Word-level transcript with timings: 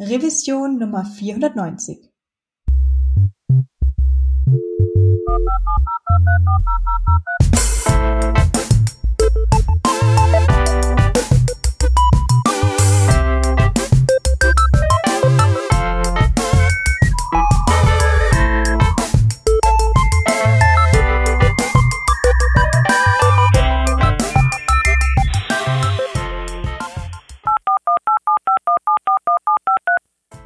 Revision 0.00 0.78
Nummer 0.78 1.04
490. 1.04 2.10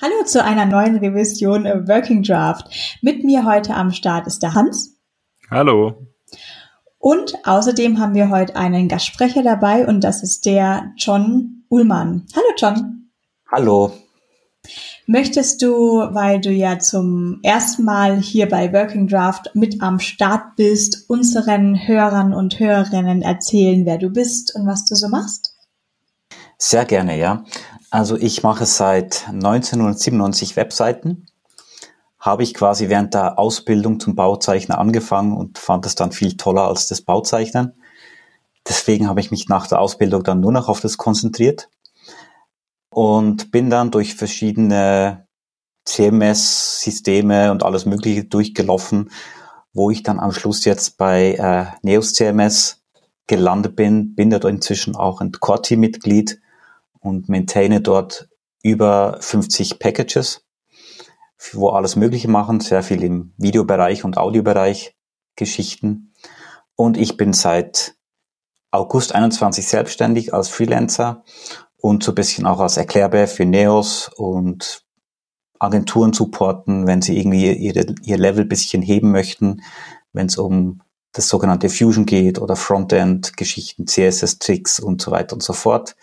Hallo 0.00 0.22
zu 0.24 0.44
einer 0.44 0.64
neuen 0.64 0.98
Revision 0.98 1.64
Working 1.64 2.22
Draft. 2.22 2.68
Mit 3.02 3.24
mir 3.24 3.44
heute 3.44 3.74
am 3.74 3.90
Start 3.90 4.28
ist 4.28 4.44
der 4.44 4.54
Hans. 4.54 4.96
Hallo. 5.50 6.06
Und 6.98 7.34
außerdem 7.44 7.98
haben 7.98 8.14
wir 8.14 8.30
heute 8.30 8.54
einen 8.54 8.86
Gastsprecher 8.86 9.42
dabei 9.42 9.88
und 9.88 10.04
das 10.04 10.22
ist 10.22 10.46
der 10.46 10.92
John 10.96 11.64
Ullmann. 11.68 12.26
Hallo 12.32 12.46
John. 12.56 13.10
Hallo. 13.50 13.92
Möchtest 15.08 15.62
du, 15.62 15.74
weil 16.12 16.40
du 16.40 16.52
ja 16.52 16.78
zum 16.78 17.40
ersten 17.42 17.82
Mal 17.82 18.20
hier 18.20 18.48
bei 18.48 18.72
Working 18.72 19.08
Draft 19.08 19.50
mit 19.54 19.82
am 19.82 19.98
Start 19.98 20.54
bist, 20.54 21.10
unseren 21.10 21.88
Hörern 21.88 22.32
und 22.32 22.60
Hörerinnen 22.60 23.22
erzählen, 23.22 23.84
wer 23.84 23.98
du 23.98 24.10
bist 24.10 24.54
und 24.54 24.64
was 24.64 24.84
du 24.84 24.94
so 24.94 25.08
machst? 25.08 25.56
Sehr 26.56 26.84
gerne, 26.84 27.18
ja. 27.18 27.44
Also 27.90 28.16
ich 28.16 28.42
mache 28.42 28.66
seit 28.66 29.28
1997 29.28 30.56
Webseiten. 30.56 31.26
Habe 32.18 32.42
ich 32.42 32.52
quasi 32.52 32.88
während 32.88 33.14
der 33.14 33.38
Ausbildung 33.38 34.00
zum 34.00 34.14
Bauzeichner 34.14 34.78
angefangen 34.78 35.36
und 35.36 35.56
fand 35.58 35.86
es 35.86 35.94
dann 35.94 36.12
viel 36.12 36.36
toller 36.36 36.68
als 36.68 36.86
das 36.88 37.00
Bauzeichnen. 37.00 37.80
Deswegen 38.66 39.08
habe 39.08 39.20
ich 39.20 39.30
mich 39.30 39.48
nach 39.48 39.66
der 39.66 39.80
Ausbildung 39.80 40.22
dann 40.22 40.40
nur 40.40 40.52
noch 40.52 40.68
auf 40.68 40.80
das 40.80 40.98
konzentriert 40.98 41.70
und 42.90 43.50
bin 43.50 43.70
dann 43.70 43.90
durch 43.90 44.14
verschiedene 44.14 45.26
CMS-Systeme 45.86 47.50
und 47.50 47.62
alles 47.62 47.86
Mögliche 47.86 48.24
durchgelaufen, 48.24 49.10
wo 49.72 49.90
ich 49.90 50.02
dann 50.02 50.20
am 50.20 50.32
Schluss 50.32 50.66
jetzt 50.66 50.98
bei 50.98 51.34
äh, 51.34 51.66
Neos 51.82 52.12
CMS 52.12 52.82
gelandet 53.26 53.76
bin, 53.76 54.14
bin 54.14 54.28
dort 54.28 54.44
inzwischen 54.44 54.96
auch 54.96 55.22
ein 55.22 55.32
Core-Team-Mitglied 55.32 56.40
und 57.08 57.28
maintaine 57.28 57.80
dort 57.80 58.28
über 58.62 59.18
50 59.20 59.78
Packages, 59.78 60.44
wo 61.52 61.70
alles 61.70 61.96
Mögliche 61.96 62.28
machen, 62.28 62.60
sehr 62.60 62.82
viel 62.82 63.02
im 63.02 63.32
Videobereich 63.38 64.04
und 64.04 64.18
Audiobereich 64.18 64.94
Geschichten. 65.36 66.12
Und 66.76 66.96
ich 66.96 67.16
bin 67.16 67.32
seit 67.32 67.94
August 68.70 69.14
21 69.14 69.66
selbstständig 69.66 70.34
als 70.34 70.48
Freelancer 70.48 71.24
und 71.76 72.02
so 72.02 72.12
ein 72.12 72.16
bisschen 72.16 72.46
auch 72.46 72.60
als 72.60 72.76
Erklärbär 72.76 73.26
für 73.26 73.46
Neos 73.46 74.10
und 74.14 74.84
Agenturen 75.58 76.12
supporten, 76.12 76.86
wenn 76.86 77.02
sie 77.02 77.18
irgendwie 77.18 77.50
ihre, 77.52 77.86
ihr 78.02 78.18
Level 78.18 78.44
bisschen 78.44 78.82
heben 78.82 79.10
möchten, 79.10 79.62
wenn 80.12 80.26
es 80.26 80.36
um 80.36 80.82
das 81.12 81.28
sogenannte 81.28 81.68
Fusion 81.68 82.06
geht 82.06 82.38
oder 82.38 82.54
Frontend-Geschichten, 82.54 83.86
CSS-Tricks 83.86 84.78
und 84.78 85.00
so 85.00 85.10
weiter 85.10 85.32
und 85.34 85.42
so 85.42 85.52
fort. 85.52 85.96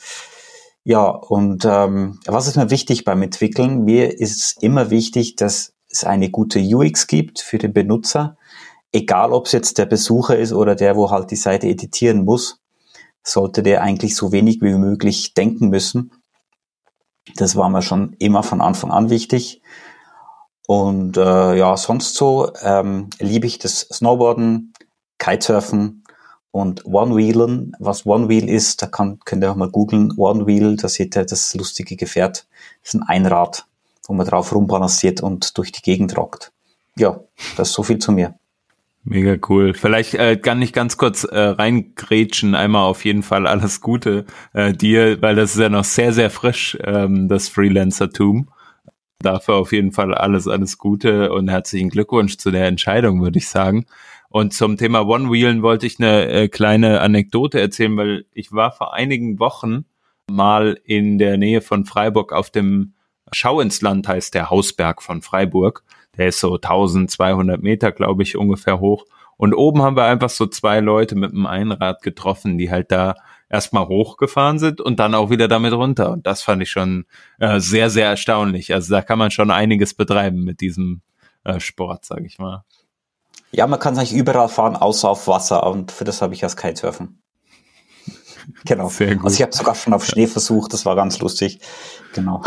Ja, 0.88 1.08
und 1.08 1.66
ähm, 1.66 2.20
was 2.28 2.46
ist 2.46 2.58
mir 2.58 2.70
wichtig 2.70 3.06
beim 3.06 3.24
Entwickeln? 3.24 3.86
Mir 3.86 4.20
ist 4.20 4.62
immer 4.62 4.92
wichtig, 4.92 5.36
dass 5.36 5.74
es 5.90 6.04
eine 6.04 6.30
gute 6.30 6.60
UX 6.60 7.08
gibt 7.08 7.42
für 7.42 7.58
den 7.58 7.74
Benutzer, 7.74 8.38
egal 8.92 9.34
ob 9.34 9.48
es 9.48 9.52
jetzt 9.52 9.80
der 9.80 9.88
Besucher 9.88 10.38
ist 10.38 10.54
oder 10.54 10.76
der, 10.76 10.96
wo 10.96 11.10
halt 11.10 11.32
die 11.32 11.38
Seite 11.38 11.68
editieren 11.68 12.24
muss, 12.24 12.62
sollte 13.24 13.64
der 13.64 13.82
eigentlich 13.82 14.16
so 14.16 14.32
wenig 14.32 14.62
wie 14.62 14.76
möglich 14.76 15.34
denken 15.34 15.70
müssen. 15.70 16.12
Das 17.36 17.56
war 17.56 17.68
mir 17.70 17.82
schon 17.82 18.16
immer 18.20 18.44
von 18.44 18.62
Anfang 18.62 18.92
an 18.92 19.10
wichtig. 19.10 19.64
Und 20.68 21.18
äh, 21.18 21.56
ja, 21.56 21.76
sonst 21.78 22.14
so 22.14 22.52
ähm, 22.62 23.10
liebe 23.18 23.48
ich 23.48 23.58
das 23.58 23.82
Snowboarden, 23.92 24.74
Kitesurfen, 25.18 26.05
und 26.56 26.86
One-Wheelen, 26.86 27.74
was 27.80 28.06
One-Wheel 28.06 28.48
ist, 28.48 28.82
da 28.82 28.88
kann, 28.88 29.20
könnt 29.26 29.44
ihr 29.44 29.52
auch 29.52 29.58
mal 29.58 29.70
googeln. 29.70 30.14
One-Wheel, 30.16 30.78
da 30.78 30.88
seht 30.88 31.18
ihr 31.18 31.26
das 31.26 31.54
lustige 31.54 31.98
Gefährt. 31.98 32.48
Das 32.82 32.94
ist 32.94 33.02
ein 33.02 33.04
Einrad, 33.04 33.66
wo 34.08 34.14
man 34.14 34.26
drauf 34.26 34.56
rumbalanciert 34.56 35.22
und 35.22 35.58
durch 35.58 35.74
die 35.74 35.82
Gegend 35.82 36.16
rockt. 36.16 36.54
Ja, 36.98 37.20
das 37.58 37.68
ist 37.68 37.74
so 37.74 37.84
viel 37.84 37.98
zu 37.98 38.14
mir. 38.14 38.36
Mega 39.04 39.36
cool. 39.50 39.74
Vielleicht 39.74 40.14
äh, 40.14 40.38
kann 40.38 40.62
ich 40.62 40.72
ganz 40.72 40.96
kurz 40.96 41.26
äh, 41.26 41.38
reingrätschen. 41.38 42.56
Einmal 42.56 42.84
auf 42.84 43.04
jeden 43.04 43.22
Fall 43.22 43.48
alles 43.48 43.82
Gute 43.82 44.24
äh, 44.54 44.72
dir, 44.72 45.22
weil 45.22 45.36
das 45.36 45.56
ist 45.56 45.60
ja 45.60 45.68
noch 45.68 45.84
sehr, 45.84 46.14
sehr 46.14 46.30
frisch, 46.30 46.78
ähm, 46.86 47.28
das 47.28 47.50
Freelancertum. 47.50 48.48
Dafür 49.20 49.56
auf 49.56 49.74
jeden 49.74 49.92
Fall 49.92 50.14
alles, 50.14 50.48
alles 50.48 50.78
Gute 50.78 51.34
und 51.34 51.50
herzlichen 51.50 51.90
Glückwunsch 51.90 52.38
zu 52.38 52.50
der 52.50 52.68
Entscheidung, 52.68 53.22
würde 53.22 53.40
ich 53.40 53.50
sagen. 53.50 53.88
Und 54.36 54.54
zum 54.54 54.76
Thema 54.76 55.08
One-Wheelen 55.08 55.62
wollte 55.62 55.88
ich 55.88 55.98
eine 55.98 56.28
äh, 56.28 56.48
kleine 56.50 57.00
Anekdote 57.00 57.58
erzählen, 57.62 57.96
weil 57.96 58.26
ich 58.34 58.52
war 58.52 58.74
vor 58.74 58.94
einigen 58.94 59.40
Wochen 59.40 59.86
mal 60.30 60.78
in 60.84 61.18
der 61.18 61.38
Nähe 61.38 61.62
von 61.62 61.86
Freiburg 61.86 62.34
auf 62.34 62.50
dem 62.50 62.96
Schau 63.32 63.62
ins 63.62 63.82
Land 63.82 64.10
heißt 64.10 64.34
der 64.34 64.50
Hausberg 64.50 65.02
von 65.02 65.22
Freiburg. 65.22 65.86
Der 66.18 66.28
ist 66.28 66.42
so 66.42 66.56
1200 66.56 67.64
Meter, 67.64 67.94
glaube 67.94 68.24
ich, 68.24 68.36
ungefähr 68.36 68.82
hoch. 68.82 69.06
Und 69.38 69.54
oben 69.54 69.82
haben 69.82 69.96
wir 69.96 70.04
einfach 70.04 70.30
so 70.30 70.48
zwei 70.48 70.82
Leute 70.82 71.16
mit 71.16 71.32
einem 71.32 71.46
Einrad 71.46 72.02
getroffen, 72.02 72.58
die 72.58 72.70
halt 72.70 72.92
da 72.92 73.16
erstmal 73.48 73.88
hochgefahren 73.88 74.60
sind 74.60 74.82
und 74.82 75.00
dann 75.00 75.16
auch 75.16 75.30
wieder 75.30 75.48
damit 75.48 75.72
runter. 75.72 76.12
Und 76.12 76.28
das 76.28 76.42
fand 76.44 76.62
ich 76.62 76.72
schon 76.72 77.06
äh, 77.40 77.62
sehr, 77.62 77.90
sehr 77.90 78.08
erstaunlich. 78.08 78.74
Also 78.74 78.96
da 78.96 79.02
kann 79.02 79.18
man 79.18 79.32
schon 79.32 79.50
einiges 79.50 79.94
betreiben 79.94 80.44
mit 80.44 80.60
diesem 80.60 81.04
äh, 81.46 81.62
Sport, 81.62 82.04
sage 82.04 82.26
ich 82.26 82.38
mal. 82.38 82.66
Ja, 83.56 83.68
man 83.68 83.80
kann 83.80 83.98
eigentlich 83.98 84.14
überall 84.14 84.50
fahren, 84.50 84.76
außer 84.76 85.10
auf 85.10 85.30
Wasser. 85.30 85.66
Und 85.66 85.94
für 85.94 86.04
das 86.04 86.22
habe 86.22 86.34
ich 86.34 86.42
das 86.42 86.58
Kitesurfen. 86.58 87.22
genau. 88.66 88.90
Sehr 88.90 89.16
gut. 89.16 89.26
Also 89.26 89.36
ich 89.36 89.42
habe 89.42 89.56
sogar 89.56 89.76
schon 89.76 89.94
auf 89.94 90.06
Schnee 90.06 90.28
versucht, 90.28 90.74
das 90.74 90.86
war 90.86 90.98
ganz 90.98 91.20
lustig. 91.20 91.62
Genau. 92.14 92.44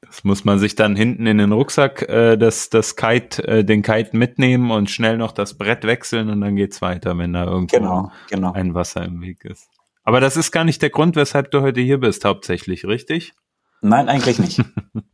Das 0.00 0.22
muss 0.22 0.44
man 0.44 0.60
sich 0.60 0.76
dann 0.76 0.94
hinten 0.94 1.26
in 1.26 1.38
den 1.38 1.50
Rucksack 1.50 2.02
äh, 2.02 2.36
das, 2.36 2.70
das 2.70 2.94
Kite, 2.94 3.42
äh, 3.48 3.64
den 3.64 3.82
Kite 3.82 4.16
mitnehmen 4.16 4.70
und 4.70 4.90
schnell 4.90 5.16
noch 5.16 5.32
das 5.32 5.54
Brett 5.54 5.84
wechseln 5.84 6.30
und 6.30 6.40
dann 6.40 6.54
geht's 6.54 6.82
weiter, 6.82 7.18
wenn 7.18 7.32
da 7.32 7.44
irgendwo 7.44 7.76
genau, 7.76 8.12
genau. 8.30 8.52
ein 8.52 8.74
Wasser 8.74 9.04
im 9.04 9.22
Weg 9.22 9.44
ist. 9.44 9.68
Aber 10.04 10.20
das 10.20 10.36
ist 10.36 10.52
gar 10.52 10.64
nicht 10.64 10.82
der 10.82 10.90
Grund, 10.90 11.16
weshalb 11.16 11.50
du 11.50 11.62
heute 11.62 11.80
hier 11.80 11.98
bist, 11.98 12.24
hauptsächlich, 12.24 12.84
richtig? 12.84 13.32
Nein, 13.80 14.08
eigentlich 14.08 14.38
nicht. 14.38 14.60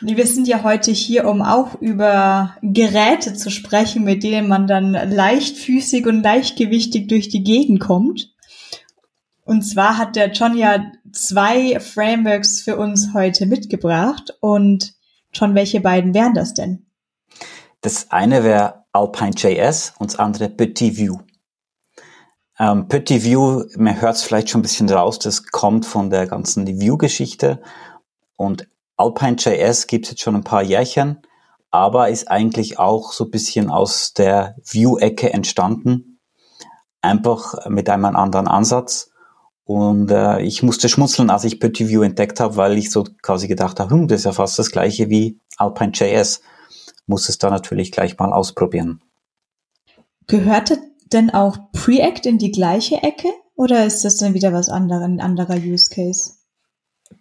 Wir 0.00 0.26
sind 0.26 0.48
ja 0.48 0.62
heute 0.62 0.90
hier, 0.90 1.26
um 1.28 1.42
auch 1.42 1.80
über 1.80 2.56
Geräte 2.62 3.34
zu 3.34 3.50
sprechen, 3.50 4.04
mit 4.04 4.22
denen 4.22 4.48
man 4.48 4.66
dann 4.66 4.92
leichtfüßig 4.92 6.06
und 6.06 6.22
leichtgewichtig 6.22 7.08
durch 7.08 7.28
die 7.28 7.42
Gegend 7.42 7.80
kommt. 7.80 8.32
Und 9.44 9.62
zwar 9.62 9.98
hat 9.98 10.16
der 10.16 10.30
John 10.32 10.56
ja 10.56 10.84
zwei 11.12 11.80
Frameworks 11.80 12.60
für 12.60 12.76
uns 12.76 13.12
heute 13.14 13.46
mitgebracht. 13.46 14.36
Und 14.40 14.94
John, 15.32 15.54
welche 15.54 15.80
beiden 15.80 16.14
wären 16.14 16.34
das 16.34 16.54
denn? 16.54 16.86
Das 17.80 18.10
eine 18.10 18.44
wäre 18.44 18.84
Alpine.js 18.92 19.94
und 19.98 20.12
das 20.12 20.18
andere 20.18 20.48
Petit 20.48 20.96
View. 20.96 21.18
Ähm, 22.58 22.86
Petit 22.86 23.24
View, 23.24 23.64
man 23.76 24.00
hört 24.00 24.16
es 24.16 24.22
vielleicht 24.22 24.50
schon 24.50 24.60
ein 24.60 24.62
bisschen 24.62 24.88
raus, 24.88 25.18
das 25.18 25.46
kommt 25.46 25.86
von 25.86 26.10
der 26.10 26.26
ganzen 26.26 26.66
View-Geschichte. 26.66 27.60
Und 28.36 28.68
Alpine.js 29.02 29.86
gibt 29.88 30.04
es 30.06 30.12
jetzt 30.12 30.22
schon 30.22 30.36
ein 30.36 30.44
paar 30.44 30.62
Jährchen, 30.62 31.22
aber 31.70 32.08
ist 32.08 32.30
eigentlich 32.30 32.78
auch 32.78 33.12
so 33.12 33.24
ein 33.24 33.30
bisschen 33.30 33.68
aus 33.68 34.12
der 34.12 34.56
View-Ecke 34.64 35.32
entstanden. 35.32 36.20
Einfach 37.00 37.68
mit 37.68 37.88
einem 37.88 38.04
anderen 38.04 38.46
Ansatz. 38.46 39.10
Und 39.64 40.10
äh, 40.10 40.40
ich 40.42 40.62
musste 40.62 40.88
schmunzeln, 40.88 41.30
als 41.30 41.44
ich 41.44 41.58
Petit 41.58 41.88
View 41.88 42.02
entdeckt 42.02 42.40
habe, 42.40 42.56
weil 42.56 42.78
ich 42.78 42.90
so 42.90 43.04
quasi 43.22 43.48
gedacht 43.48 43.80
habe, 43.80 43.90
hm, 43.90 44.06
das 44.06 44.20
ist 44.20 44.24
ja 44.24 44.32
fast 44.32 44.58
das 44.58 44.70
gleiche 44.70 45.08
wie 45.08 45.38
Alpine.js. 45.56 46.42
Muss 47.06 47.28
es 47.28 47.38
da 47.38 47.50
natürlich 47.50 47.90
gleich 47.90 48.18
mal 48.18 48.32
ausprobieren. 48.32 49.02
Gehörte 50.26 50.78
denn 51.12 51.30
auch 51.30 51.58
Preact 51.72 52.26
in 52.26 52.38
die 52.38 52.52
gleiche 52.52 53.02
Ecke 53.02 53.28
oder 53.56 53.84
ist 53.84 54.04
das 54.04 54.16
dann 54.16 54.34
wieder 54.34 54.52
was 54.52 54.68
anderes, 54.68 55.02
ein 55.02 55.20
anderer 55.20 55.56
Use 55.56 55.90
Case? 55.90 56.41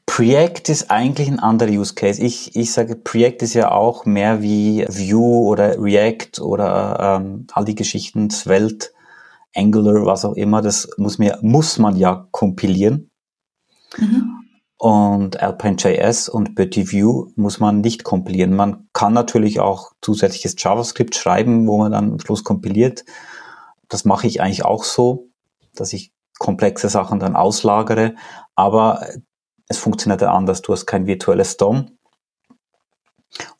Preact 0.05 0.69
ist 0.69 0.91
eigentlich 0.91 1.29
ein 1.29 1.39
anderer 1.39 1.71
Use 1.71 1.95
Case. 1.95 2.21
Ich, 2.21 2.55
ich 2.55 2.73
sage, 2.73 2.95
Preact 2.95 3.41
ist 3.43 3.53
ja 3.53 3.71
auch 3.71 4.05
mehr 4.05 4.41
wie 4.41 4.85
Vue 4.87 5.47
oder 5.47 5.81
React 5.81 6.41
oder 6.41 7.19
ähm, 7.21 7.47
all 7.53 7.65
die 7.65 7.75
Geschichten, 7.75 8.29
Svelte, 8.29 8.89
Angular, 9.55 10.05
was 10.05 10.25
auch 10.25 10.33
immer. 10.33 10.61
Das 10.61 10.89
muss, 10.97 11.17
mir, 11.17 11.39
muss 11.41 11.77
man 11.77 11.95
ja 11.95 12.27
kompilieren. 12.31 13.09
Mhm. 13.97 14.41
Und 14.77 15.39
Alpine.js 15.41 16.27
und 16.27 16.55
Petit 16.55 16.91
Vue 16.91 17.31
muss 17.35 17.59
man 17.59 17.81
nicht 17.81 18.03
kompilieren. 18.03 18.55
Man 18.55 18.87
kann 18.93 19.13
natürlich 19.13 19.59
auch 19.59 19.91
zusätzliches 20.01 20.55
JavaScript 20.57 21.15
schreiben, 21.15 21.67
wo 21.67 21.77
man 21.77 21.91
dann 21.91 22.13
am 22.13 22.19
Schluss 22.19 22.43
kompiliert. 22.43 23.05
Das 23.89 24.05
mache 24.05 24.25
ich 24.25 24.41
eigentlich 24.41 24.65
auch 24.65 24.83
so, 24.83 25.29
dass 25.75 25.93
ich 25.93 26.11
komplexe 26.39 26.89
Sachen 26.89 27.19
dann 27.19 27.35
auslagere. 27.35 28.15
Aber 28.55 29.05
es 29.71 29.77
funktioniert 29.77 30.21
ja 30.21 30.31
anders. 30.33 30.61
Du 30.61 30.73
hast 30.73 30.85
kein 30.85 31.07
virtuelles 31.07 31.57
DOM. 31.57 31.97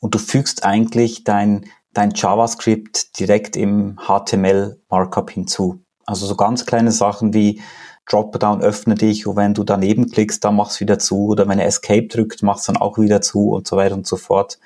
Und 0.00 0.14
du 0.14 0.18
fügst 0.18 0.64
eigentlich 0.64 1.24
dein, 1.24 1.66
dein 1.92 2.12
JavaScript 2.14 3.18
direkt 3.18 3.56
im 3.56 3.98
HTML 3.98 4.80
Markup 4.88 5.30
hinzu. 5.30 5.82
Also 6.04 6.26
so 6.26 6.36
ganz 6.36 6.66
kleine 6.66 6.92
Sachen 6.92 7.32
wie 7.32 7.62
Dropdown 8.08 8.60
öffne 8.60 8.96
dich 8.96 9.26
und 9.26 9.36
wenn 9.36 9.54
du 9.54 9.64
daneben 9.64 10.10
klickst, 10.10 10.44
dann 10.44 10.56
mach's 10.56 10.80
wieder 10.80 10.98
zu 10.98 11.28
oder 11.28 11.48
wenn 11.48 11.60
er 11.60 11.66
Escape 11.66 12.08
drückt, 12.08 12.42
mach's 12.42 12.64
dann 12.64 12.76
auch 12.76 12.98
wieder 12.98 13.20
zu 13.20 13.50
und 13.50 13.66
so 13.66 13.76
weiter 13.76 13.94
und 13.94 14.06
so 14.06 14.16
fort. 14.16 14.58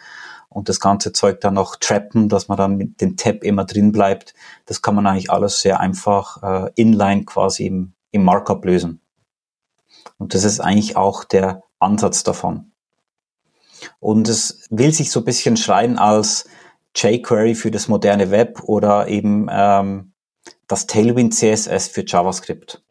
Und 0.48 0.70
das 0.70 0.80
ganze 0.80 1.12
Zeug 1.12 1.40
dann 1.42 1.54
noch 1.54 1.76
trappen, 1.76 2.28
dass 2.30 2.48
man 2.48 2.56
dann 2.56 2.76
mit 2.76 3.00
dem 3.00 3.16
Tab 3.16 3.44
immer 3.44 3.64
drin 3.64 3.92
bleibt. 3.92 4.34
Das 4.64 4.80
kann 4.80 4.94
man 4.94 5.06
eigentlich 5.06 5.30
alles 5.30 5.60
sehr 5.60 5.80
einfach 5.80 6.42
äh, 6.42 6.70
inline 6.76 7.24
quasi 7.26 7.66
im, 7.66 7.92
im 8.10 8.24
Markup 8.24 8.64
lösen. 8.64 9.02
Und 10.18 10.34
das 10.34 10.44
ist 10.44 10.60
eigentlich 10.60 10.96
auch 10.96 11.24
der 11.24 11.62
Ansatz 11.78 12.22
davon. 12.22 12.72
Und 14.00 14.28
es 14.28 14.66
will 14.70 14.92
sich 14.92 15.10
so 15.10 15.20
ein 15.20 15.24
bisschen 15.24 15.56
schreien 15.56 15.98
als 15.98 16.48
jQuery 16.94 17.54
für 17.54 17.70
das 17.70 17.88
moderne 17.88 18.30
Web 18.30 18.62
oder 18.64 19.08
eben 19.08 19.48
ähm, 19.50 20.12
das 20.66 20.86
Tailwind 20.86 21.34
CSS 21.34 21.88
für 21.88 22.04
JavaScript. 22.06 22.82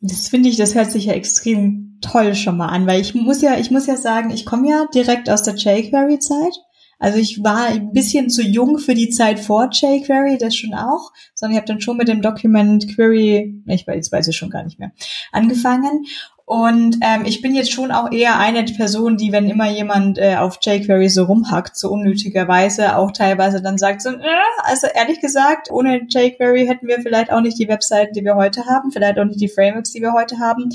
Das 0.00 0.28
finde 0.28 0.48
ich, 0.48 0.56
das 0.56 0.74
hört 0.74 0.90
sich 0.90 1.06
ja 1.06 1.14
extrem 1.14 1.98
toll 2.02 2.34
schon 2.34 2.56
mal 2.56 2.68
an, 2.68 2.86
weil 2.86 3.00
ich 3.00 3.14
muss 3.14 3.40
ja, 3.40 3.58
ich 3.58 3.70
muss 3.70 3.86
ja 3.86 3.96
sagen, 3.96 4.30
ich 4.30 4.44
komme 4.44 4.68
ja 4.68 4.86
direkt 4.92 5.30
aus 5.30 5.42
der 5.42 5.54
jQuery-Zeit. 5.54 6.54
Also 6.98 7.18
ich 7.18 7.42
war 7.42 7.66
ein 7.66 7.92
bisschen 7.92 8.30
zu 8.30 8.42
jung 8.42 8.78
für 8.78 8.94
die 8.94 9.10
Zeit 9.10 9.40
vor 9.40 9.68
jQuery, 9.70 10.38
das 10.38 10.54
schon 10.54 10.74
auch, 10.74 11.12
sondern 11.34 11.52
ich 11.52 11.58
habe 11.58 11.66
dann 11.66 11.80
schon 11.80 11.96
mit 11.96 12.08
dem 12.08 12.22
Document 12.22 12.94
Query, 12.94 13.62
ich 13.66 13.86
weiß, 13.86 14.12
weiß 14.12 14.28
ich 14.28 14.36
schon 14.36 14.50
gar 14.50 14.64
nicht 14.64 14.78
mehr, 14.78 14.92
angefangen. 15.32 16.04
Und 16.46 16.98
ähm, 17.00 17.24
ich 17.24 17.40
bin 17.40 17.54
jetzt 17.54 17.72
schon 17.72 17.90
auch 17.90 18.12
eher 18.12 18.38
eine 18.38 18.64
Person, 18.64 19.16
die, 19.16 19.32
wenn 19.32 19.48
immer 19.48 19.70
jemand 19.70 20.18
äh, 20.18 20.36
auf 20.36 20.58
jQuery 20.60 21.08
so 21.08 21.24
rumhackt, 21.24 21.74
so 21.76 21.90
unnötigerweise, 21.90 22.98
auch 22.98 23.12
teilweise 23.12 23.62
dann 23.62 23.78
sagt 23.78 24.02
so, 24.02 24.10
äh, 24.10 24.20
also 24.62 24.86
ehrlich 24.86 25.20
gesagt, 25.20 25.70
ohne 25.70 26.02
jQuery 26.06 26.66
hätten 26.66 26.86
wir 26.86 27.00
vielleicht 27.00 27.32
auch 27.32 27.40
nicht 27.40 27.58
die 27.58 27.68
Webseiten, 27.68 28.12
die 28.12 28.24
wir 28.24 28.34
heute 28.34 28.66
haben, 28.66 28.92
vielleicht 28.92 29.18
auch 29.18 29.24
nicht 29.24 29.40
die 29.40 29.48
Frameworks, 29.48 29.92
die 29.92 30.02
wir 30.02 30.12
heute 30.12 30.38
haben. 30.38 30.68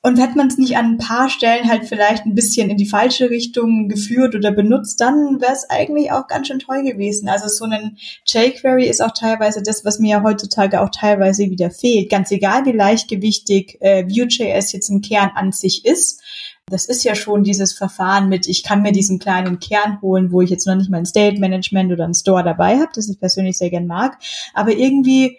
Und 0.00 0.20
hätte 0.20 0.36
man 0.36 0.46
es 0.46 0.58
nicht 0.58 0.76
an 0.76 0.92
ein 0.92 0.98
paar 0.98 1.28
Stellen 1.28 1.68
halt 1.68 1.84
vielleicht 1.84 2.24
ein 2.24 2.36
bisschen 2.36 2.70
in 2.70 2.76
die 2.76 2.86
falsche 2.86 3.30
Richtung 3.30 3.88
geführt 3.88 4.36
oder 4.36 4.52
benutzt, 4.52 5.00
dann 5.00 5.40
wäre 5.40 5.52
es 5.52 5.68
eigentlich 5.68 6.12
auch 6.12 6.28
ganz 6.28 6.46
schön 6.46 6.60
toll 6.60 6.84
gewesen. 6.84 7.28
Also 7.28 7.48
so 7.48 7.64
ein 7.64 7.98
jQuery 8.24 8.86
ist 8.86 9.02
auch 9.02 9.12
teilweise 9.12 9.60
das, 9.60 9.84
was 9.84 9.98
mir 9.98 10.10
ja 10.10 10.22
heutzutage 10.22 10.80
auch 10.82 10.90
teilweise 10.90 11.50
wieder 11.50 11.72
fehlt. 11.72 12.10
Ganz 12.10 12.30
egal, 12.30 12.64
wie 12.64 12.72
leichtgewichtig 12.72 13.78
äh, 13.80 14.04
Vue.js 14.04 14.70
jetzt 14.70 14.88
im 14.88 15.00
Kern 15.00 15.32
an 15.34 15.50
sich 15.50 15.84
ist. 15.84 16.22
Das 16.66 16.84
ist 16.84 17.02
ja 17.02 17.16
schon 17.16 17.42
dieses 17.42 17.72
Verfahren 17.72 18.28
mit, 18.28 18.46
ich 18.46 18.62
kann 18.62 18.82
mir 18.82 18.92
diesen 18.92 19.18
kleinen 19.18 19.58
Kern 19.58 20.00
holen, 20.00 20.30
wo 20.30 20.42
ich 20.42 20.50
jetzt 20.50 20.66
noch 20.66 20.76
nicht 20.76 20.90
mal 20.90 20.98
ein 20.98 21.06
State 21.06 21.40
Management 21.40 21.92
oder 21.92 22.04
ein 22.04 22.14
Store 22.14 22.44
dabei 22.44 22.78
habe, 22.78 22.90
das 22.94 23.08
ich 23.08 23.18
persönlich 23.18 23.58
sehr 23.58 23.70
gern 23.70 23.86
mag. 23.86 24.18
Aber 24.54 24.70
irgendwie 24.70 25.38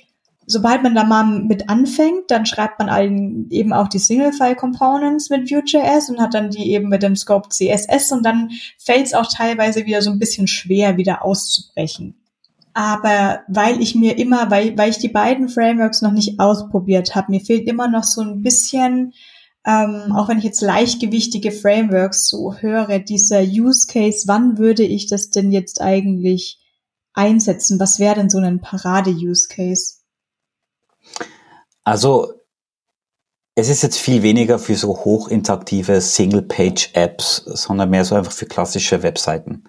sobald 0.50 0.82
man 0.82 0.96
da 0.96 1.04
mal 1.04 1.24
mit 1.24 1.70
anfängt, 1.70 2.32
dann 2.32 2.48
schreibt 2.48 2.80
man 2.80 2.90
allen 2.90 3.50
eben 3.52 3.72
auch 3.72 3.88
die 3.88 4.00
Single-File-Components 4.00 5.30
mit 5.30 5.50
Vue.js 5.50 6.10
und 6.10 6.20
hat 6.20 6.34
dann 6.34 6.50
die 6.50 6.72
eben 6.72 6.90
mit 6.90 7.04
dem 7.04 7.16
Scope 7.16 7.50
CSS 7.50 8.12
und 8.12 8.26
dann 8.26 8.50
fällt 8.80 9.06
es 9.06 9.14
auch 9.14 9.28
teilweise 9.32 9.86
wieder 9.86 10.02
so 10.02 10.10
ein 10.10 10.18
bisschen 10.18 10.48
schwer, 10.48 10.98
wieder 10.98 11.24
auszubrechen. 11.24 12.16
Aber 12.74 13.42
weil 13.48 13.80
ich 13.80 13.94
mir 13.94 14.18
immer, 14.18 14.50
weil, 14.50 14.76
weil 14.76 14.90
ich 14.90 14.98
die 14.98 15.10
beiden 15.10 15.50
Frameworks 15.50 16.02
noch 16.02 16.12
nicht 16.12 16.40
ausprobiert 16.40 17.14
habe, 17.14 17.32
mir 17.32 17.42
fehlt 17.42 17.68
immer 17.68 17.88
noch 17.88 18.04
so 18.04 18.22
ein 18.22 18.42
bisschen, 18.42 19.14
ähm, 19.66 20.14
auch 20.16 20.30
wenn 20.30 20.40
ich 20.40 20.46
jetzt 20.46 20.62
leichtgewichtige 20.62 21.52
Frameworks 21.52 22.28
so 22.28 22.56
höre, 22.56 22.98
dieser 22.98 23.42
Use 23.42 23.86
Case, 23.86 24.28
wann 24.28 24.58
würde 24.58 24.84
ich 24.84 25.08
das 25.08 25.30
denn 25.30 25.52
jetzt 25.52 25.80
eigentlich 25.80 26.60
einsetzen? 27.14 27.80
Was 27.80 28.00
wäre 28.00 28.16
denn 28.16 28.30
so 28.32 28.40
ein 28.40 28.62
Parade-Use 28.62 29.48
Case? 29.48 29.99
Also 31.84 32.34
es 33.56 33.70
ist 33.70 33.84
jetzt 33.84 33.98
viel 33.98 34.24
weniger 34.24 34.58
für 34.58 34.76
so 34.76 34.90
hochinteraktive 34.90 36.00
Single-Page-Apps, 36.00 37.44
sondern 37.46 37.90
mehr 37.90 38.06
so 38.06 38.16
einfach 38.16 38.32
für 38.32 38.46
klassische 38.46 39.04
Webseiten. 39.04 39.66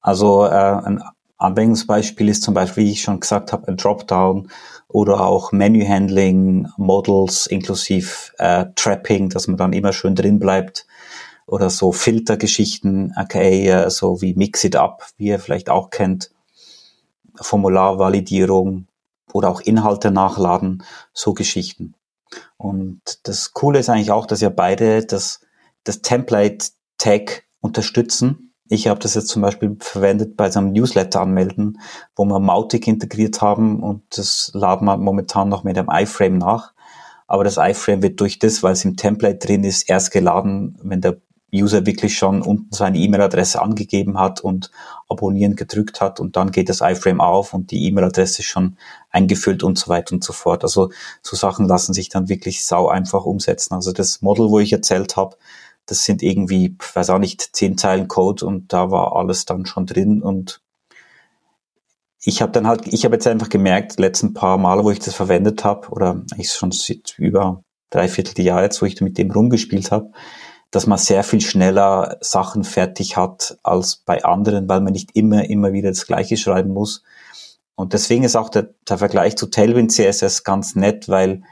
Also 0.00 0.44
äh, 0.44 0.50
ein 0.50 1.02
Anwendungsbeispiel 1.38 2.28
ist 2.28 2.42
zum 2.42 2.54
Beispiel, 2.54 2.84
wie 2.84 2.92
ich 2.92 3.02
schon 3.02 3.20
gesagt 3.20 3.52
habe, 3.52 3.68
ein 3.68 3.76
Dropdown 3.76 4.48
oder 4.88 5.26
auch 5.26 5.50
Menu-Handling, 5.52 6.68
Models 6.76 7.46
inklusive 7.46 8.32
äh, 8.38 8.66
Trapping, 8.76 9.30
dass 9.30 9.48
man 9.48 9.56
dann 9.56 9.72
immer 9.72 9.92
schön 9.92 10.14
drin 10.14 10.38
bleibt 10.38 10.86
oder 11.46 11.70
so 11.70 11.92
Filtergeschichten, 11.92 13.12
aka 13.16 13.40
äh, 13.40 13.90
so 13.90 14.20
wie 14.20 14.34
Mix 14.34 14.62
It 14.64 14.76
Up, 14.76 15.06
wie 15.16 15.28
ihr 15.28 15.38
vielleicht 15.38 15.70
auch 15.70 15.90
kennt, 15.90 16.30
Formularvalidierung, 17.34 18.86
oder 19.32 19.48
auch 19.48 19.60
Inhalte 19.60 20.10
nachladen, 20.10 20.82
so 21.12 21.34
Geschichten. 21.34 21.94
Und 22.56 23.00
das 23.24 23.52
Coole 23.52 23.78
ist 23.78 23.88
eigentlich 23.88 24.10
auch, 24.10 24.26
dass 24.26 24.40
ja 24.40 24.48
beide 24.48 25.04
das, 25.04 25.40
das 25.84 26.02
Template-Tag 26.02 27.44
unterstützen. 27.60 28.54
Ich 28.68 28.88
habe 28.88 29.00
das 29.00 29.14
jetzt 29.14 29.28
zum 29.28 29.42
Beispiel 29.42 29.76
verwendet 29.80 30.36
bei 30.36 30.50
so 30.50 30.58
einem 30.58 30.72
Newsletter 30.72 31.20
anmelden, 31.20 31.78
wo 32.16 32.24
wir 32.24 32.38
Mautic 32.38 32.86
integriert 32.86 33.42
haben 33.42 33.82
und 33.82 34.02
das 34.16 34.50
laden 34.54 34.86
wir 34.86 34.96
momentan 34.96 35.48
noch 35.48 35.64
mit 35.64 35.76
dem 35.76 35.90
iFrame 35.90 36.38
nach. 36.38 36.72
Aber 37.26 37.44
das 37.44 37.56
iFrame 37.58 38.02
wird 38.02 38.20
durch 38.20 38.38
das, 38.38 38.62
weil 38.62 38.72
es 38.72 38.84
im 38.84 38.96
Template 38.96 39.46
drin 39.46 39.64
ist, 39.64 39.88
erst 39.88 40.10
geladen, 40.10 40.78
wenn 40.82 41.00
der 41.00 41.20
User 41.54 41.84
wirklich 41.86 42.16
schon 42.16 42.42
unten 42.42 42.72
seine 42.72 42.98
E-Mail-Adresse 42.98 43.60
angegeben 43.60 44.18
hat 44.18 44.40
und 44.40 44.70
abonnieren 45.08 45.54
gedrückt 45.56 46.00
hat 46.00 46.18
und 46.20 46.36
dann 46.36 46.50
geht 46.50 46.68
das 46.68 46.80
iFrame 46.80 47.20
auf 47.20 47.52
und 47.52 47.70
die 47.70 47.86
E-Mail-Adresse 47.86 48.40
ist 48.40 48.48
schon 48.48 48.76
eingefüllt 49.10 49.62
und 49.62 49.78
so 49.78 49.88
weiter 49.88 50.14
und 50.14 50.24
so 50.24 50.32
fort. 50.32 50.62
Also 50.62 50.90
so 51.22 51.36
Sachen 51.36 51.66
lassen 51.66 51.92
sich 51.92 52.08
dann 52.08 52.28
wirklich 52.28 52.64
sau 52.64 52.88
einfach 52.88 53.24
umsetzen. 53.24 53.74
Also 53.74 53.92
das 53.92 54.22
Model, 54.22 54.50
wo 54.50 54.58
ich 54.60 54.72
erzählt 54.72 55.16
habe, 55.16 55.36
das 55.86 56.04
sind 56.04 56.22
irgendwie, 56.22 56.76
weiß 56.94 57.10
auch 57.10 57.18
nicht, 57.18 57.54
zehn 57.54 57.76
Zeilen 57.76 58.08
Code 58.08 58.46
und 58.46 58.72
da 58.72 58.90
war 58.90 59.16
alles 59.16 59.44
dann 59.44 59.66
schon 59.66 59.86
drin 59.86 60.22
und 60.22 60.62
ich 62.24 62.40
habe 62.40 62.52
dann 62.52 62.66
halt, 62.68 62.86
ich 62.86 63.04
habe 63.04 63.16
jetzt 63.16 63.26
einfach 63.26 63.48
gemerkt, 63.48 63.98
letzten 63.98 64.32
paar 64.32 64.56
Male, 64.56 64.84
wo 64.84 64.90
ich 64.90 65.00
das 65.00 65.14
verwendet 65.14 65.64
habe, 65.64 65.88
oder 65.88 66.22
ich 66.38 66.52
schon 66.52 66.70
seit 66.70 67.18
über 67.18 67.64
dreiviertel 67.90 68.40
Jahr 68.44 68.62
jetzt, 68.62 68.80
wo 68.80 68.86
ich 68.86 69.00
mit 69.00 69.18
dem 69.18 69.30
rumgespielt 69.30 69.90
habe, 69.90 70.12
dass 70.72 70.86
man 70.86 70.98
sehr 70.98 71.22
viel 71.22 71.42
schneller 71.42 72.16
Sachen 72.22 72.64
fertig 72.64 73.16
hat 73.16 73.58
als 73.62 73.96
bei 73.96 74.24
anderen, 74.24 74.68
weil 74.68 74.80
man 74.80 74.94
nicht 74.94 75.10
immer, 75.14 75.48
immer 75.48 75.72
wieder 75.72 75.90
das 75.90 76.06
Gleiche 76.06 76.38
schreiben 76.38 76.72
muss. 76.72 77.02
Und 77.74 77.92
deswegen 77.92 78.24
ist 78.24 78.36
auch 78.36 78.48
der, 78.48 78.70
der 78.88 78.96
Vergleich 78.98 79.36
zu 79.36 79.46
Tailwind 79.46 79.92
CSS 79.92 80.44
ganz 80.44 80.74
nett, 80.74 81.08
weil 81.10 81.42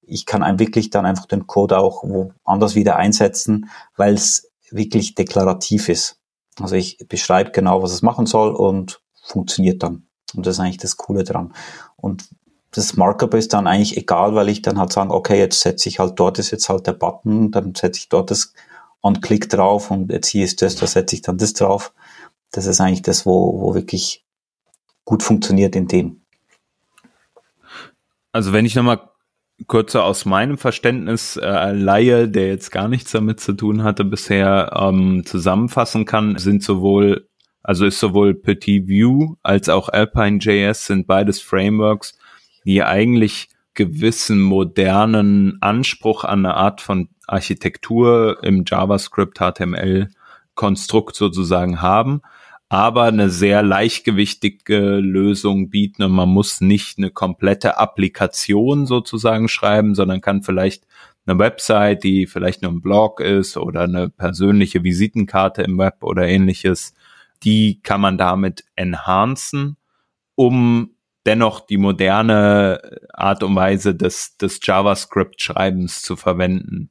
ich 0.00 0.24
kann 0.24 0.42
einem 0.42 0.58
wirklich 0.58 0.88
dann 0.88 1.04
einfach 1.04 1.26
den 1.26 1.46
Code 1.46 1.78
auch 1.78 2.02
woanders 2.02 2.74
wieder 2.74 2.96
einsetzen, 2.96 3.70
weil 3.96 4.14
es 4.14 4.50
wirklich 4.70 5.14
deklarativ 5.14 5.90
ist. 5.90 6.16
Also 6.58 6.74
ich 6.74 6.98
beschreibe 7.06 7.50
genau, 7.50 7.82
was 7.82 7.92
es 7.92 8.02
machen 8.02 8.24
soll 8.24 8.54
und 8.54 9.02
funktioniert 9.22 9.82
dann. 9.82 10.06
Und 10.34 10.46
das 10.46 10.54
ist 10.54 10.60
eigentlich 10.60 10.78
das 10.78 10.96
Coole 10.96 11.24
dran. 11.24 11.52
Und 11.96 12.28
das 12.70 12.96
Markup 12.96 13.34
ist 13.34 13.52
dann 13.52 13.66
eigentlich 13.66 13.98
egal, 13.98 14.34
weil 14.34 14.48
ich 14.48 14.62
dann 14.62 14.78
halt 14.78 14.92
sagen, 14.92 15.10
okay, 15.10 15.38
jetzt 15.38 15.60
setze 15.60 15.88
ich 15.88 15.98
halt 15.98 16.18
dort 16.18 16.38
ist 16.38 16.50
jetzt 16.50 16.68
halt 16.68 16.86
der 16.86 16.92
Button, 16.92 17.50
dann 17.50 17.74
setze 17.74 17.98
ich 17.98 18.08
dort 18.08 18.30
das 18.30 18.54
und 19.00 19.22
klick 19.22 19.48
drauf 19.48 19.90
und 19.90 20.10
jetzt 20.10 20.28
hier 20.28 20.44
ist 20.44 20.62
das, 20.62 20.76
da 20.76 20.86
setze 20.86 21.16
ich 21.16 21.22
dann 21.22 21.38
das 21.38 21.52
drauf. 21.52 21.92
Das 22.52 22.66
ist 22.66 22.80
eigentlich 22.80 23.02
das, 23.02 23.26
wo, 23.26 23.60
wo 23.60 23.74
wirklich 23.74 24.24
gut 25.04 25.22
funktioniert 25.22 25.76
in 25.76 25.88
dem. 25.88 26.22
Also 28.32 28.52
wenn 28.52 28.66
ich 28.66 28.74
nochmal 28.74 29.10
kurze 29.66 30.02
aus 30.02 30.24
meinem 30.24 30.58
Verständnis 30.58 31.36
äh, 31.36 31.72
Laie, 31.72 32.28
der 32.28 32.48
jetzt 32.48 32.70
gar 32.70 32.88
nichts 32.88 33.12
damit 33.12 33.40
zu 33.40 33.52
tun 33.52 33.82
hatte 33.82 34.04
bisher, 34.04 34.72
ähm, 34.74 35.24
zusammenfassen 35.26 36.04
kann, 36.04 36.38
sind 36.38 36.62
sowohl, 36.62 37.28
also 37.62 37.86
ist 37.86 37.98
sowohl 37.98 38.34
Petit 38.34 38.88
View 38.88 39.34
als 39.42 39.68
auch 39.68 39.88
Alpine.js 39.88 40.86
sind 40.86 41.06
beides 41.06 41.40
Frameworks, 41.40 42.18
die 42.64 42.82
eigentlich 42.82 43.48
gewissen 43.74 44.40
modernen 44.40 45.58
Anspruch 45.60 46.24
an 46.24 46.44
eine 46.44 46.54
Art 46.54 46.80
von 46.80 47.08
Architektur 47.30 48.42
im 48.42 48.64
JavaScript 48.66 49.38
HTML 49.38 50.08
Konstrukt 50.54 51.16
sozusagen 51.16 51.80
haben, 51.80 52.20
aber 52.68 53.04
eine 53.04 53.30
sehr 53.30 53.62
leichtgewichtige 53.62 54.96
Lösung 54.96 55.70
bieten 55.70 56.02
und 56.02 56.12
man 56.12 56.28
muss 56.28 56.60
nicht 56.60 56.98
eine 56.98 57.10
komplette 57.10 57.78
Applikation 57.78 58.86
sozusagen 58.86 59.48
schreiben, 59.48 59.94
sondern 59.94 60.20
kann 60.20 60.42
vielleicht 60.42 60.86
eine 61.26 61.38
Website, 61.38 62.04
die 62.04 62.26
vielleicht 62.26 62.62
nur 62.62 62.72
ein 62.72 62.80
Blog 62.80 63.20
ist 63.20 63.56
oder 63.56 63.82
eine 63.82 64.08
persönliche 64.08 64.84
Visitenkarte 64.84 65.62
im 65.62 65.78
Web 65.78 66.02
oder 66.02 66.26
ähnliches, 66.26 66.94
die 67.42 67.80
kann 67.82 68.00
man 68.00 68.18
damit 68.18 68.64
enhancen, 68.76 69.76
um 70.34 70.90
dennoch 71.26 71.60
die 71.60 71.78
moderne 71.78 72.80
Art 73.12 73.42
und 73.42 73.54
Weise 73.54 73.94
des, 73.94 74.36
des 74.36 74.60
JavaScript-Schreibens 74.62 76.02
zu 76.02 76.16
verwenden. 76.16 76.90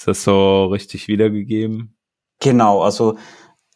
Ist 0.00 0.08
das 0.08 0.24
so 0.24 0.64
richtig 0.64 1.08
wiedergegeben? 1.08 1.94
Genau, 2.38 2.80
also 2.80 3.18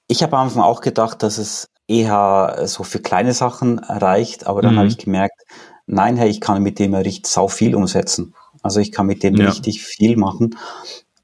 ich 0.07 0.23
habe 0.23 0.35
am 0.39 0.45
Anfang 0.47 0.63
auch 0.63 0.81
gedacht, 0.81 1.23
dass 1.23 1.37
es 1.37 1.69
eher 1.87 2.63
so 2.65 2.83
für 2.83 2.99
kleine 2.99 3.35
Sachen 3.35 3.79
reicht, 3.79 4.47
aber 4.47 4.63
dann 4.63 4.73
mhm. 4.73 4.79
habe 4.79 4.89
ich 4.89 4.97
gemerkt, 4.97 5.39
nein, 5.85 6.17
hey, 6.17 6.31
ich 6.31 6.41
kann 6.41 6.63
mit 6.63 6.79
dem 6.79 6.95
ja 6.95 7.01
richtig 7.01 7.27
sau 7.27 7.49
viel 7.49 7.75
umsetzen. 7.75 8.35
Also 8.63 8.81
ich 8.81 8.91
kann 8.91 9.05
mit 9.05 9.23
dem 9.23 9.37
ja. 9.37 9.51
richtig 9.51 9.83
viel 9.83 10.17
machen. 10.17 10.57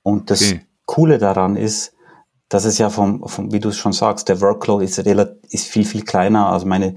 Und 0.02 0.28
das 0.28 0.42
okay. 0.42 0.66
Coole 0.84 1.16
daran 1.16 1.56
ist, 1.56 1.94
dass 2.50 2.66
es 2.66 2.76
ja 2.76 2.90
vom, 2.90 3.26
vom 3.26 3.54
wie 3.54 3.60
du 3.60 3.70
es 3.70 3.78
schon 3.78 3.94
sagst, 3.94 4.28
der 4.28 4.42
Workload 4.42 4.84
ist, 4.84 4.98
relativ, 5.06 5.38
ist 5.48 5.66
viel, 5.66 5.86
viel 5.86 6.04
kleiner. 6.04 6.52
Also 6.52 6.66
meine 6.66 6.94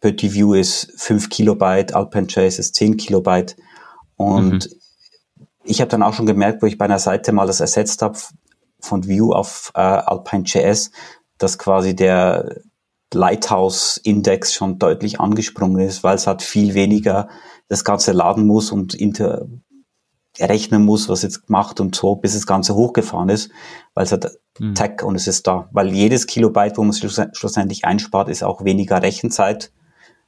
Petit 0.00 0.32
View 0.32 0.54
ist 0.54 0.90
5 0.96 1.28
Kilobyte, 1.28 1.94
AlpineJS 1.94 2.58
ist 2.58 2.76
10 2.76 2.96
Kilobyte. 2.96 3.56
Und 4.16 4.70
mhm. 4.70 4.81
Ich 5.64 5.80
habe 5.80 5.88
dann 5.90 6.02
auch 6.02 6.14
schon 6.14 6.26
gemerkt, 6.26 6.62
wo 6.62 6.66
ich 6.66 6.78
bei 6.78 6.84
einer 6.84 6.98
Seite 6.98 7.32
mal 7.32 7.46
das 7.46 7.60
ersetzt 7.60 8.02
habe, 8.02 8.18
von 8.80 9.06
Vue 9.06 9.34
auf 9.34 9.70
äh, 9.74 9.80
Alpine.js, 9.80 10.90
dass 11.38 11.58
quasi 11.58 11.94
der 11.94 12.56
Lighthouse-Index 13.14 14.54
schon 14.54 14.78
deutlich 14.78 15.20
angesprungen 15.20 15.86
ist, 15.86 16.02
weil 16.02 16.16
es 16.16 16.26
halt 16.26 16.42
viel 16.42 16.74
weniger 16.74 17.28
das 17.68 17.84
Ganze 17.84 18.12
laden 18.12 18.46
muss 18.46 18.72
und 18.72 18.94
inter 18.94 19.46
rechnen 20.38 20.84
muss, 20.84 21.08
was 21.08 21.22
jetzt 21.22 21.50
macht 21.50 21.80
und 21.80 21.94
so, 21.94 22.16
bis 22.16 22.34
das 22.34 22.46
Ganze 22.46 22.74
hochgefahren 22.74 23.28
ist, 23.28 23.50
weil 23.94 24.04
es 24.04 24.12
hat 24.12 24.32
mhm. 24.58 24.74
Tag 24.74 25.02
und 25.02 25.14
es 25.14 25.26
ist 25.26 25.46
da. 25.46 25.68
Weil 25.72 25.92
jedes 25.92 26.26
Kilobyte, 26.26 26.76
wo 26.78 26.84
man 26.84 26.94
schlussendlich 26.94 27.84
einspart, 27.84 28.28
ist 28.28 28.42
auch 28.42 28.64
weniger 28.64 29.02
Rechenzeit, 29.02 29.72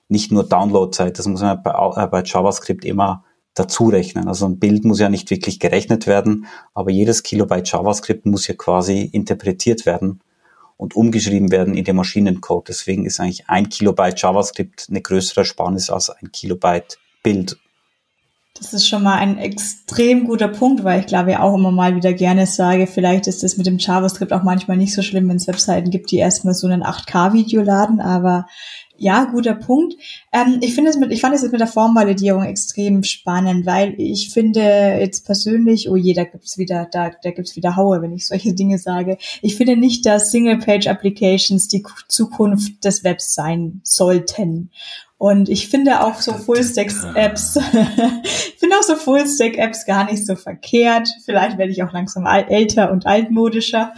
nicht 0.09 0.31
nur 0.31 0.45
Downloadzeit. 0.45 1.19
Das 1.19 1.27
muss 1.27 1.41
man 1.41 1.63
bei, 1.63 1.71
äh, 1.71 2.07
bei 2.07 2.23
JavaScript 2.23 2.85
immer 2.85 3.25
dazu 3.55 3.89
rechnen. 3.89 4.29
Also 4.29 4.47
ein 4.47 4.59
Bild 4.59 4.85
muss 4.85 5.01
ja 5.01 5.09
nicht 5.09 5.31
wirklich 5.31 5.61
gerechnet 5.61 6.07
werden, 6.07 6.47
aber 6.75 6.91
jedes 6.91 7.23
Kilobyte 7.23 7.71
JavaScript 7.71 8.27
muss 8.27 8.47
ja 8.47 8.55
quasi 8.55 9.03
interpretiert 9.03 9.87
werden 9.87 10.21
und 10.77 10.97
umgeschrieben 10.97 11.51
werden 11.51 11.75
in 11.75 11.85
den 11.85 11.97
Maschinencode. 11.97 12.69
Deswegen 12.69 13.07
ist 13.07 13.21
eigentlich 13.21 13.49
ein 13.49 13.69
Kilobyte 13.69 14.21
JavaScript 14.21 14.87
eine 14.91 15.01
größere 15.01 15.43
Ersparnis 15.43 15.89
als 15.89 16.11
ein 16.11 16.33
Kilobyte 16.33 16.99
Bild. 17.23 17.57
Das 18.57 18.73
ist 18.73 18.87
schon 18.87 19.03
mal 19.03 19.17
ein 19.17 19.39
extrem 19.39 20.27
guter 20.27 20.47
Punkt, 20.47 20.85
weil 20.85 21.01
ich 21.01 21.07
glaube 21.07 21.33
ja 21.33 21.41
auch 21.41 21.57
immer 21.57 21.73
mal 21.73 21.97
wieder 21.97 22.13
gerne 22.13 22.47
sage, 22.47 22.87
vielleicht 22.87 23.27
ist 23.27 23.43
es 23.43 23.57
mit 23.57 23.67
dem 23.67 23.79
JavaScript 23.79 24.33
auch 24.33 24.45
manchmal 24.45 24.77
nicht 24.77 24.95
so 24.95 25.03
schlimm, 25.03 25.29
wenn 25.29 25.37
es 25.37 25.49
Webseiten 25.49 25.91
gibt, 25.91 26.13
die 26.13 26.19
erstmal 26.19 26.55
so 26.55 26.69
einen 26.69 26.85
8K-Video 26.85 27.63
laden, 27.63 28.01
aber 28.01 28.47
ja, 29.05 29.25
guter 29.25 29.55
Punkt. 29.55 29.97
Ähm, 30.33 30.61
ich 30.63 30.75
finde 30.75 30.89
es 30.89 30.97
mit, 30.97 31.13
ich 31.13 31.21
fand 31.21 31.35
es 31.35 31.43
jetzt 31.43 31.53
mit 31.53 31.61
der 31.61 31.69
Formvalidierung 31.69 32.43
extrem 32.43 33.03
spannend, 33.03 33.67
weil 33.67 33.95
ich 33.99 34.31
finde 34.31 34.63
jetzt 34.63 35.27
persönlich, 35.27 35.91
oh 35.91 35.97
je, 35.97 36.15
da 36.15 36.25
gibt's 36.25 36.57
wieder, 36.57 36.89
da, 36.91 37.11
da 37.23 37.31
gibt's 37.31 37.55
wieder 37.55 37.77
Haue, 37.77 38.01
wenn 38.01 38.15
ich 38.15 38.27
solche 38.27 38.55
Dinge 38.55 38.79
sage. 38.79 39.19
Ich 39.43 39.57
finde 39.57 39.77
nicht, 39.77 40.07
dass 40.07 40.31
Single-Page-Applications 40.31 41.69
die 41.69 41.85
Zukunft 42.09 42.83
des 42.83 43.05
Webs 43.05 43.35
sein 43.35 43.83
sollten. 43.85 44.71
Und 45.19 45.51
ich 45.51 45.69
finde 45.69 46.03
auch 46.03 46.23
so 46.23 46.33
Full-Stack-Apps, 46.33 47.57
ich 48.25 48.57
finde 48.59 48.77
auch 48.77 48.83
so 48.83 48.97
Full-Stack-Apps 48.97 49.85
gar 49.85 50.11
nicht 50.11 50.25
so 50.25 50.35
verkehrt. 50.35 51.11
Vielleicht 51.27 51.59
werde 51.59 51.73
ich 51.73 51.83
auch 51.83 51.93
langsam 51.93 52.25
älter 52.25 52.91
und 52.91 53.05
altmodischer. 53.05 53.93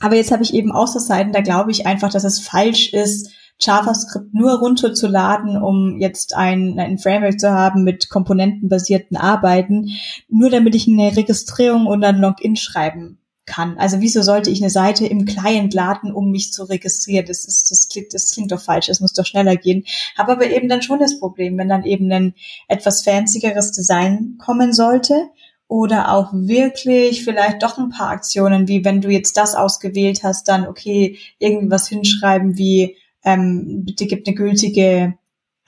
Aber 0.00 0.16
jetzt 0.16 0.32
habe 0.32 0.42
ich 0.42 0.52
eben 0.52 0.70
auch 0.70 0.88
so 0.88 0.98
Seiten, 0.98 1.32
da 1.32 1.40
glaube 1.40 1.70
ich 1.70 1.86
einfach, 1.86 2.12
dass 2.12 2.24
es 2.24 2.40
falsch 2.40 2.92
ist, 2.92 3.30
JavaScript 3.60 4.34
nur 4.34 4.58
runterzuladen, 4.58 5.56
um 5.56 5.98
jetzt 5.98 6.34
ein, 6.34 6.78
ein 6.78 6.98
Framework 6.98 7.38
zu 7.38 7.50
haben 7.50 7.84
mit 7.84 8.08
komponentenbasierten 8.10 9.16
Arbeiten, 9.16 9.90
nur 10.28 10.50
damit 10.50 10.74
ich 10.74 10.88
eine 10.88 11.16
Registrierung 11.16 11.86
und 11.86 12.04
ein 12.04 12.18
Login 12.18 12.56
schreiben 12.56 13.18
kann. 13.46 13.78
Also 13.78 14.00
wieso 14.00 14.22
sollte 14.22 14.50
ich 14.50 14.62
eine 14.62 14.70
Seite 14.70 15.06
im 15.06 15.26
Client 15.26 15.74
laden, 15.74 16.12
um 16.12 16.30
mich 16.30 16.52
zu 16.52 16.64
registrieren? 16.64 17.26
Das 17.26 17.44
ist, 17.44 17.70
das 17.70 17.88
klingt, 17.88 18.14
das 18.14 18.30
klingt 18.30 18.52
doch 18.52 18.60
falsch. 18.60 18.88
Es 18.88 19.00
muss 19.00 19.12
doch 19.12 19.26
schneller 19.26 19.56
gehen. 19.56 19.84
Habe 20.16 20.32
aber 20.32 20.46
eben 20.46 20.68
dann 20.68 20.82
schon 20.82 20.98
das 20.98 21.18
Problem, 21.18 21.58
wenn 21.58 21.68
dann 21.68 21.84
eben 21.84 22.10
ein 22.10 22.34
etwas 22.68 23.02
fancyeres 23.02 23.72
Design 23.72 24.38
kommen 24.38 24.72
sollte 24.72 25.28
oder 25.68 26.12
auch 26.12 26.32
wirklich 26.32 27.24
vielleicht 27.24 27.62
doch 27.62 27.78
ein 27.78 27.90
paar 27.90 28.10
Aktionen, 28.10 28.68
wie 28.68 28.84
wenn 28.84 29.00
du 29.00 29.08
jetzt 29.08 29.36
das 29.36 29.54
ausgewählt 29.54 30.22
hast, 30.22 30.48
dann 30.48 30.66
okay, 30.66 31.18
irgendwas 31.38 31.88
hinschreiben 31.88 32.56
wie 32.56 32.96
ähm, 33.24 33.84
bitte 33.84 34.06
gibt 34.06 34.28
eine 34.28 34.36
gültige 34.36 35.14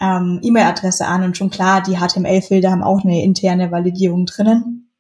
ähm, 0.01 0.41
E-Mail-Adresse 0.43 1.07
an 1.07 1.25
und 1.25 1.37
schon 1.37 1.51
klar, 1.51 1.83
die 1.83 1.97
HTML-Filter 1.97 2.71
haben 2.71 2.83
auch 2.83 3.05
eine 3.05 3.23
interne 3.23 3.71
Validierung 3.71 4.27
drinnen. 4.27 4.91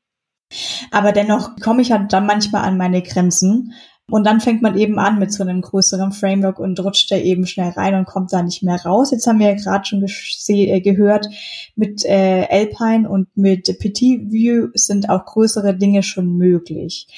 Aber 0.90 1.12
dennoch 1.12 1.56
komme 1.56 1.82
ich 1.82 1.92
halt 1.92 2.12
dann 2.12 2.26
manchmal 2.26 2.64
an 2.64 2.76
meine 2.76 3.02
Grenzen. 3.02 3.72
Und 4.08 4.24
dann 4.24 4.40
fängt 4.40 4.62
man 4.62 4.78
eben 4.78 5.00
an 5.00 5.18
mit 5.18 5.32
so 5.32 5.42
einem 5.42 5.60
größeren 5.60 6.12
Framework 6.12 6.60
und 6.60 6.78
rutscht 6.78 7.10
da 7.10 7.16
eben 7.16 7.44
schnell 7.44 7.70
rein 7.70 7.96
und 7.96 8.06
kommt 8.06 8.32
da 8.32 8.40
nicht 8.40 8.62
mehr 8.62 8.80
raus. 8.80 9.10
Jetzt 9.10 9.26
haben 9.26 9.40
wir 9.40 9.48
ja 9.48 9.56
gerade 9.56 9.84
schon 9.84 10.06
äh, 10.48 10.80
gehört, 10.80 11.26
mit 11.74 12.04
äh, 12.04 12.46
Alpine 12.48 13.08
und 13.08 13.36
mit 13.36 13.64
Petit 13.80 14.30
View 14.30 14.68
sind 14.74 15.10
auch 15.10 15.24
größere 15.24 15.76
Dinge 15.76 16.04
schon 16.04 16.36
möglich. 16.36 17.08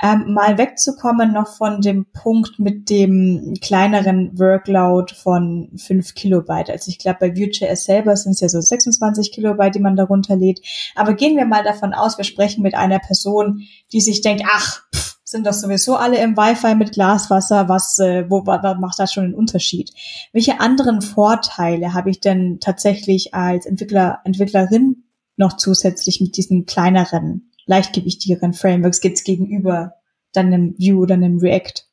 Ähm, 0.00 0.32
mal 0.32 0.58
wegzukommen 0.58 1.32
noch 1.32 1.48
von 1.48 1.80
dem 1.80 2.06
Punkt 2.12 2.58
mit 2.58 2.88
dem 2.88 3.54
kleineren 3.60 4.38
Workload 4.38 5.12
von 5.14 5.70
5 5.76 6.14
Kilobyte. 6.14 6.70
Also 6.70 6.88
ich 6.90 6.98
glaube, 6.98 7.18
bei 7.20 7.36
Vue.js 7.36 7.84
selber 7.84 8.16
sind 8.16 8.32
es 8.32 8.40
ja 8.40 8.48
so 8.48 8.60
26 8.60 9.32
Kilobyte, 9.32 9.74
die 9.74 9.80
man 9.80 9.96
darunter 9.96 10.36
lädt. 10.36 10.60
Aber 10.94 11.14
gehen 11.14 11.36
wir 11.36 11.46
mal 11.46 11.64
davon 11.64 11.94
aus, 11.94 12.16
wir 12.16 12.24
sprechen 12.24 12.62
mit 12.62 12.74
einer 12.74 13.00
Person, 13.00 13.62
die 13.92 14.00
sich 14.00 14.20
denkt, 14.20 14.44
ach, 14.46 14.82
pff, 14.94 15.18
sind 15.24 15.46
doch 15.46 15.52
sowieso 15.52 15.96
alle 15.96 16.18
im 16.22 16.36
Wi-Fi 16.36 16.74
mit 16.74 16.92
Glaswasser, 16.92 17.68
was, 17.68 17.98
äh, 17.98 18.24
wo, 18.30 18.46
was 18.46 18.78
macht 18.78 18.98
das 18.98 19.12
schon 19.12 19.24
einen 19.24 19.34
Unterschied? 19.34 19.92
Welche 20.32 20.60
anderen 20.60 21.02
Vorteile 21.02 21.92
habe 21.92 22.10
ich 22.10 22.20
denn 22.20 22.60
tatsächlich 22.60 23.34
als 23.34 23.66
Entwickler, 23.66 24.20
Entwicklerin 24.24 25.04
noch 25.36 25.56
zusätzlich 25.56 26.20
mit 26.20 26.36
diesen 26.36 26.66
kleineren 26.66 27.47
leichtgewichtigeren 27.68 28.54
Frameworks 28.54 29.00
gibt 29.00 29.18
es 29.18 29.24
gegenüber 29.24 29.94
dann 30.32 30.46
einem 30.46 30.74
Vue 30.78 30.98
oder 30.98 31.14
einem 31.14 31.38
React? 31.38 31.84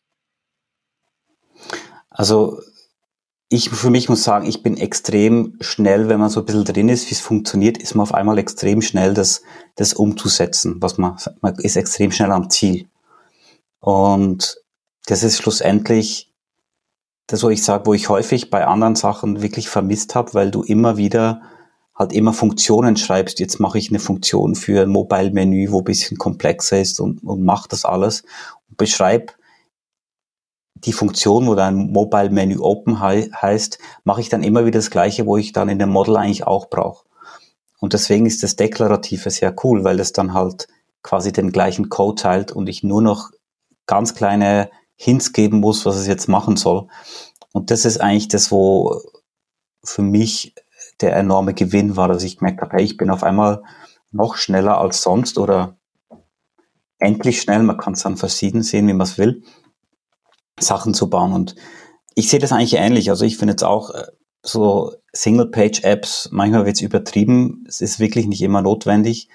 Also 2.10 2.60
ich 3.50 3.70
für 3.70 3.90
mich 3.90 4.10
muss 4.10 4.24
sagen, 4.24 4.48
ich 4.48 4.64
bin 4.64 4.78
extrem 4.78 5.58
schnell, 5.62 6.10
wenn 6.10 6.20
man 6.20 6.30
so 6.30 6.40
ein 6.40 6.46
bisschen 6.46 6.66
drin 6.66 6.90
ist, 6.90 7.10
wie 7.10 7.14
es 7.14 7.22
funktioniert, 7.22 7.78
ist 7.78 7.94
man 7.94 8.04
auf 8.04 8.14
einmal 8.14 8.38
extrem 8.40 8.82
schnell, 8.82 9.14
das, 9.14 9.44
das 9.76 9.94
umzusetzen, 9.94 10.78
was 10.80 10.98
man, 10.98 11.18
man 11.42 11.56
ist 11.60 11.76
extrem 11.76 12.12
schnell 12.12 12.32
am 12.32 12.50
Ziel. 12.50 12.88
Und 13.80 14.58
das 15.06 15.24
ist 15.24 15.38
schlussendlich 15.38 16.34
das, 17.28 17.44
wo 17.44 17.50
ich 17.50 17.64
sage, 17.64 17.86
wo 17.86 17.94
ich 17.94 18.10
häufig 18.10 18.50
bei 18.50 18.66
anderen 18.66 18.96
Sachen 18.96 19.42
wirklich 19.42 19.70
vermisst 19.70 20.16
habe, 20.16 20.34
weil 20.34 20.52
du 20.52 20.64
immer 20.64 20.98
wieder 20.98 21.42
halt 21.96 22.12
immer 22.12 22.34
Funktionen 22.34 22.98
schreibst. 22.98 23.40
Jetzt 23.40 23.60
mache 23.60 23.78
ich 23.78 23.90
eine 23.90 24.00
Funktion 24.00 24.56
für 24.56 24.84
ein 24.84 24.90
Mobile-Menü, 24.90 25.72
wo 25.72 25.80
ein 25.80 25.86
bisschen 25.86 26.18
komplexer 26.18 26.80
ist 26.82 27.00
und, 27.00 27.24
und 27.24 27.44
mach 27.44 27.68
das 27.68 27.86
alles. 27.86 28.24
Und 28.70 28.78
beschreib 28.78 29.36
die 30.76 30.94
Funktion, 30.94 31.48
wo 31.48 31.56
dein 31.56 31.92
Mobile-Menü 31.92 32.60
Open 32.60 33.02
he 33.02 33.32
heißt, 33.32 33.80
mache 34.04 34.22
ich 34.22 34.30
dann 34.30 34.44
immer 34.44 34.66
wieder 34.66 34.80
das 34.80 34.92
Gleiche, 34.92 35.26
wo 35.26 35.38
ich 35.38 35.54
dann 35.54 35.70
in 35.70 35.80
dem 35.80 35.90
Model 35.90 36.18
eigentlich 36.18 36.46
auch 36.46 36.70
brauche. 36.70 37.06
Und 37.80 37.94
deswegen 37.94 38.26
ist 38.26 38.44
das 38.44 38.56
Deklarative 38.56 39.30
sehr 39.30 39.56
cool, 39.64 39.84
weil 39.84 40.00
es 40.00 40.12
dann 40.12 40.34
halt 40.34 40.68
quasi 41.02 41.32
den 41.32 41.52
gleichen 41.52 41.90
Code 41.90 42.22
teilt 42.22 42.52
und 42.52 42.68
ich 42.68 42.84
nur 42.84 43.02
noch 43.02 43.32
ganz 43.86 44.16
kleine 44.16 44.70
Hints 44.96 45.34
geben 45.34 45.60
muss, 45.60 45.86
was 45.86 45.96
es 45.96 46.08
jetzt 46.08 46.28
machen 46.28 46.58
soll. 46.58 46.88
Und 47.54 47.72
das 47.72 47.86
ist 47.86 48.02
eigentlich 48.02 48.28
das, 48.28 48.52
wo 48.52 49.02
für 49.84 50.02
mich 50.02 50.54
der 51.02 51.16
enorme 51.16 51.54
Gewinn 51.54 51.96
war, 51.96 52.08
dass 52.08 52.24
ich 52.24 52.38
gemerkt 52.38 52.62
habe, 52.62 52.78
hey, 52.78 52.84
ich 52.84 52.98
bin 52.98 53.10
auf 53.10 53.24
einmal 53.24 53.64
noch 54.12 54.36
schneller 54.36 54.80
als 54.80 55.02
sonst 55.02 55.38
oder 55.38 55.78
endlich 57.00 57.42
schnell, 57.42 57.64
man 57.64 57.78
kann 57.78 57.94
es 57.94 58.04
dann 58.04 58.18
verschieden 58.18 58.64
sehen, 58.64 58.88
wie 58.88 58.94
man 58.94 59.06
es 59.06 59.18
will, 59.18 59.44
Sachen 60.60 60.94
zu 60.94 61.10
bauen. 61.10 61.34
Und 61.34 61.56
ich 62.16 62.30
sehe 62.30 62.40
das 62.40 62.52
eigentlich 62.52 62.76
ähnlich. 62.76 63.10
Also 63.10 63.26
ich 63.26 63.38
finde 63.38 63.54
jetzt 63.54 63.64
auch 63.64 63.92
äh, 63.92 64.08
so 64.42 64.94
Single-Page-Apps, 65.14 66.30
manchmal 66.32 66.66
wird 66.66 66.76
es 66.78 66.82
übertrieben, 66.82 67.66
es 67.68 67.82
ist 67.82 68.00
wirklich 68.00 68.28
nicht 68.28 68.42
immer 68.42 68.62
notwendig. 68.62 69.30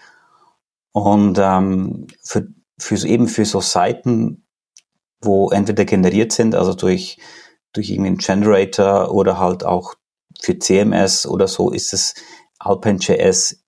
Und 0.92 1.38
ähm, 1.38 2.06
für, 2.22 2.48
für 2.78 2.96
so, 2.96 3.06
eben 3.06 3.28
für 3.28 3.44
so 3.44 3.60
Seiten, 3.60 4.44
wo 5.20 5.50
entweder 5.50 5.84
generiert 5.84 6.32
sind, 6.32 6.54
also 6.54 6.74
durch, 6.74 7.18
durch 7.72 7.90
irgendeinen 7.90 8.18
Generator 8.18 9.12
oder 9.12 9.38
halt 9.38 9.64
auch 9.64 9.94
für 10.42 10.58
CMS 10.58 11.26
oder 11.26 11.48
so, 11.48 11.70
ist 11.70 11.92
es 11.92 12.14
Alpine.js 12.58 13.62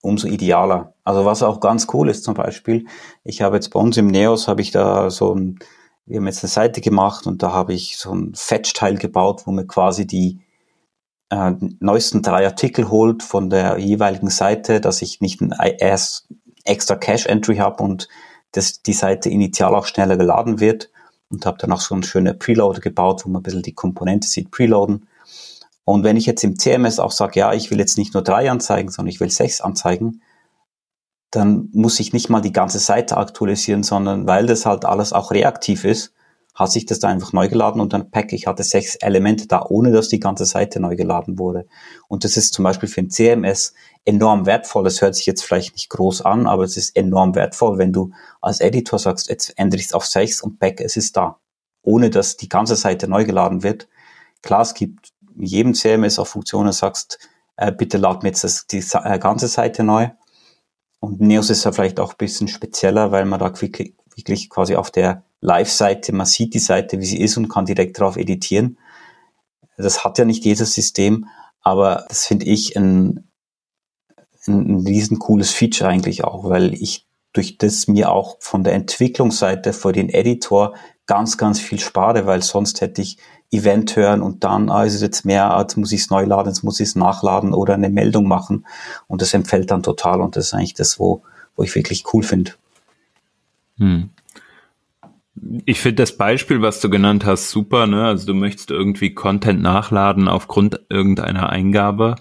umso 0.00 0.28
idealer. 0.28 0.94
Also 1.02 1.24
was 1.24 1.42
auch 1.42 1.60
ganz 1.60 1.86
cool 1.92 2.10
ist 2.10 2.24
zum 2.24 2.34
Beispiel, 2.34 2.86
ich 3.24 3.42
habe 3.42 3.56
jetzt 3.56 3.70
bei 3.70 3.80
uns 3.80 3.96
im 3.96 4.06
Neos, 4.06 4.48
habe 4.48 4.60
ich 4.60 4.70
da 4.70 5.10
so 5.10 5.34
ein, 5.34 5.58
wir 6.04 6.18
haben 6.18 6.26
jetzt 6.26 6.44
eine 6.44 6.50
Seite 6.50 6.80
gemacht 6.80 7.26
und 7.26 7.42
da 7.42 7.52
habe 7.52 7.72
ich 7.72 7.96
so 7.96 8.12
ein 8.12 8.32
Fetch-Teil 8.34 8.98
gebaut, 8.98 9.46
wo 9.46 9.52
man 9.52 9.66
quasi 9.66 10.06
die 10.06 10.40
äh, 11.30 11.52
neuesten 11.80 12.22
drei 12.22 12.44
Artikel 12.44 12.90
holt 12.90 13.22
von 13.22 13.48
der 13.48 13.78
jeweiligen 13.78 14.28
Seite, 14.28 14.80
dass 14.80 15.00
ich 15.00 15.20
nicht 15.22 15.40
ein 15.40 15.52
erst 15.78 16.28
extra 16.64 16.96
Cache-Entry 16.96 17.56
habe 17.56 17.82
und 17.82 18.08
dass 18.52 18.82
die 18.82 18.92
Seite 18.92 19.30
initial 19.30 19.74
auch 19.74 19.86
schneller 19.86 20.16
geladen 20.16 20.60
wird 20.60 20.90
und 21.30 21.46
habe 21.46 21.58
dann 21.58 21.72
auch 21.72 21.80
so 21.80 21.94
einen 21.94 22.04
schönen 22.04 22.38
Preloader 22.38 22.80
gebaut, 22.80 23.24
wo 23.24 23.30
man 23.30 23.40
ein 23.40 23.42
bisschen 23.42 23.62
die 23.62 23.74
Komponente 23.74 24.28
sieht, 24.28 24.50
preloaden. 24.50 25.08
Und 25.84 26.02
wenn 26.02 26.16
ich 26.16 26.26
jetzt 26.26 26.44
im 26.44 26.58
CMS 26.58 26.98
auch 26.98 27.12
sage, 27.12 27.40
ja, 27.40 27.52
ich 27.52 27.70
will 27.70 27.78
jetzt 27.78 27.98
nicht 27.98 28.14
nur 28.14 28.22
drei 28.22 28.50
anzeigen, 28.50 28.90
sondern 28.90 29.12
ich 29.12 29.20
will 29.20 29.30
sechs 29.30 29.60
anzeigen, 29.60 30.22
dann 31.30 31.68
muss 31.72 32.00
ich 32.00 32.12
nicht 32.12 32.30
mal 32.30 32.40
die 32.40 32.52
ganze 32.52 32.78
Seite 32.78 33.16
aktualisieren, 33.16 33.82
sondern 33.82 34.26
weil 34.26 34.46
das 34.46 34.66
halt 34.66 34.84
alles 34.84 35.12
auch 35.12 35.30
reaktiv 35.32 35.84
ist, 35.84 36.12
hat 36.54 36.70
sich 36.70 36.86
das 36.86 37.00
da 37.00 37.08
einfach 37.08 37.32
neu 37.32 37.48
geladen 37.48 37.80
und 37.80 37.92
dann 37.92 38.10
Pack, 38.12 38.32
ich 38.32 38.46
hatte 38.46 38.62
sechs 38.62 38.94
Elemente 38.96 39.48
da, 39.48 39.66
ohne 39.68 39.90
dass 39.90 40.08
die 40.08 40.20
ganze 40.20 40.44
Seite 40.44 40.78
neu 40.78 40.94
geladen 40.94 41.36
wurde. 41.36 41.66
Und 42.06 42.22
das 42.22 42.36
ist 42.36 42.54
zum 42.54 42.62
Beispiel 42.62 42.88
für 42.88 43.00
ein 43.00 43.10
CMS 43.10 43.74
enorm 44.04 44.46
wertvoll. 44.46 44.84
Das 44.84 45.02
hört 45.02 45.16
sich 45.16 45.26
jetzt 45.26 45.42
vielleicht 45.42 45.74
nicht 45.74 45.90
groß 45.90 46.22
an, 46.22 46.46
aber 46.46 46.62
es 46.62 46.76
ist 46.76 46.96
enorm 46.96 47.34
wertvoll, 47.34 47.78
wenn 47.78 47.92
du 47.92 48.12
als 48.40 48.60
Editor 48.60 49.00
sagst, 49.00 49.28
jetzt 49.28 49.58
ändere 49.58 49.80
ich 49.80 49.86
es 49.86 49.92
auf 49.92 50.06
sechs 50.06 50.42
und 50.42 50.60
Pack, 50.60 50.80
es 50.80 50.96
ist 50.96 51.16
da. 51.16 51.40
Ohne 51.82 52.08
dass 52.08 52.36
die 52.36 52.48
ganze 52.48 52.76
Seite 52.76 53.08
neu 53.08 53.24
geladen 53.24 53.64
wird. 53.64 53.88
Klar, 54.40 54.62
es 54.62 54.74
gibt 54.74 55.13
jedem 55.36 55.74
CMS 55.74 56.18
auch 56.18 56.26
Funktionen, 56.26 56.72
sagst, 56.72 57.18
äh, 57.56 57.72
bitte 57.72 57.98
lad 57.98 58.22
mir 58.22 58.30
jetzt 58.30 58.44
das, 58.44 58.66
die 58.66 58.78
äh, 58.78 59.18
ganze 59.18 59.48
Seite 59.48 59.84
neu. 59.84 60.08
Und 61.00 61.20
Neos 61.20 61.50
ist 61.50 61.64
ja 61.64 61.72
vielleicht 61.72 62.00
auch 62.00 62.12
ein 62.12 62.18
bisschen 62.18 62.48
spezieller, 62.48 63.12
weil 63.12 63.24
man 63.26 63.38
da 63.38 63.60
wirklich, 63.60 63.94
wirklich 64.14 64.48
quasi 64.48 64.74
auf 64.76 64.90
der 64.90 65.24
Live-Seite, 65.40 66.14
man 66.14 66.26
sieht 66.26 66.54
die 66.54 66.58
Seite, 66.58 66.98
wie 67.00 67.04
sie 67.04 67.20
ist 67.20 67.36
und 67.36 67.48
kann 67.48 67.66
direkt 67.66 67.98
darauf 67.98 68.16
editieren. 68.16 68.78
Das 69.76 70.04
hat 70.04 70.18
ja 70.18 70.24
nicht 70.24 70.44
jedes 70.44 70.72
System, 70.72 71.26
aber 71.60 72.06
das 72.08 72.26
finde 72.26 72.46
ich 72.46 72.76
ein, 72.76 73.28
ein, 74.46 74.76
ein 74.78 74.86
riesen 74.86 75.18
cooles 75.18 75.50
Feature 75.50 75.90
eigentlich 75.90 76.24
auch, 76.24 76.48
weil 76.48 76.72
ich 76.74 77.06
durch 77.34 77.58
das 77.58 77.88
mir 77.88 78.10
auch 78.10 78.36
von 78.40 78.64
der 78.64 78.74
Entwicklungsseite 78.74 79.72
vor 79.72 79.92
den 79.92 80.08
Editor 80.08 80.74
ganz, 81.06 81.36
ganz 81.36 81.60
viel 81.60 81.80
spare, 81.80 82.26
weil 82.26 82.42
sonst 82.42 82.80
hätte 82.80 83.02
ich 83.02 83.18
Event 83.54 83.96
hören 83.96 84.22
und 84.22 84.44
dann, 84.44 84.70
ah, 84.70 84.84
ist 84.84 84.94
es 84.94 85.02
jetzt 85.02 85.24
mehr, 85.24 85.56
jetzt 85.60 85.76
muss 85.76 85.92
ich 85.92 86.02
es 86.02 86.10
neu 86.10 86.24
laden, 86.24 86.48
jetzt 86.48 86.62
muss 86.62 86.80
ich 86.80 86.88
es 86.88 86.96
nachladen 86.96 87.52
oder 87.52 87.74
eine 87.74 87.88
Meldung 87.88 88.26
machen 88.26 88.66
und 89.06 89.22
das 89.22 89.34
empfällt 89.34 89.70
dann 89.70 89.82
total 89.82 90.20
und 90.20 90.36
das 90.36 90.46
ist 90.46 90.54
eigentlich 90.54 90.74
das, 90.74 90.98
wo, 90.98 91.22
wo 91.56 91.62
ich 91.62 91.74
wirklich 91.74 92.04
cool 92.12 92.22
finde. 92.22 92.52
Hm. 93.78 94.10
Ich 95.66 95.80
finde 95.80 95.96
das 95.96 96.16
Beispiel, 96.16 96.62
was 96.62 96.80
du 96.80 96.88
genannt 96.88 97.24
hast, 97.24 97.50
super. 97.50 97.86
Ne? 97.86 98.04
Also 98.04 98.26
du 98.26 98.34
möchtest 98.34 98.70
irgendwie 98.70 99.14
Content 99.14 99.60
nachladen 99.60 100.28
aufgrund 100.28 100.80
irgendeiner 100.88 101.50
Eingabe. 101.50 102.16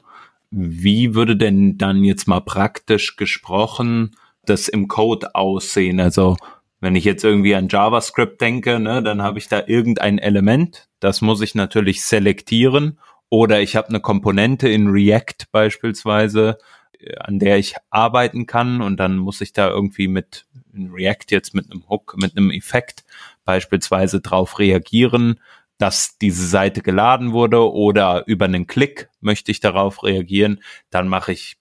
Wie 0.49 1.15
würde 1.15 1.37
denn 1.37 1.77
dann 1.77 2.03
jetzt 2.03 2.27
mal 2.27 2.41
praktisch 2.41 3.15
gesprochen 3.15 4.15
das 4.45 4.67
im 4.67 4.87
Code 4.87 5.35
aussehen? 5.35 5.99
Also 5.99 6.37
wenn 6.83 6.97
ich 6.97 7.05
jetzt 7.05 7.23
irgendwie 7.23 7.55
an 7.55 7.69
JavaScript 7.69 8.41
denke, 8.41 8.77
ne, 8.77 9.01
dann 9.01 9.21
habe 9.21 9.39
ich 9.39 9.47
da 9.47 9.63
irgendein 9.65 10.19
Element, 10.19 10.89
das 10.99 11.21
muss 11.21 11.39
ich 11.39 11.55
natürlich 11.55 12.03
selektieren. 12.03 12.99
Oder 13.29 13.61
ich 13.61 13.77
habe 13.77 13.87
eine 13.87 14.01
Komponente 14.01 14.67
in 14.67 14.89
React 14.89 15.47
beispielsweise, 15.53 16.57
äh, 16.99 17.15
an 17.15 17.39
der 17.39 17.57
ich 17.57 17.75
arbeiten 17.89 18.47
kann. 18.47 18.81
Und 18.81 18.97
dann 18.99 19.15
muss 19.15 19.39
ich 19.39 19.53
da 19.53 19.69
irgendwie 19.69 20.09
mit 20.09 20.45
React 20.73 21.27
jetzt 21.29 21.55
mit 21.55 21.71
einem 21.71 21.87
Hook, 21.87 22.15
mit 22.17 22.35
einem 22.35 22.51
Effekt 22.51 23.05
beispielsweise 23.45 24.19
drauf 24.19 24.59
reagieren, 24.59 25.39
dass 25.77 26.17
diese 26.17 26.45
Seite 26.45 26.81
geladen 26.81 27.31
wurde. 27.31 27.71
Oder 27.71 28.27
über 28.27 28.43
einen 28.43 28.67
Klick 28.67 29.09
möchte 29.21 29.51
ich 29.51 29.61
darauf 29.61 30.03
reagieren, 30.03 30.61
dann 30.89 31.07
mache 31.07 31.31
ich 31.31 31.55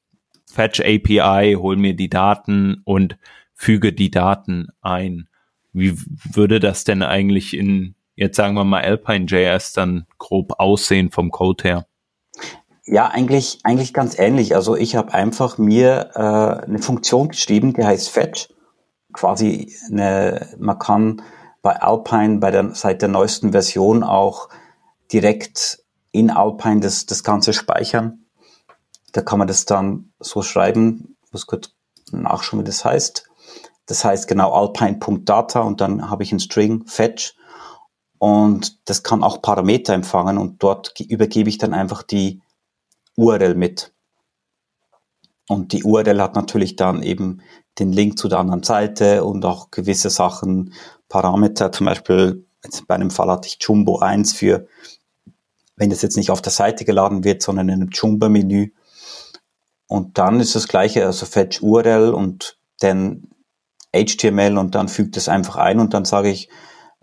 Fetch 0.52 0.80
API, 0.80 1.54
hol 1.54 1.76
mir 1.76 1.94
die 1.94 2.10
Daten 2.10 2.82
und 2.84 3.16
füge 3.54 3.92
die 3.92 4.10
Daten 4.10 4.68
ein. 4.80 5.28
Wie 5.72 5.96
würde 6.32 6.60
das 6.60 6.84
denn 6.84 7.02
eigentlich 7.02 7.54
in, 7.54 7.94
jetzt 8.14 8.36
sagen 8.36 8.54
wir 8.54 8.64
mal 8.64 8.82
Alpine.js 8.82 9.72
dann 9.72 10.06
grob 10.18 10.54
aussehen 10.58 11.10
vom 11.10 11.30
Code 11.30 11.64
her? 11.64 11.86
Ja, 12.84 13.08
eigentlich, 13.08 13.60
eigentlich 13.62 13.94
ganz 13.94 14.18
ähnlich. 14.18 14.56
Also 14.56 14.76
ich 14.76 14.96
habe 14.96 15.14
einfach 15.14 15.56
mir 15.56 16.10
äh, 16.14 16.64
eine 16.64 16.80
Funktion 16.80 17.28
geschrieben, 17.28 17.72
die 17.74 17.84
heißt 17.84 18.10
Fetch. 18.10 18.48
Quasi 19.12 19.74
eine, 19.90 20.48
man 20.58 20.78
kann 20.78 21.22
bei 21.62 21.80
Alpine, 21.80 22.38
bei 22.38 22.50
der, 22.50 22.74
seit 22.74 23.02
der 23.02 23.08
neuesten 23.08 23.52
Version 23.52 24.02
auch 24.02 24.48
direkt 25.12 25.82
in 26.10 26.30
Alpine 26.30 26.80
das, 26.80 27.06
das 27.06 27.22
Ganze 27.22 27.52
speichern. 27.52 28.26
Da 29.12 29.22
kann 29.22 29.38
man 29.38 29.48
das 29.48 29.64
dann 29.64 30.12
so 30.18 30.42
schreiben, 30.42 31.16
muss 31.30 31.46
kurz 31.46 31.70
nachschauen, 32.10 32.60
wie 32.60 32.66
das 32.66 32.84
heißt. 32.84 33.28
Das 33.92 34.06
heißt 34.06 34.26
genau 34.26 34.54
alpine.data 34.54 35.60
und 35.60 35.82
dann 35.82 36.08
habe 36.08 36.22
ich 36.22 36.32
einen 36.32 36.40
String 36.40 36.86
fetch 36.86 37.34
und 38.16 38.88
das 38.88 39.02
kann 39.02 39.22
auch 39.22 39.42
Parameter 39.42 39.92
empfangen 39.92 40.38
und 40.38 40.62
dort 40.62 40.98
übergebe 40.98 41.50
ich 41.50 41.58
dann 41.58 41.74
einfach 41.74 42.02
die 42.02 42.40
URL 43.16 43.54
mit. 43.54 43.92
Und 45.46 45.74
die 45.74 45.84
URL 45.84 46.22
hat 46.22 46.36
natürlich 46.36 46.76
dann 46.76 47.02
eben 47.02 47.42
den 47.78 47.92
Link 47.92 48.18
zu 48.18 48.28
der 48.28 48.38
anderen 48.38 48.62
Seite 48.62 49.24
und 49.24 49.44
auch 49.44 49.70
gewisse 49.70 50.08
Sachen, 50.08 50.72
Parameter, 51.10 51.70
zum 51.70 51.84
Beispiel 51.84 52.46
jetzt 52.64 52.86
bei 52.86 52.94
einem 52.94 53.10
Fall 53.10 53.30
hatte 53.30 53.48
ich 53.48 53.58
Jumbo 53.60 53.98
1 53.98 54.32
für, 54.32 54.68
wenn 55.76 55.90
das 55.90 56.00
jetzt 56.00 56.16
nicht 56.16 56.30
auf 56.30 56.40
der 56.40 56.52
Seite 56.52 56.86
geladen 56.86 57.24
wird, 57.24 57.42
sondern 57.42 57.68
in 57.68 57.74
einem 57.74 57.90
Jumbo-Menü. 57.90 58.72
Und 59.86 60.16
dann 60.16 60.40
ist 60.40 60.54
das 60.54 60.66
gleiche, 60.66 61.04
also 61.04 61.26
fetch 61.26 61.60
URL 61.60 62.14
und 62.14 62.56
dann 62.80 63.28
HTML 63.94 64.58
und 64.58 64.74
dann 64.74 64.88
fügt 64.88 65.16
es 65.16 65.28
einfach 65.28 65.56
ein 65.56 65.78
und 65.78 65.94
dann 65.94 66.04
sage 66.04 66.30
ich, 66.30 66.48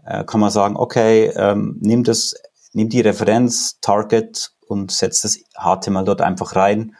äh, 0.05 0.23
kann 0.23 0.39
man 0.39 0.49
sagen, 0.49 0.75
okay, 0.75 1.31
ähm, 1.35 1.77
nimm 1.81 2.03
das, 2.03 2.35
nimm 2.73 2.89
die 2.89 3.01
Referenz, 3.01 3.79
Target 3.81 4.51
und 4.67 4.91
setzt 4.91 5.23
das 5.23 5.39
HTML 5.53 6.05
dort 6.05 6.21
einfach 6.21 6.55
rein. 6.55 6.95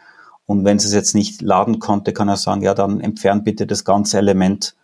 Und 0.46 0.64
wenn 0.64 0.78
es 0.78 0.92
jetzt 0.92 1.14
nicht 1.14 1.42
laden 1.42 1.78
konnte, 1.78 2.12
kann 2.12 2.28
er 2.28 2.36
sagen, 2.36 2.62
ja, 2.62 2.74
dann 2.74 3.00
entfernt 3.00 3.44
bitte 3.44 3.66
das 3.66 3.84
ganze 3.84 4.18
Element. 4.18 4.74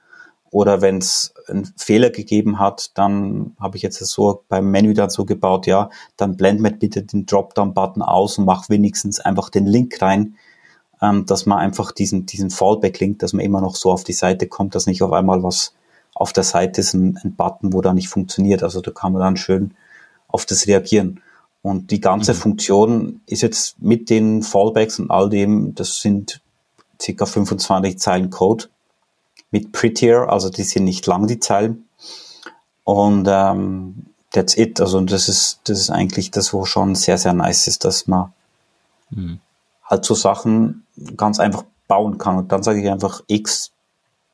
Oder 0.50 0.80
wenn 0.80 0.98
es 0.98 1.34
einen 1.48 1.72
Fehler 1.76 2.10
gegeben 2.10 2.58
hat, 2.58 2.96
dann 2.96 3.56
habe 3.58 3.76
ich 3.76 3.82
jetzt 3.82 3.98
so 3.98 4.44
beim 4.48 4.70
Menü 4.70 4.94
dann 4.94 5.10
so 5.10 5.24
gebaut, 5.24 5.66
ja, 5.66 5.90
dann 6.16 6.36
blend 6.36 6.60
mir 6.60 6.70
bitte 6.70 7.02
den 7.02 7.26
Dropdown-Button 7.26 8.02
aus 8.02 8.38
und 8.38 8.44
mach 8.44 8.68
wenigstens 8.68 9.18
einfach 9.18 9.50
den 9.50 9.66
Link 9.66 10.00
rein, 10.00 10.36
ähm, 11.06 11.26
dass 11.26 11.46
man 11.46 11.58
einfach 11.58 11.92
diesen, 11.92 12.26
diesen 12.26 12.50
Fallback-Link, 12.50 13.18
dass 13.18 13.32
man 13.32 13.44
immer 13.44 13.60
noch 13.60 13.76
so 13.76 13.90
auf 13.90 14.04
die 14.04 14.12
Seite 14.12 14.46
kommt, 14.46 14.74
dass 14.74 14.86
nicht 14.86 15.02
auf 15.02 15.12
einmal 15.12 15.42
was 15.42 15.74
auf 16.14 16.32
der 16.32 16.44
Seite 16.44 16.80
ist, 16.80 16.94
ein, 16.94 17.18
ein 17.22 17.34
Button, 17.34 17.72
wo 17.72 17.82
da 17.82 17.92
nicht 17.92 18.08
funktioniert. 18.08 18.62
Also 18.62 18.80
da 18.80 18.90
kann 18.90 19.12
man 19.12 19.20
dann 19.20 19.36
schön 19.36 19.74
auf 20.28 20.46
das 20.46 20.66
reagieren. 20.66 21.20
Und 21.62 21.90
die 21.90 22.00
ganze 22.00 22.32
mhm. 22.32 22.38
Funktion 22.38 23.20
ist 23.26 23.42
jetzt 23.42 23.80
mit 23.82 24.08
den 24.08 24.42
Fallbacks 24.42 24.98
und 24.98 25.10
all 25.10 25.28
dem, 25.28 25.74
das 25.74 26.00
sind 26.00 26.40
circa 27.00 27.26
25 27.26 27.98
Zeilen 27.98 28.30
Code 28.30 28.66
mit 29.50 29.72
Prettier, 29.72 30.28
also 30.30 30.48
die 30.48 30.62
sind 30.62 30.84
nicht 30.84 31.06
lang, 31.06 31.26
die 31.26 31.40
Zeilen. 31.40 31.88
Und 32.84 33.26
ähm, 33.28 34.06
that's 34.32 34.56
it. 34.56 34.80
Also 34.80 35.00
das 35.00 35.28
ist, 35.28 35.60
das 35.64 35.80
ist 35.80 35.90
eigentlich 35.90 36.30
das, 36.30 36.52
wo 36.52 36.64
schon 36.64 36.94
sehr, 36.94 37.18
sehr 37.18 37.32
nice 37.32 37.66
ist, 37.66 37.84
dass 37.84 38.06
man 38.06 38.32
mhm. 39.10 39.40
halt 39.84 40.04
so 40.04 40.14
Sachen 40.14 40.85
ganz 41.16 41.38
einfach 41.38 41.64
bauen 41.88 42.18
kann. 42.18 42.38
Und 42.38 42.52
dann 42.52 42.62
sage 42.62 42.80
ich 42.80 42.90
einfach 42.90 43.22
x 43.26 43.72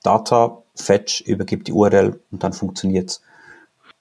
Data, 0.03 0.63
Fetch, 0.75 1.21
übergibt 1.27 1.69
die 1.69 1.73
URL 1.73 2.21
und 2.31 2.43
dann 2.43 2.53
funktioniert's. 2.53 3.23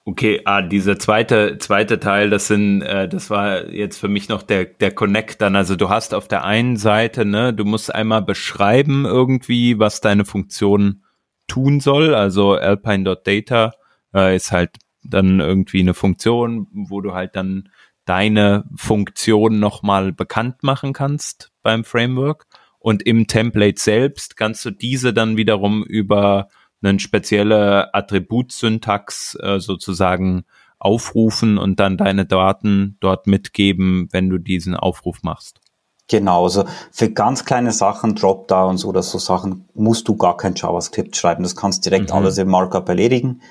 Okay, 0.03 0.41
ah, 0.45 0.63
dieser 0.63 0.97
zweite 0.97 1.59
zweite 1.59 1.99
Teil, 1.99 2.31
das 2.31 2.47
sind, 2.47 2.81
äh, 2.81 3.07
das 3.07 3.29
war 3.29 3.67
jetzt 3.67 3.99
für 3.99 4.07
mich 4.07 4.29
noch 4.29 4.41
der 4.41 4.65
der 4.65 4.91
Connect 4.91 5.41
dann. 5.41 5.55
Also 5.55 5.75
du 5.75 5.89
hast 5.89 6.15
auf 6.15 6.27
der 6.27 6.43
einen 6.43 6.77
Seite, 6.77 7.23
ne, 7.23 7.53
du 7.53 7.65
musst 7.65 7.93
einmal 7.93 8.23
beschreiben 8.23 9.05
irgendwie, 9.05 9.77
was 9.77 10.01
deine 10.01 10.25
Funktion 10.25 11.03
tun 11.47 11.81
soll. 11.81 12.15
Also 12.15 12.53
alpine.data 12.53 13.73
äh, 14.15 14.35
ist 14.35 14.51
halt 14.51 14.71
dann 15.03 15.39
irgendwie 15.39 15.81
eine 15.81 15.93
Funktion, 15.93 16.67
wo 16.73 17.01
du 17.01 17.13
halt 17.13 17.35
dann 17.35 17.69
deine 18.05 18.65
Funktion 18.75 19.59
nochmal 19.59 20.11
bekannt 20.11 20.63
machen 20.63 20.93
kannst 20.93 21.51
beim 21.61 21.83
Framework. 21.83 22.45
Und 22.81 23.03
im 23.03 23.27
Template 23.27 23.79
selbst 23.79 24.35
kannst 24.35 24.65
du 24.65 24.71
diese 24.71 25.13
dann 25.13 25.37
wiederum 25.37 25.83
über 25.83 26.49
eine 26.81 26.99
spezielle 26.99 27.93
Attributsyntax 27.93 29.37
äh, 29.39 29.59
sozusagen 29.59 30.45
aufrufen 30.79 31.59
und 31.59 31.79
dann 31.79 31.95
deine 31.95 32.25
Daten 32.25 32.97
dort 32.99 33.27
mitgeben, 33.27 34.09
wenn 34.11 34.29
du 34.29 34.39
diesen 34.39 34.75
Aufruf 34.75 35.21
machst. 35.21 35.61
Genau, 36.07 36.43
also 36.43 36.65
für 36.91 37.11
ganz 37.11 37.45
kleine 37.45 37.71
Sachen, 37.71 38.15
Dropdowns 38.15 38.83
oder 38.83 39.03
so 39.03 39.19
Sachen, 39.19 39.69
musst 39.75 40.07
du 40.07 40.17
gar 40.17 40.35
kein 40.35 40.55
JavaScript 40.55 41.15
schreiben. 41.15 41.43
Das 41.43 41.55
kannst 41.55 41.85
direkt 41.85 42.09
mhm. 42.09 42.15
alles 42.15 42.39
im 42.39 42.49
Markup 42.49 42.89
erledigen. 42.89 43.41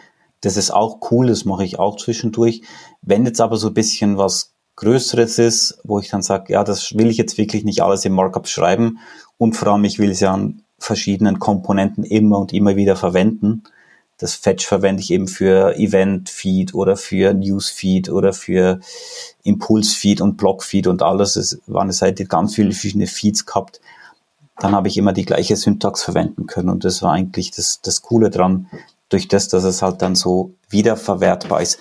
Das 0.41 0.57
ist 0.57 0.73
auch 0.73 0.99
cool, 1.11 1.29
das 1.29 1.45
mache 1.45 1.65
ich 1.65 1.79
auch 1.79 1.97
zwischendurch. 1.97 2.63
Wenn 3.01 3.25
jetzt 3.25 3.41
aber 3.41 3.57
so 3.57 3.69
ein 3.69 3.75
bisschen 3.75 4.19
was 4.19 4.57
Größeres 4.81 5.39
ist, 5.39 5.79
wo 5.85 5.99
ich 5.99 6.09
dann 6.09 6.23
sage, 6.23 6.55
ja, 6.55 6.65
das 6.65 6.97
will 6.97 7.11
ich 7.11 7.19
jetzt 7.19 7.37
wirklich 7.37 7.65
nicht 7.65 7.83
alles 7.83 8.07
im 8.07 8.15
Markup 8.15 8.49
schreiben 8.49 8.99
und 9.37 9.55
vor 9.55 9.69
allem, 9.69 9.85
ich 9.85 9.99
will 9.99 10.11
es 10.11 10.21
ja 10.21 10.33
an 10.33 10.63
verschiedenen 10.79 11.39
Komponenten 11.39 12.03
immer 12.03 12.39
und 12.39 12.55
immer 12.55 12.77
wieder 12.77 12.97
verwenden. 12.97 13.63
Das 14.17 14.35
Fetch 14.35 14.67
verwende 14.67 15.03
ich 15.03 15.11
eben 15.11 15.29
für 15.29 15.77
Event-Feed 15.77 16.73
oder 16.73 16.97
für 16.97 17.35
News-Feed 17.35 18.09
oder 18.09 18.33
für 18.33 18.81
Impuls-Feed 19.43 20.23
und 20.23 20.39
Block-Feed 20.39 20.87
und 20.87 21.03
alles. 21.03 21.37
Es 21.37 21.61
war 21.67 21.83
eine 21.83 21.93
Seite, 21.93 22.25
ganz 22.25 22.55
viele 22.55 22.73
verschiedene 22.73 23.07
Feeds 23.07 23.45
gehabt. 23.45 23.83
Dann 24.59 24.75
habe 24.75 24.89
ich 24.89 24.97
immer 24.97 25.13
die 25.13 25.27
gleiche 25.27 25.57
Syntax 25.57 26.03
verwenden 26.03 26.47
können 26.47 26.71
und 26.71 26.87
das 26.87 27.03
war 27.03 27.13
eigentlich 27.13 27.51
das, 27.51 27.81
das 27.83 28.01
Coole 28.01 28.31
dran, 28.31 28.67
durch 29.11 29.29
das, 29.29 29.49
dass 29.49 29.65
es 29.65 29.83
halt 29.83 30.01
dann 30.01 30.15
so 30.15 30.55
wiederverwertbar 30.71 31.61
ist. 31.61 31.81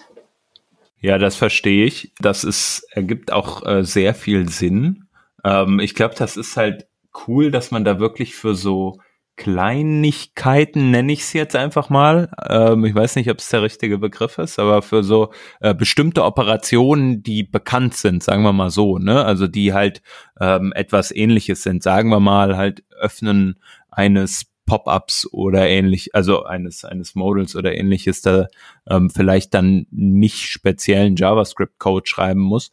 Ja, 1.02 1.18
das 1.18 1.36
verstehe 1.36 1.86
ich. 1.86 2.14
Das 2.20 2.44
ist, 2.44 2.86
ergibt 2.92 3.32
auch 3.32 3.66
äh, 3.66 3.84
sehr 3.84 4.14
viel 4.14 4.50
Sinn. 4.50 5.06
Ähm, 5.44 5.80
ich 5.80 5.96
glaube, 5.96 6.16
das 6.16 6.38
ist 6.38 6.58
halt 6.58 6.88
cool, 7.28 7.52
dass 7.52 7.72
man 7.72 7.86
da 7.86 8.00
wirklich 8.00 8.36
für 8.36 8.56
so 8.56 8.98
Kleinigkeiten, 9.38 10.92
nenne 10.92 11.14
ich 11.14 11.22
es 11.22 11.32
jetzt 11.32 11.56
einfach 11.56 11.90
mal, 11.90 12.30
ähm, 12.50 12.84
ich 12.84 12.94
weiß 12.94 13.16
nicht, 13.16 13.32
ob 13.32 13.38
es 13.38 13.48
der 13.48 13.62
richtige 13.62 13.98
Begriff 13.98 14.38
ist, 14.38 14.60
aber 14.60 14.82
für 14.82 15.02
so 15.02 15.32
äh, 15.62 15.74
bestimmte 15.74 16.26
Operationen, 16.26 17.24
die 17.24 17.44
bekannt 17.44 17.96
sind, 17.96 18.22
sagen 18.22 18.44
wir 18.44 18.52
mal 18.52 18.70
so, 18.70 18.98
ne, 18.98 19.24
also 19.24 19.48
die 19.48 19.72
halt 19.74 20.02
ähm, 20.42 20.74
etwas 20.76 21.16
ähnliches 21.16 21.64
sind, 21.64 21.84
sagen 21.84 22.10
wir 22.10 22.20
mal 22.20 22.58
halt 22.58 22.84
Öffnen 23.00 23.58
eines 23.90 24.44
Pop-ups 24.70 25.28
oder 25.32 25.68
ähnlich, 25.68 26.16
also 26.16 26.44
eines 26.44 26.86
eines 26.86 27.16
Modals 27.16 27.56
oder 27.56 27.76
ähnliches, 27.76 28.22
da 28.22 28.48
ähm, 28.90 29.10
vielleicht 29.10 29.54
dann 29.54 29.88
nicht 29.92 30.48
speziellen 30.48 31.16
JavaScript-Code 31.16 32.08
schreiben 32.08 32.42
muss 32.42 32.72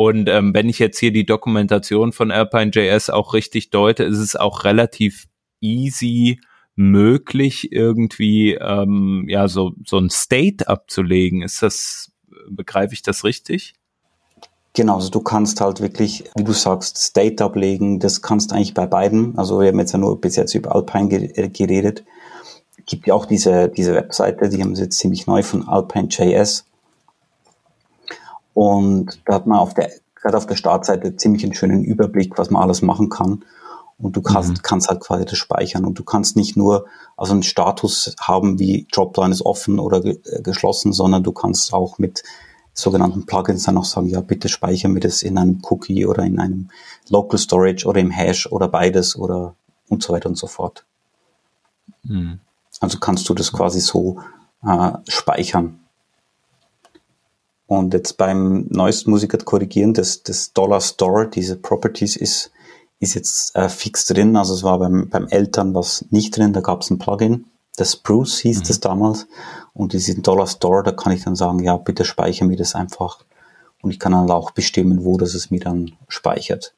und 0.00 0.28
ähm, 0.28 0.54
wenn 0.54 0.68
ich 0.68 0.78
jetzt 0.78 1.00
hier 1.00 1.10
die 1.10 1.26
Dokumentation 1.26 2.12
von 2.12 2.30
Alpine.js 2.30 3.10
auch 3.10 3.34
richtig 3.34 3.70
deute, 3.70 4.04
ist 4.04 4.18
es 4.18 4.36
auch 4.36 4.62
relativ 4.62 5.26
easy 5.60 6.40
möglich, 6.76 7.72
irgendwie 7.72 8.54
ähm, 8.54 9.24
ja 9.28 9.48
so 9.48 9.72
so 9.84 9.98
ein 9.98 10.08
State 10.08 10.68
abzulegen. 10.68 11.42
Ist 11.42 11.64
das 11.64 12.12
begreife 12.48 12.94
ich 12.94 13.02
das 13.02 13.24
richtig? 13.24 13.74
Genau, 14.78 14.94
also 14.94 15.10
du 15.10 15.18
kannst 15.18 15.60
halt 15.60 15.80
wirklich, 15.80 16.22
wie 16.36 16.44
du 16.44 16.52
sagst, 16.52 16.98
State 16.98 17.42
ablegen. 17.42 17.98
Das 17.98 18.22
kannst 18.22 18.52
eigentlich 18.52 18.74
bei 18.74 18.86
beiden. 18.86 19.36
Also 19.36 19.60
wir 19.60 19.66
haben 19.66 19.78
jetzt 19.80 19.90
ja 19.90 19.98
nur 19.98 20.20
bis 20.20 20.36
jetzt 20.36 20.54
über 20.54 20.72
Alpine 20.72 21.08
geredet. 21.48 22.04
Gibt 22.86 23.08
ja 23.08 23.14
auch 23.14 23.26
diese 23.26 23.70
diese 23.70 23.92
Webseite, 23.96 24.48
die 24.48 24.62
haben 24.62 24.76
sie 24.76 24.84
jetzt 24.84 24.96
ziemlich 24.98 25.26
neu 25.26 25.42
von 25.42 25.66
Alpine.js 25.66 26.64
und 28.54 29.20
da 29.24 29.34
hat 29.34 29.48
man 29.48 29.58
auf 29.58 29.74
der, 29.74 29.90
gerade 30.14 30.36
auf 30.36 30.46
der 30.46 30.54
Startseite 30.54 31.16
ziemlich 31.16 31.42
einen 31.42 31.54
schönen 31.54 31.82
Überblick, 31.82 32.38
was 32.38 32.50
man 32.50 32.62
alles 32.62 32.80
machen 32.80 33.08
kann. 33.08 33.44
Und 33.98 34.14
du 34.14 34.22
kannst, 34.22 34.50
mhm. 34.50 34.62
kannst 34.62 34.88
halt 34.88 35.00
quasi 35.00 35.24
das 35.24 35.38
speichern. 35.38 35.84
Und 35.84 35.98
du 35.98 36.04
kannst 36.04 36.36
nicht 36.36 36.56
nur 36.56 36.86
also 37.16 37.32
einen 37.32 37.42
Status 37.42 38.14
haben, 38.20 38.60
wie 38.60 38.86
Dropline 38.92 39.32
ist 39.32 39.44
offen 39.44 39.80
oder 39.80 40.00
ge 40.00 40.20
äh, 40.24 40.40
geschlossen, 40.40 40.92
sondern 40.92 41.24
du 41.24 41.32
kannst 41.32 41.72
auch 41.72 41.98
mit 41.98 42.22
sogenannten 42.78 43.26
Plugins 43.26 43.64
dann 43.64 43.76
auch 43.76 43.84
sagen, 43.84 44.08
ja, 44.08 44.20
bitte 44.20 44.48
speichern 44.48 44.92
mir 44.92 45.00
das 45.00 45.22
in 45.22 45.36
einem 45.36 45.60
Cookie 45.68 46.06
oder 46.06 46.22
in 46.22 46.38
einem 46.38 46.70
Local 47.08 47.38
Storage 47.38 47.86
oder 47.86 48.00
im 48.00 48.10
Hash 48.10 48.46
oder 48.46 48.68
beides 48.68 49.16
oder 49.16 49.56
und 49.88 50.02
so 50.02 50.12
weiter 50.12 50.28
und 50.28 50.38
so 50.38 50.46
fort. 50.46 50.84
Mhm. 52.04 52.40
Also 52.80 52.98
kannst 52.98 53.28
du 53.28 53.34
das 53.34 53.52
quasi 53.52 53.80
so 53.80 54.20
äh, 54.62 54.92
speichern. 55.08 55.80
Und 57.66 57.92
jetzt 57.94 58.16
beim 58.16 58.66
neuesten 58.70 59.10
Musiker 59.10 59.38
korrigieren, 59.38 59.92
das, 59.92 60.22
das 60.22 60.52
Dollar 60.52 60.80
Store, 60.80 61.28
diese 61.28 61.56
Properties 61.56 62.16
ist, 62.16 62.52
ist 63.00 63.14
jetzt 63.14 63.54
äh, 63.56 63.68
fix 63.68 64.06
drin. 64.06 64.36
Also 64.36 64.54
es 64.54 64.62
war 64.62 64.78
beim, 64.78 65.08
beim 65.10 65.26
Eltern 65.28 65.74
was 65.74 66.06
nicht 66.10 66.36
drin, 66.36 66.52
da 66.52 66.60
gab 66.60 66.82
es 66.82 66.90
ein 66.90 66.98
Plugin. 66.98 67.46
Das 67.78 67.92
Spruce 67.92 68.38
hieß 68.40 68.60
mhm. 68.60 68.64
das 68.64 68.80
damals. 68.80 69.26
Und 69.72 69.92
diesen 69.92 70.22
Dollar 70.22 70.46
Store, 70.46 70.82
da 70.82 70.92
kann 70.92 71.12
ich 71.12 71.24
dann 71.24 71.36
sagen, 71.36 71.60
ja, 71.60 71.76
bitte 71.76 72.04
speichere 72.04 72.46
mir 72.46 72.56
das 72.56 72.74
einfach. 72.74 73.24
Und 73.80 73.92
ich 73.92 73.98
kann 73.98 74.12
dann 74.12 74.30
auch 74.30 74.50
bestimmen, 74.50 75.04
wo 75.04 75.16
das 75.16 75.34
es 75.34 75.50
mir 75.50 75.60
dann 75.60 75.92
speichert. 76.08 76.74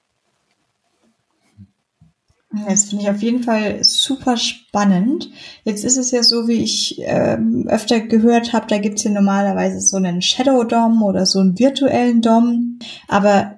Das 2.66 2.84
finde 2.86 3.04
ich 3.04 3.10
auf 3.10 3.22
jeden 3.22 3.44
Fall 3.44 3.84
super 3.84 4.36
spannend. 4.36 5.30
Jetzt 5.62 5.84
ist 5.84 5.96
es 5.96 6.10
ja 6.10 6.24
so, 6.24 6.48
wie 6.48 6.64
ich 6.64 7.00
ähm, 7.04 7.68
öfter 7.68 8.00
gehört 8.00 8.52
habe, 8.52 8.66
da 8.66 8.78
gibt 8.78 8.98
es 8.98 9.04
ja 9.04 9.12
normalerweise 9.12 9.80
so 9.80 9.96
einen 9.96 10.20
Shadow 10.20 10.64
DOM 10.64 11.02
oder 11.04 11.26
so 11.26 11.38
einen 11.38 11.58
virtuellen 11.58 12.22
DOM. 12.22 12.80
Aber 13.06 13.54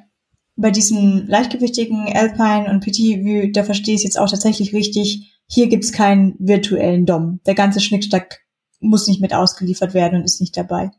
bei 0.57 0.71
diesem 0.71 1.27
leichtgewichtigen 1.27 2.13
Alpine 2.15 2.71
und 2.71 2.85
PT, 2.85 3.57
da 3.57 3.65
verstehe 3.65 3.95
ich 3.95 4.01
es 4.01 4.05
jetzt 4.05 4.19
auch 4.19 4.29
tatsächlich 4.29 4.75
richtig, 4.75 5.32
hier 5.47 5.69
gibt 5.69 5.85
es 5.85 5.93
keinen 5.93 6.35
virtuellen 6.39 7.07
DOM. 7.07 7.41
Der 7.47 7.55
ganze 7.55 7.81
Schnickstack 7.81 8.41
muss 8.81 9.07
nicht 9.07 9.21
mit 9.21 9.35
ausgeliefert 9.35 9.95
werden 9.95 10.19
und 10.19 10.25
ist 10.25 10.41
nicht 10.41 10.57
dabei. 10.57 10.91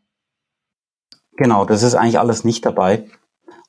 Genau, 1.36 1.66
das 1.66 1.84
ist 1.84 1.96
eigentlich 1.96 2.20
alles 2.20 2.44
nicht 2.44 2.66
dabei. 2.66 3.08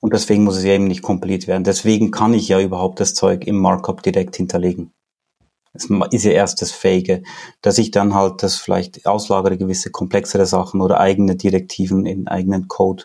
Und 0.00 0.12
deswegen 0.12 0.44
muss 0.44 0.58
es 0.58 0.64
ja 0.64 0.74
eben 0.74 0.86
nicht 0.86 1.02
kompiliert 1.02 1.46
werden. 1.46 1.64
Deswegen 1.64 2.10
kann 2.10 2.34
ich 2.34 2.48
ja 2.48 2.60
überhaupt 2.60 3.00
das 3.00 3.14
Zeug 3.14 3.46
im 3.46 3.58
Markup 3.58 4.02
direkt 4.02 4.36
hinterlegen. 4.36 4.92
Das 5.72 5.88
ist 6.10 6.24
ja 6.24 6.30
erst 6.30 6.62
das 6.62 6.70
Fähige, 6.70 7.22
dass 7.60 7.78
ich 7.78 7.90
dann 7.90 8.14
halt 8.14 8.42
das 8.42 8.56
vielleicht 8.56 9.06
auslagere, 9.06 9.56
gewisse 9.56 9.90
komplexere 9.90 10.46
Sachen 10.46 10.80
oder 10.80 11.00
eigene 11.00 11.34
Direktiven 11.36 12.06
in 12.06 12.28
eigenen 12.28 12.68
Code. 12.68 13.04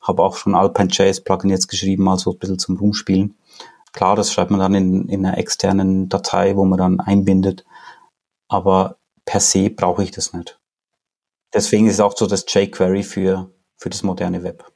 Habe 0.00 0.22
auch 0.22 0.36
schon 0.36 0.54
Alpine.js 0.54 1.22
Plugin 1.22 1.50
jetzt 1.50 1.66
geschrieben, 1.68 2.08
also 2.08 2.32
ein 2.32 2.38
bisschen 2.38 2.58
zum 2.58 2.76
Rumspielen. 2.76 3.34
Klar, 3.96 4.14
das 4.14 4.30
schreibt 4.30 4.50
man 4.50 4.60
dann 4.60 4.74
in, 4.74 5.08
in 5.08 5.24
einer 5.24 5.38
externen 5.38 6.10
Datei, 6.10 6.54
wo 6.54 6.66
man 6.66 6.78
dann 6.78 7.00
einbindet. 7.00 7.64
Aber 8.46 8.98
per 9.24 9.40
se 9.40 9.70
brauche 9.70 10.02
ich 10.02 10.10
das 10.10 10.34
nicht. 10.34 10.60
Deswegen 11.54 11.86
ist 11.86 11.94
es 11.94 12.00
auch 12.00 12.14
so 12.14 12.26
das 12.26 12.44
jQuery 12.46 13.02
für, 13.02 13.50
für 13.78 13.88
das 13.88 14.02
moderne 14.02 14.42
Web. 14.42 14.70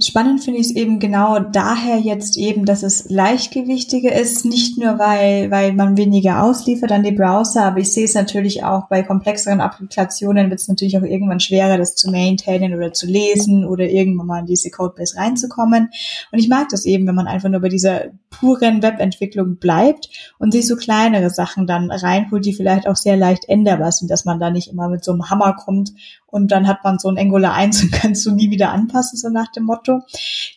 Spannend 0.00 0.44
finde 0.44 0.60
ich 0.60 0.66
es 0.66 0.76
eben 0.76 1.00
genau 1.00 1.40
daher 1.40 1.98
jetzt 1.98 2.36
eben, 2.36 2.64
dass 2.64 2.82
es 2.84 3.10
leichtgewichtiger 3.10 4.12
ist, 4.12 4.44
nicht 4.44 4.78
nur 4.78 4.98
weil, 4.98 5.50
weil 5.50 5.72
man 5.72 5.96
weniger 5.96 6.42
ausliefert 6.44 6.92
an 6.92 7.02
die 7.02 7.12
Browser, 7.12 7.64
aber 7.64 7.78
ich 7.78 7.90
sehe 7.90 8.04
es 8.04 8.14
natürlich 8.14 8.62
auch 8.62 8.88
bei 8.88 9.02
komplexeren 9.02 9.60
Applikationen 9.60 10.50
wird 10.50 10.60
es 10.60 10.68
natürlich 10.68 10.96
auch 10.98 11.02
irgendwann 11.02 11.40
schwerer, 11.40 11.78
das 11.78 11.96
zu 11.96 12.10
maintainen 12.10 12.74
oder 12.74 12.92
zu 12.92 13.06
lesen 13.06 13.64
oder 13.64 13.88
irgendwann 13.88 14.26
mal 14.26 14.40
in 14.40 14.46
diese 14.46 14.70
Codebase 14.70 15.16
reinzukommen. 15.16 15.90
Und 16.30 16.38
ich 16.38 16.48
mag 16.48 16.68
das 16.68 16.84
eben, 16.84 17.06
wenn 17.06 17.16
man 17.16 17.26
einfach 17.26 17.48
nur 17.48 17.60
bei 17.60 17.68
dieser 17.68 18.06
puren 18.30 18.82
Webentwicklung 18.82 19.56
bleibt 19.56 20.08
und 20.38 20.52
sich 20.52 20.66
so 20.66 20.76
kleinere 20.76 21.30
Sachen 21.30 21.66
dann 21.66 21.90
reinholt, 21.90 22.44
die 22.44 22.52
vielleicht 22.52 22.86
auch 22.86 22.96
sehr 22.96 23.16
leicht 23.16 23.48
änderbar 23.48 23.90
sind, 23.90 24.10
dass 24.10 24.24
man 24.24 24.38
da 24.38 24.50
nicht 24.50 24.70
immer 24.70 24.88
mit 24.88 25.02
so 25.02 25.12
einem 25.12 25.28
Hammer 25.28 25.54
kommt 25.54 25.92
und 26.30 26.52
dann 26.52 26.68
hat 26.68 26.84
man 26.84 26.98
so 26.98 27.08
ein 27.08 27.18
Angular 27.18 27.54
1 27.54 27.82
und 27.84 27.92
kannst 27.92 28.24
du 28.26 28.30
nie 28.30 28.50
wieder 28.50 28.70
anpassen, 28.70 29.18
so 29.18 29.28
nach 29.28 29.50
dem 29.52 29.64
Motto. 29.64 30.00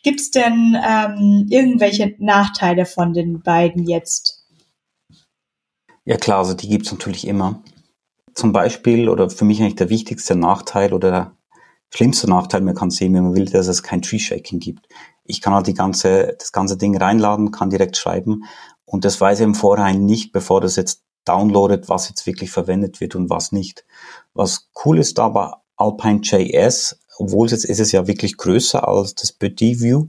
Gibt 0.02 0.20
es 0.20 0.30
denn 0.30 0.76
ähm, 0.86 1.46
irgendwelche 1.50 2.14
Nachteile 2.18 2.86
von 2.86 3.12
den 3.12 3.42
beiden 3.42 3.86
jetzt? 3.88 4.46
Ja 6.04 6.16
klar, 6.16 6.38
also 6.38 6.54
die 6.54 6.68
gibt 6.68 6.86
es 6.86 6.92
natürlich 6.92 7.26
immer. 7.26 7.62
Zum 8.34 8.52
Beispiel, 8.52 9.08
oder 9.08 9.30
für 9.30 9.44
mich 9.44 9.60
eigentlich 9.60 9.76
der 9.76 9.90
wichtigste 9.90 10.34
Nachteil 10.34 10.92
oder 10.92 11.10
der 11.10 11.36
schlimmste 11.94 12.28
Nachteil, 12.28 12.62
man 12.62 12.74
kann 12.74 12.90
sehen, 12.90 13.14
wenn 13.14 13.24
man 13.24 13.34
will, 13.34 13.44
dass 13.44 13.68
es 13.68 13.82
kein 13.82 14.02
Tree-Shaking 14.02 14.58
gibt. 14.58 14.88
Ich 15.24 15.40
kann 15.40 15.54
halt 15.54 15.66
die 15.66 15.74
ganze, 15.74 16.34
das 16.38 16.50
ganze 16.50 16.76
Ding 16.76 16.96
reinladen, 16.96 17.50
kann 17.50 17.70
direkt 17.70 17.96
schreiben 17.96 18.44
und 18.84 19.04
das 19.04 19.20
weiß 19.20 19.40
ich 19.40 19.44
im 19.44 19.54
Vorhinein 19.54 20.04
nicht, 20.04 20.32
bevor 20.32 20.60
das 20.60 20.76
jetzt 20.76 21.04
downloadet, 21.24 21.88
was 21.88 22.08
jetzt 22.08 22.26
wirklich 22.26 22.50
verwendet 22.50 23.00
wird 23.00 23.14
und 23.14 23.30
was 23.30 23.52
nicht. 23.52 23.84
Was 24.34 24.70
cool 24.84 24.98
ist 24.98 25.20
aber 25.20 25.61
Alpine.js, 25.82 26.98
obwohl 27.18 27.46
es 27.46 27.52
jetzt 27.52 27.64
ist 27.64 27.80
es 27.80 27.92
ja 27.92 28.06
wirklich 28.06 28.36
größer 28.36 28.86
als 28.86 29.14
das 29.14 29.32
Buddy 29.32 29.80
View, 29.80 30.06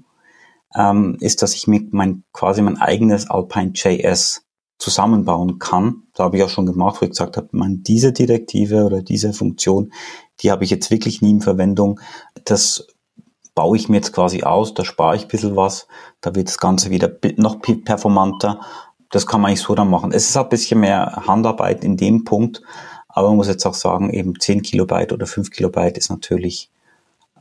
ähm, 0.75 1.17
ist, 1.19 1.41
dass 1.41 1.53
ich 1.53 1.67
mir 1.67 1.81
mein, 1.91 2.23
quasi 2.33 2.61
mein 2.61 2.77
eigenes 2.77 3.29
Alpine.js 3.29 4.43
zusammenbauen 4.79 5.59
kann. 5.59 6.03
Da 6.13 6.25
habe 6.25 6.37
ich 6.37 6.43
auch 6.43 6.49
schon 6.49 6.65
gemacht, 6.65 6.99
wo 6.99 7.05
ich 7.05 7.11
gesagt 7.11 7.37
habe, 7.37 7.49
man, 7.51 7.83
diese 7.83 8.11
Direktive 8.11 8.83
oder 8.85 9.01
diese 9.01 9.33
Funktion, 9.33 9.93
die 10.41 10.51
habe 10.51 10.63
ich 10.63 10.69
jetzt 10.69 10.91
wirklich 10.91 11.21
nie 11.21 11.31
in 11.31 11.41
Verwendung. 11.41 11.99
Das 12.45 12.87
baue 13.55 13.77
ich 13.77 13.87
mir 13.87 13.97
jetzt 13.97 14.13
quasi 14.13 14.43
aus, 14.43 14.73
da 14.73 14.83
spare 14.83 15.15
ich 15.15 15.23
ein 15.23 15.27
bisschen 15.27 15.55
was, 15.55 15.87
da 16.21 16.35
wird 16.35 16.47
das 16.47 16.57
Ganze 16.57 16.89
wieder 16.89 17.11
noch 17.37 17.59
performanter. 17.61 18.61
Das 19.11 19.27
kann 19.27 19.41
man 19.41 19.49
eigentlich 19.49 19.61
so 19.61 19.75
dann 19.75 19.91
machen. 19.91 20.11
Es 20.11 20.27
ist 20.27 20.37
ein 20.37 20.49
bisschen 20.49 20.79
mehr 20.79 21.23
Handarbeit 21.27 21.83
in 21.83 21.97
dem 21.97 22.23
Punkt, 22.23 22.63
aber 23.13 23.29
man 23.29 23.37
muss 23.37 23.47
jetzt 23.47 23.65
auch 23.65 23.75
sagen, 23.75 24.09
eben 24.09 24.39
10 24.39 24.63
Kilobyte 24.63 25.13
oder 25.13 25.27
5 25.27 25.51
Kilobyte 25.51 25.97
ist 25.97 26.09
natürlich 26.09 26.71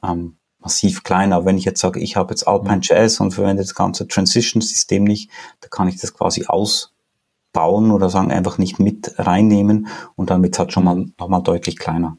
ähm, 0.03 0.37
massiv 0.61 1.03
kleiner. 1.03 1.47
Wenn 1.47 1.57
ich 1.57 1.65
jetzt 1.65 1.81
sage, 1.81 1.99
ich 1.99 2.15
habe 2.17 2.31
jetzt 2.31 2.47
Alpine.js 2.47 3.21
und 3.21 3.33
verwende 3.33 3.63
das 3.63 3.75
ganze 3.75 4.07
Transition-System 4.07 5.03
nicht, 5.03 5.31
da 5.61 5.69
kann 5.69 5.89
ich 5.89 5.99
das 5.99 6.13
quasi 6.13 6.45
ausbauen 6.47 7.91
oder 7.91 8.11
sagen 8.11 8.31
einfach 8.31 8.59
nicht 8.59 8.79
mit 8.79 9.15
reinnehmen 9.19 9.89
und 10.15 10.31
es 10.31 10.59
halt 10.59 10.73
schon 10.73 10.85
mal 10.85 11.07
nochmal 11.19 11.43
deutlich 11.43 11.79
kleiner. 11.79 12.19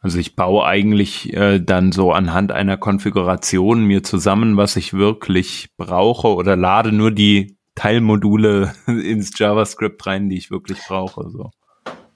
Also 0.00 0.18
ich 0.18 0.34
baue 0.34 0.64
eigentlich 0.64 1.32
äh, 1.34 1.60
dann 1.60 1.92
so 1.92 2.12
anhand 2.12 2.50
einer 2.50 2.76
Konfiguration 2.76 3.84
mir 3.84 4.02
zusammen, 4.02 4.56
was 4.56 4.74
ich 4.76 4.94
wirklich 4.94 5.68
brauche 5.76 6.28
oder 6.28 6.56
lade 6.56 6.92
nur 6.92 7.12
die 7.12 7.56
Teilmodule 7.74 8.72
ins 8.86 9.38
JavaScript 9.38 10.04
rein, 10.06 10.30
die 10.30 10.38
ich 10.38 10.50
wirklich 10.50 10.78
brauche. 10.88 11.28
So. 11.30 11.50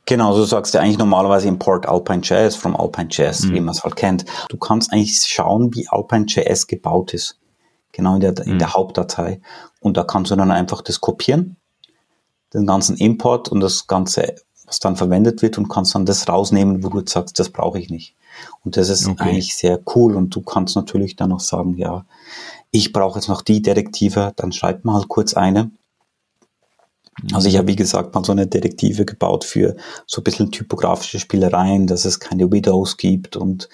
Genau, 0.07 0.37
du 0.37 0.45
sagst 0.45 0.73
ja 0.75 0.81
eigentlich 0.81 0.99
normalerweise 0.99 1.49
Import 1.49 1.87
Alpine.js 1.87 2.57
from 2.57 2.77
Alpine.js, 2.77 3.45
mhm. 3.45 3.55
wie 3.55 3.61
man 3.61 3.75
es 3.75 3.83
halt 3.83 3.97
kennt. 3.97 4.25
Du 4.49 4.57
kannst 4.57 4.92
eigentlich 4.92 5.19
schauen, 5.27 5.75
wie 5.75 5.88
Alpine.js 5.88 6.66
gebaut 6.66 7.12
ist. 7.12 7.38
Genau 7.92 8.14
in 8.14 8.21
der, 8.21 8.38
in 8.47 8.55
mhm. 8.55 8.59
der 8.59 8.75
Hauptdatei. 8.75 9.40
Und 9.81 9.97
da 9.97 10.05
kannst 10.05 10.31
du 10.31 10.37
dann 10.37 10.51
einfach 10.51 10.83
das 10.83 11.01
kopieren, 11.01 11.57
den 12.55 12.66
ganzen 12.66 12.97
Import 12.97 13.49
und 13.49 13.61
das 13.61 13.87
Ganze 13.87 14.37
was 14.66 14.81
dann 14.81 14.97
verwendet 14.97 15.42
wird 15.42 15.59
und 15.59 15.69
kannst 15.69 15.95
dann 15.95 16.07
das 16.07 16.29
rausnehmen, 16.29 16.83
wo 16.83 16.88
du 16.88 16.99
jetzt 16.99 17.12
sagst, 17.12 17.38
das 17.38 17.51
brauche 17.51 17.79
ich 17.79 17.88
nicht. 17.88 18.16
Und 18.64 18.77
das 18.77 18.88
ist 18.88 19.07
okay. 19.07 19.31
eigentlich 19.31 19.57
sehr 19.57 19.81
cool. 19.95 20.16
Und 20.16 20.35
du 20.35 20.42
kannst 20.42 20.77
natürlich 20.77 21.16
dann 21.16 21.31
noch 21.31 21.40
sagen, 21.40 21.77
ja, 21.77 22.05
ich 22.71 22.92
brauche 22.92 23.19
jetzt 23.19 23.29
noch 23.29 23.42
die 23.42 23.62
Detektive, 23.62 24.33
dann 24.37 24.53
schreibt 24.53 24.85
man 24.85 24.97
halt 24.97 25.09
kurz 25.09 25.35
eine. 25.35 25.71
Also 27.33 27.48
ich 27.48 27.57
habe, 27.57 27.68
wie 27.68 27.76
gesagt, 27.76 28.14
mal 28.14 28.24
so 28.24 28.33
eine 28.33 28.46
Detektive 28.46 29.05
gebaut 29.05 29.44
für 29.44 29.76
so 30.07 30.20
ein 30.20 30.24
bisschen 30.24 30.50
typografische 30.52 31.18
Spielereien, 31.18 31.87
dass 31.87 32.05
es 32.05 32.20
keine 32.20 32.52
Widows 32.52 32.98
gibt 32.98 33.37
und 33.37 33.68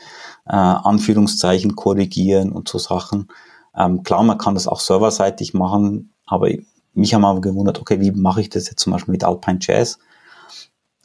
äh, 0.46 0.52
Anführungszeichen 0.54 1.74
korrigieren 1.74 2.52
und 2.52 2.68
so 2.68 2.78
Sachen. 2.78 3.28
Ähm, 3.76 4.02
klar, 4.04 4.22
man 4.22 4.38
kann 4.38 4.54
das 4.54 4.68
auch 4.68 4.80
serverseitig 4.80 5.54
machen, 5.54 6.12
aber 6.26 6.48
mich 6.94 7.14
haben 7.14 7.24
aber 7.24 7.40
gewundert, 7.40 7.80
okay, 7.80 8.00
wie 8.00 8.12
mache 8.12 8.42
ich 8.42 8.50
das 8.50 8.68
jetzt 8.68 8.80
zum 8.80 8.92
Beispiel 8.92 9.12
mit 9.12 9.24
Alpine 9.24 9.58
Jazz? 9.60 9.98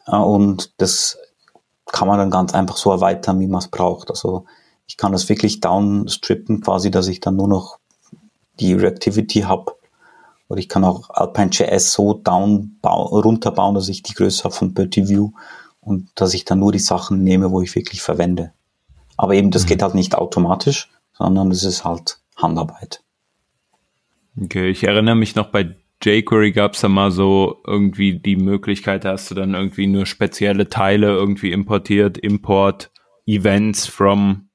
Und 0.05 0.73
das 0.77 1.17
kann 1.85 2.07
man 2.07 2.19
dann 2.19 2.31
ganz 2.31 2.53
einfach 2.53 2.77
so 2.77 2.91
erweitern, 2.91 3.39
wie 3.39 3.47
man 3.47 3.59
es 3.59 3.69
braucht. 3.69 4.09
Also 4.09 4.45
ich 4.87 4.97
kann 4.97 5.11
das 5.11 5.27
wirklich 5.29 5.59
downstrippen, 5.59 6.61
quasi, 6.61 6.91
dass 6.91 7.07
ich 7.07 7.19
dann 7.19 7.35
nur 7.35 7.47
noch 7.47 7.79
die 8.59 8.73
Reactivity 8.73 9.41
habe. 9.41 9.76
Oder 10.49 10.59
ich 10.59 10.69
kann 10.69 10.83
auch 10.83 11.09
Alpine.js 11.09 11.91
so 11.91 12.13
down 12.13 12.79
runterbauen, 12.83 13.75
dass 13.75 13.89
ich 13.89 14.03
die 14.03 14.13
Größe 14.13 14.43
habe 14.43 14.55
von 14.55 14.73
View 14.75 15.31
und 15.81 16.09
dass 16.15 16.33
ich 16.33 16.45
dann 16.45 16.59
nur 16.59 16.71
die 16.71 16.79
Sachen 16.79 17.23
nehme, 17.23 17.51
wo 17.51 17.61
ich 17.61 17.75
wirklich 17.75 18.01
verwende. 18.01 18.53
Aber 19.17 19.33
eben, 19.33 19.51
das 19.51 19.63
mhm. 19.63 19.67
geht 19.67 19.81
halt 19.81 19.95
nicht 19.95 20.15
automatisch, 20.15 20.89
sondern 21.13 21.51
es 21.51 21.63
ist 21.63 21.83
halt 21.83 22.19
Handarbeit. 22.35 23.03
Okay, 24.41 24.69
ich 24.69 24.83
erinnere 24.83 25.15
mich 25.15 25.35
noch 25.35 25.47
bei 25.47 25.75
jQuery 26.03 26.51
gab 26.51 26.73
es 26.73 26.81
da 26.81 26.89
mal 26.89 27.11
so 27.11 27.61
irgendwie 27.65 28.19
die 28.19 28.35
Möglichkeit, 28.35 29.03
da 29.03 29.13
hast 29.13 29.31
du 29.31 29.35
dann 29.35 29.55
irgendwie 29.55 29.87
nur 29.87 30.05
spezielle 30.05 30.69
Teile 30.69 31.07
irgendwie 31.07 31.51
importiert, 31.51 32.17
Import 32.17 32.91
Events 33.25 33.87
from 33.87 34.49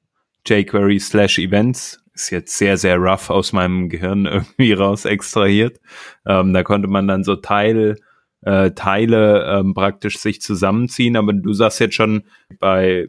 jQuery 0.46 1.00
slash 1.00 1.38
Events. 1.38 2.01
Ist 2.14 2.30
jetzt 2.30 2.56
sehr, 2.58 2.76
sehr 2.76 2.98
rough 2.98 3.30
aus 3.30 3.52
meinem 3.52 3.88
Gehirn 3.88 4.26
irgendwie 4.26 4.72
raus 4.72 5.04
extrahiert. 5.04 5.80
Ähm, 6.26 6.52
da 6.52 6.62
konnte 6.62 6.88
man 6.88 7.08
dann 7.08 7.24
so 7.24 7.36
Teil, 7.36 7.96
äh, 8.42 8.72
Teile 8.72 9.44
ähm, 9.46 9.74
praktisch 9.74 10.18
sich 10.18 10.40
zusammenziehen, 10.42 11.16
aber 11.16 11.32
du 11.32 11.52
sagst 11.52 11.80
jetzt 11.80 11.94
schon 11.94 12.24
bei 12.58 13.08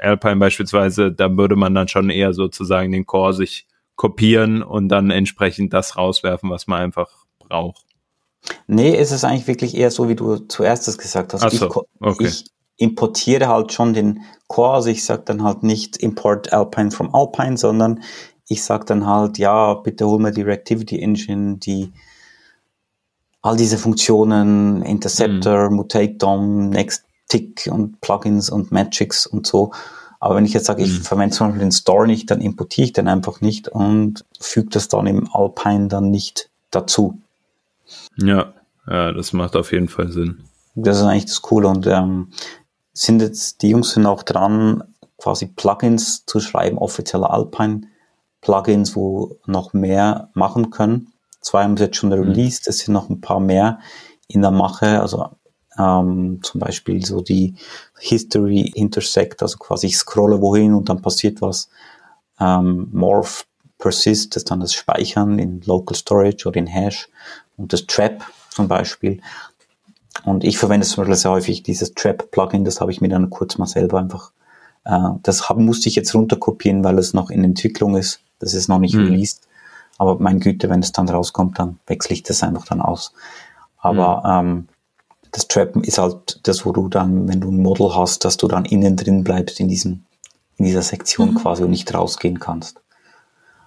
Alpine 0.00 0.36
beispielsweise, 0.36 1.12
da 1.12 1.36
würde 1.36 1.56
man 1.56 1.74
dann 1.74 1.88
schon 1.88 2.10
eher 2.10 2.32
sozusagen 2.32 2.92
den 2.92 3.06
Core 3.06 3.32
sich 3.34 3.66
kopieren 3.96 4.62
und 4.62 4.88
dann 4.88 5.10
entsprechend 5.10 5.72
das 5.72 5.96
rauswerfen, 5.96 6.50
was 6.50 6.66
man 6.66 6.80
einfach 6.80 7.10
brauche. 7.38 7.82
Nee, 8.66 8.96
ist 8.96 9.10
es 9.10 9.24
eigentlich 9.24 9.48
wirklich 9.48 9.76
eher 9.76 9.90
so, 9.90 10.08
wie 10.08 10.14
du 10.14 10.36
zuerst 10.36 10.86
das 10.86 10.98
gesagt 10.98 11.34
hast. 11.34 11.42
so, 11.50 11.66
ich, 11.66 11.76
okay. 12.00 12.26
ich 12.26 12.44
importiere 12.76 13.48
halt 13.48 13.72
schon 13.72 13.92
den 13.92 14.22
Core, 14.48 14.74
also 14.74 14.88
ich 14.88 15.04
sage 15.04 15.22
dann 15.24 15.42
halt 15.42 15.62
nicht 15.62 15.98
Import 15.98 16.52
Alpine 16.52 16.90
from 16.90 17.14
Alpine, 17.14 17.56
sondern 17.56 18.02
ich 18.48 18.64
sage 18.64 18.86
dann 18.86 19.06
halt, 19.06 19.38
ja, 19.38 19.74
bitte 19.74 20.06
hol 20.06 20.18
mir 20.18 20.32
die 20.32 20.42
Reactivity 20.42 21.00
Engine, 21.00 21.58
die 21.58 21.92
all 23.42 23.56
diese 23.56 23.78
Funktionen, 23.78 24.82
Interceptor, 24.82 25.70
mhm. 25.70 25.76
Mutate 25.76 26.14
DOM, 26.14 26.70
Next 26.70 27.04
Tick 27.28 27.68
und 27.70 28.00
Plugins 28.00 28.50
und 28.50 28.72
Magics 28.72 29.26
und 29.26 29.46
so. 29.46 29.72
Aber 30.20 30.34
wenn 30.34 30.44
ich 30.44 30.54
jetzt 30.54 30.66
sage, 30.66 30.82
ich 30.82 30.98
mhm. 30.98 31.02
verwende 31.02 31.36
zum 31.36 31.48
Beispiel 31.48 31.60
den 31.60 31.72
Store 31.72 32.06
nicht, 32.06 32.30
dann 32.30 32.40
importiere 32.40 32.86
ich 32.86 32.92
den 32.92 33.06
einfach 33.06 33.40
nicht 33.40 33.68
und 33.68 34.24
füge 34.40 34.70
das 34.70 34.88
dann 34.88 35.06
im 35.06 35.28
Alpine 35.32 35.88
dann 35.88 36.10
nicht 36.10 36.50
dazu. 36.70 37.18
Ja, 38.16 38.52
ja, 38.88 39.12
das 39.12 39.32
macht 39.32 39.54
auf 39.54 39.72
jeden 39.72 39.88
Fall 39.88 40.10
Sinn. 40.10 40.42
Das 40.74 40.98
ist 40.98 41.04
eigentlich 41.04 41.26
das 41.26 41.42
Coole 41.42 41.68
und 41.68 41.86
ähm, 41.86 42.28
sind 43.00 43.22
jetzt, 43.22 43.62
die 43.62 43.70
Jungs 43.70 43.90
sind 43.90 44.06
auch 44.06 44.22
dran, 44.22 44.82
quasi 45.18 45.46
Plugins 45.46 46.24
zu 46.26 46.40
schreiben, 46.40 46.78
offizielle 46.78 47.30
Alpine 47.30 47.82
Plugins, 48.40 48.94
wo 48.94 49.36
noch 49.46 49.72
mehr 49.72 50.30
machen 50.34 50.70
können. 50.70 51.12
Zwei 51.40 51.64
haben 51.64 51.76
sie 51.76 51.84
jetzt 51.84 51.96
schon 51.96 52.10
mhm. 52.10 52.16
released, 52.16 52.66
es 52.68 52.78
sind 52.78 52.94
noch 52.94 53.08
ein 53.08 53.20
paar 53.20 53.40
mehr 53.40 53.78
in 54.26 54.42
der 54.42 54.50
Mache, 54.50 55.00
also 55.00 55.26
ähm, 55.78 56.40
zum 56.42 56.60
Beispiel 56.60 57.04
so 57.04 57.20
die 57.20 57.54
History 57.98 58.72
Intersect, 58.74 59.42
also 59.42 59.58
quasi 59.58 59.86
ich 59.86 59.96
scrolle 59.96 60.40
wohin 60.40 60.74
und 60.74 60.88
dann 60.88 61.02
passiert 61.02 61.40
was. 61.40 61.68
Ähm, 62.40 62.88
Morph 62.92 63.46
Persist, 63.78 64.34
das 64.34 64.42
ist 64.42 64.50
dann 64.50 64.60
das 64.60 64.74
Speichern 64.74 65.38
in 65.38 65.60
Local 65.60 65.96
Storage 65.96 66.48
oder 66.48 66.58
in 66.58 66.66
Hash 66.66 67.08
und 67.56 67.72
das 67.72 67.86
Trap 67.86 68.24
zum 68.50 68.66
Beispiel. 68.66 69.20
Und 70.24 70.44
ich 70.44 70.58
verwende 70.58 70.86
zum 70.86 71.02
Beispiel 71.02 71.16
sehr 71.16 71.30
häufig 71.30 71.62
dieses 71.62 71.94
Trap-Plugin, 71.94 72.64
das 72.64 72.80
habe 72.80 72.90
ich 72.90 73.00
mir 73.00 73.08
dann 73.08 73.30
kurz 73.30 73.58
mal 73.58 73.66
selber 73.66 73.98
einfach, 73.98 74.32
äh, 74.84 74.98
das 75.22 75.48
haben, 75.48 75.64
musste 75.64 75.88
ich 75.88 75.96
jetzt 75.96 76.14
runterkopieren, 76.14 76.84
weil 76.84 76.98
es 76.98 77.14
noch 77.14 77.30
in 77.30 77.44
Entwicklung 77.44 77.96
ist. 77.96 78.20
Das 78.38 78.54
ist 78.54 78.68
noch 78.68 78.78
nicht 78.78 78.94
mhm. 78.94 79.04
released. 79.04 79.42
Aber 79.98 80.18
mein 80.18 80.40
Güte, 80.40 80.70
wenn 80.70 80.80
es 80.80 80.92
dann 80.92 81.08
rauskommt, 81.08 81.58
dann 81.58 81.78
wechsle 81.86 82.14
ich 82.14 82.22
das 82.22 82.42
einfach 82.42 82.66
dann 82.66 82.80
aus. 82.80 83.12
Aber 83.78 84.42
mhm. 84.42 84.48
ähm, 84.48 84.68
das 85.32 85.48
Trap 85.48 85.76
ist 85.76 85.98
halt 85.98 86.40
das, 86.44 86.64
wo 86.64 86.72
du 86.72 86.88
dann, 86.88 87.28
wenn 87.28 87.40
du 87.40 87.50
ein 87.50 87.62
Model 87.62 87.94
hast, 87.94 88.24
dass 88.24 88.36
du 88.36 88.48
dann 88.48 88.64
innen 88.64 88.96
drin 88.96 89.24
bleibst 89.24 89.60
in 89.60 89.68
diesem, 89.68 90.04
in 90.56 90.64
dieser 90.64 90.82
Sektion 90.82 91.30
mhm. 91.30 91.34
quasi 91.36 91.64
und 91.64 91.70
nicht 91.70 91.92
rausgehen 91.92 92.40
kannst. 92.40 92.80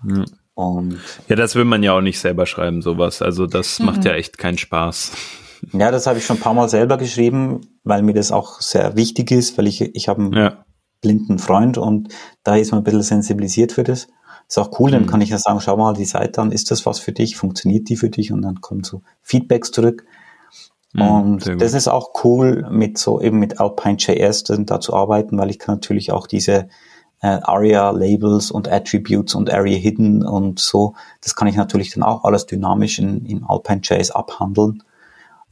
Ja. 0.07 0.25
Und 0.53 0.99
ja, 1.27 1.35
das 1.35 1.55
will 1.55 1.65
man 1.65 1.81
ja 1.81 1.93
auch 1.93 2.01
nicht 2.01 2.19
selber 2.19 2.45
schreiben, 2.45 2.81
sowas. 2.81 3.21
Also 3.21 3.47
das 3.47 3.79
mhm. 3.79 3.85
macht 3.85 4.05
ja 4.05 4.13
echt 4.13 4.37
keinen 4.37 4.57
Spaß. 4.57 5.11
Ja, 5.73 5.91
das 5.91 6.07
habe 6.07 6.17
ich 6.17 6.25
schon 6.25 6.37
ein 6.37 6.41
paar 6.41 6.53
Mal 6.53 6.69
selber 6.69 6.97
geschrieben, 6.97 7.61
weil 7.83 8.01
mir 8.01 8.13
das 8.13 8.31
auch 8.31 8.61
sehr 8.61 8.95
wichtig 8.95 9.31
ist, 9.31 9.57
weil 9.57 9.67
ich, 9.67 9.81
ich 9.81 10.07
habe 10.07 10.21
einen 10.21 10.33
ja. 10.33 10.65
blinden 11.01 11.39
Freund 11.39 11.77
und 11.77 12.09
da 12.43 12.55
ist 12.55 12.71
man 12.71 12.81
ein 12.81 12.83
bisschen 12.83 13.03
sensibilisiert 13.03 13.71
für 13.71 13.83
das. 13.83 14.07
Ist 14.47 14.57
auch 14.57 14.79
cool, 14.79 14.91
dann 14.91 15.03
mhm. 15.03 15.07
kann 15.07 15.21
ich 15.21 15.29
ja 15.29 15.37
sagen, 15.37 15.61
schau 15.61 15.77
mal 15.77 15.93
die 15.93 16.05
Seite 16.05 16.41
an, 16.41 16.51
ist 16.51 16.71
das 16.71 16.85
was 16.85 16.99
für 16.99 17.13
dich, 17.13 17.37
funktioniert 17.37 17.87
die 17.87 17.95
für 17.95 18.09
dich 18.09 18.31
und 18.31 18.41
dann 18.41 18.59
kommen 18.59 18.83
so 18.83 19.01
Feedbacks 19.21 19.71
zurück. 19.71 20.03
Mhm, 20.93 21.01
und 21.01 21.61
das 21.61 21.73
ist 21.73 21.87
auch 21.87 22.11
cool, 22.23 22.67
mit 22.69 22.97
so 22.97 23.21
eben 23.21 23.39
mit 23.39 23.59
Alpine.js 23.59 24.43
da 24.43 24.79
zu 24.79 24.93
arbeiten, 24.93 25.37
weil 25.37 25.49
ich 25.49 25.59
kann 25.59 25.75
natürlich 25.75 26.11
auch 26.11 26.27
diese 26.27 26.67
äh, 27.21 27.39
Aria-Labels 27.41 28.51
und 28.51 28.69
Attributes 28.69 29.35
und 29.35 29.49
Area 29.49 29.77
Hidden 29.77 30.25
und 30.25 30.59
so. 30.59 30.95
Das 31.21 31.35
kann 31.35 31.47
ich 31.47 31.55
natürlich 31.55 31.91
dann 31.93 32.03
auch 32.03 32.23
alles 32.23 32.45
dynamisch 32.45 32.99
in, 32.99 33.25
in 33.25 33.43
Alpine.js 33.43 34.11
abhandeln, 34.11 34.83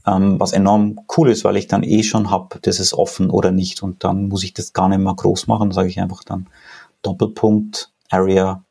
ähm, 0.10 0.40
was 0.40 0.54
enorm 0.54 1.00
cool 1.18 1.30
ist, 1.30 1.44
weil 1.44 1.58
ich 1.58 1.68
dann 1.68 1.84
eh 1.84 2.04
schon 2.04 2.32
habe, 2.32 2.60
das 2.62 2.80
ist 2.80 2.94
offen 2.94 3.30
oder 3.30 3.52
nicht 3.52 3.84
und 3.84 4.04
dann 4.04 4.28
muss 4.28 4.44
ich 4.44 4.54
das 4.54 4.74
gar 4.74 4.90
nicht 4.90 5.00
mehr 5.00 5.14
groß 5.14 5.48
machen, 5.48 5.72
sage 5.72 5.90
ich 5.90 6.00
einfach 6.00 6.24
dann 6.24 6.48
Doppelpunkt 7.02 7.92
Area 8.10 8.64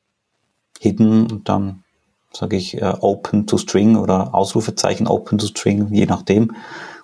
Hidden 0.80 1.30
und 1.30 1.48
dann 1.48 1.84
sage 2.32 2.56
ich 2.56 2.80
äh, 2.80 2.94
Open 3.00 3.46
to 3.46 3.58
String 3.58 3.96
oder 3.96 4.34
Ausrufezeichen 4.34 5.06
Open 5.06 5.38
to 5.38 5.46
String, 5.46 5.92
je 5.92 6.06
nachdem. 6.06 6.54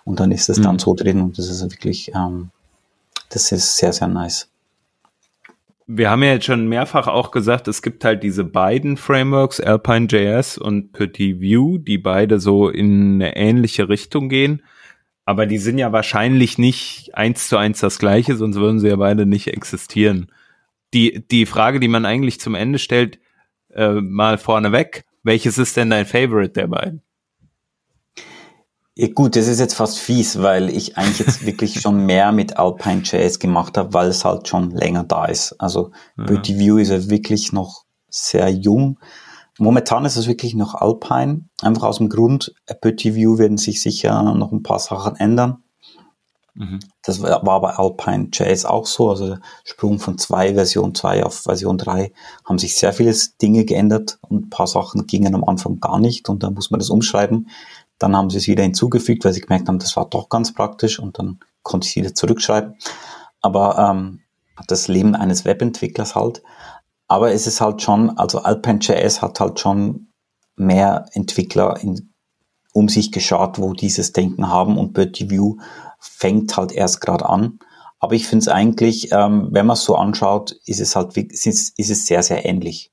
Und 0.04 0.20
dann 0.20 0.32
ist 0.32 0.48
es 0.48 0.58
mhm. 0.58 0.62
dann 0.64 0.78
so 0.78 0.94
drin 0.94 1.20
und 1.20 1.38
das 1.38 1.48
ist 1.48 1.62
wirklich 1.62 2.12
ähm, 2.14 2.50
das 3.34 3.50
ist 3.52 3.76
sehr, 3.76 3.92
sehr 3.92 4.08
nice. 4.08 4.48
Wir 5.86 6.10
haben 6.10 6.22
ja 6.22 6.32
jetzt 6.32 6.46
schon 6.46 6.66
mehrfach 6.66 7.08
auch 7.08 7.30
gesagt, 7.30 7.68
es 7.68 7.82
gibt 7.82 8.04
halt 8.04 8.22
diese 8.22 8.44
beiden 8.44 8.96
Frameworks, 8.96 9.60
Alpine.js 9.60 10.56
und 10.56 10.92
Petit 10.92 11.40
View, 11.40 11.76
die 11.76 11.98
beide 11.98 12.40
so 12.40 12.70
in 12.70 13.14
eine 13.14 13.36
ähnliche 13.36 13.90
Richtung 13.90 14.30
gehen. 14.30 14.62
Aber 15.26 15.46
die 15.46 15.58
sind 15.58 15.76
ja 15.78 15.92
wahrscheinlich 15.92 16.56
nicht 16.58 17.14
eins 17.14 17.48
zu 17.48 17.58
eins 17.58 17.80
das 17.80 17.98
gleiche, 17.98 18.36
sonst 18.36 18.56
würden 18.56 18.80
sie 18.80 18.88
ja 18.88 18.96
beide 18.96 19.26
nicht 19.26 19.48
existieren. 19.48 20.32
Die, 20.94 21.26
die 21.30 21.44
Frage, 21.44 21.80
die 21.80 21.88
man 21.88 22.06
eigentlich 22.06 22.40
zum 22.40 22.54
Ende 22.54 22.78
stellt, 22.78 23.18
äh, 23.70 24.00
mal 24.00 24.38
vorneweg, 24.38 25.04
welches 25.22 25.58
ist 25.58 25.76
denn 25.76 25.90
dein 25.90 26.06
Favorite 26.06 26.52
der 26.52 26.68
beiden? 26.68 27.03
Ja, 28.96 29.08
gut, 29.08 29.34
das 29.34 29.48
ist 29.48 29.58
jetzt 29.58 29.74
fast 29.74 29.98
fies, 29.98 30.40
weil 30.40 30.70
ich 30.70 30.96
eigentlich 30.96 31.18
jetzt 31.18 31.46
wirklich 31.46 31.80
schon 31.80 32.06
mehr 32.06 32.30
mit 32.30 32.56
Alpine.js 32.56 33.38
gemacht 33.40 33.76
habe, 33.76 33.92
weil 33.92 34.08
es 34.08 34.24
halt 34.24 34.46
schon 34.46 34.70
länger 34.70 35.04
da 35.04 35.26
ist. 35.26 35.60
Also 35.60 35.90
ja. 36.16 36.24
Beauty 36.24 36.58
View 36.58 36.78
ist 36.78 36.90
ja 36.90 37.10
wirklich 37.10 37.52
noch 37.52 37.84
sehr 38.08 38.48
jung. 38.48 39.00
Momentan 39.58 40.04
ist 40.04 40.16
es 40.16 40.26
wirklich 40.26 40.54
noch 40.54 40.74
Alpine, 40.74 41.42
einfach 41.62 41.84
aus 41.84 41.98
dem 41.98 42.08
Grund, 42.08 42.54
Beauty 42.80 43.14
View 43.14 43.38
werden 43.38 43.56
sich 43.56 43.80
sicher 43.80 44.34
noch 44.34 44.50
ein 44.50 44.64
paar 44.64 44.80
Sachen 44.80 45.16
ändern. 45.16 45.64
Mhm. 46.54 46.78
Das 47.02 47.20
war 47.20 47.60
bei 47.60 47.70
Alpine.js 47.70 48.64
auch 48.64 48.86
so, 48.86 49.10
also 49.10 49.36
Sprung 49.64 49.98
von 49.98 50.18
zwei 50.18 50.54
Version 50.54 50.94
2 50.94 51.24
auf 51.24 51.42
Version 51.42 51.78
3 51.78 52.12
haben 52.44 52.58
sich 52.58 52.76
sehr 52.76 52.92
viele 52.92 53.14
Dinge 53.42 53.64
geändert 53.64 54.18
und 54.22 54.46
ein 54.46 54.50
paar 54.50 54.68
Sachen 54.68 55.06
gingen 55.06 55.34
am 55.34 55.44
Anfang 55.44 55.80
gar 55.80 55.98
nicht 55.98 56.28
und 56.28 56.44
dann 56.44 56.54
muss 56.54 56.70
man 56.70 56.78
das 56.78 56.90
umschreiben. 56.90 57.48
Dann 57.98 58.16
haben 58.16 58.30
sie 58.30 58.38
es 58.38 58.48
wieder 58.48 58.62
hinzugefügt, 58.62 59.24
weil 59.24 59.32
sie 59.32 59.40
gemerkt 59.40 59.68
haben, 59.68 59.78
das 59.78 59.96
war 59.96 60.08
doch 60.08 60.28
ganz 60.28 60.52
praktisch 60.52 60.98
und 60.98 61.18
dann 61.18 61.40
konnte 61.62 61.86
ich 61.86 61.92
es 61.92 61.96
wieder 61.96 62.14
zurückschreiben. 62.14 62.76
Aber 63.40 63.78
ähm, 63.78 64.20
das 64.68 64.88
Leben 64.88 65.14
eines 65.14 65.44
Webentwicklers 65.44 66.14
halt. 66.14 66.42
Aber 67.08 67.32
es 67.32 67.46
ist 67.46 67.60
halt 67.60 67.82
schon, 67.82 68.10
also 68.18 68.40
Alpine.js 68.40 69.22
hat 69.22 69.40
halt 69.40 69.60
schon 69.60 70.08
mehr 70.56 71.06
Entwickler 71.12 71.78
in, 71.80 72.12
um 72.72 72.88
sich 72.88 73.12
geschaut, 73.12 73.58
wo 73.58 73.72
dieses 73.72 74.12
Denken 74.12 74.48
haben 74.48 74.78
und 74.78 74.92
Bertie 74.92 75.30
View 75.30 75.56
fängt 75.98 76.56
halt 76.56 76.72
erst 76.72 77.00
gerade 77.00 77.28
an. 77.28 77.58
Aber 77.98 78.14
ich 78.14 78.26
finde 78.26 78.42
es 78.42 78.48
eigentlich, 78.48 79.12
ähm, 79.12 79.48
wenn 79.52 79.66
man 79.66 79.74
es 79.74 79.84
so 79.84 79.96
anschaut, 79.96 80.52
ist 80.66 80.80
es 80.80 80.94
halt 80.96 81.16
ist, 81.16 81.46
ist 81.78 81.90
es 81.90 82.06
sehr, 82.06 82.22
sehr 82.22 82.44
ähnlich. 82.44 82.92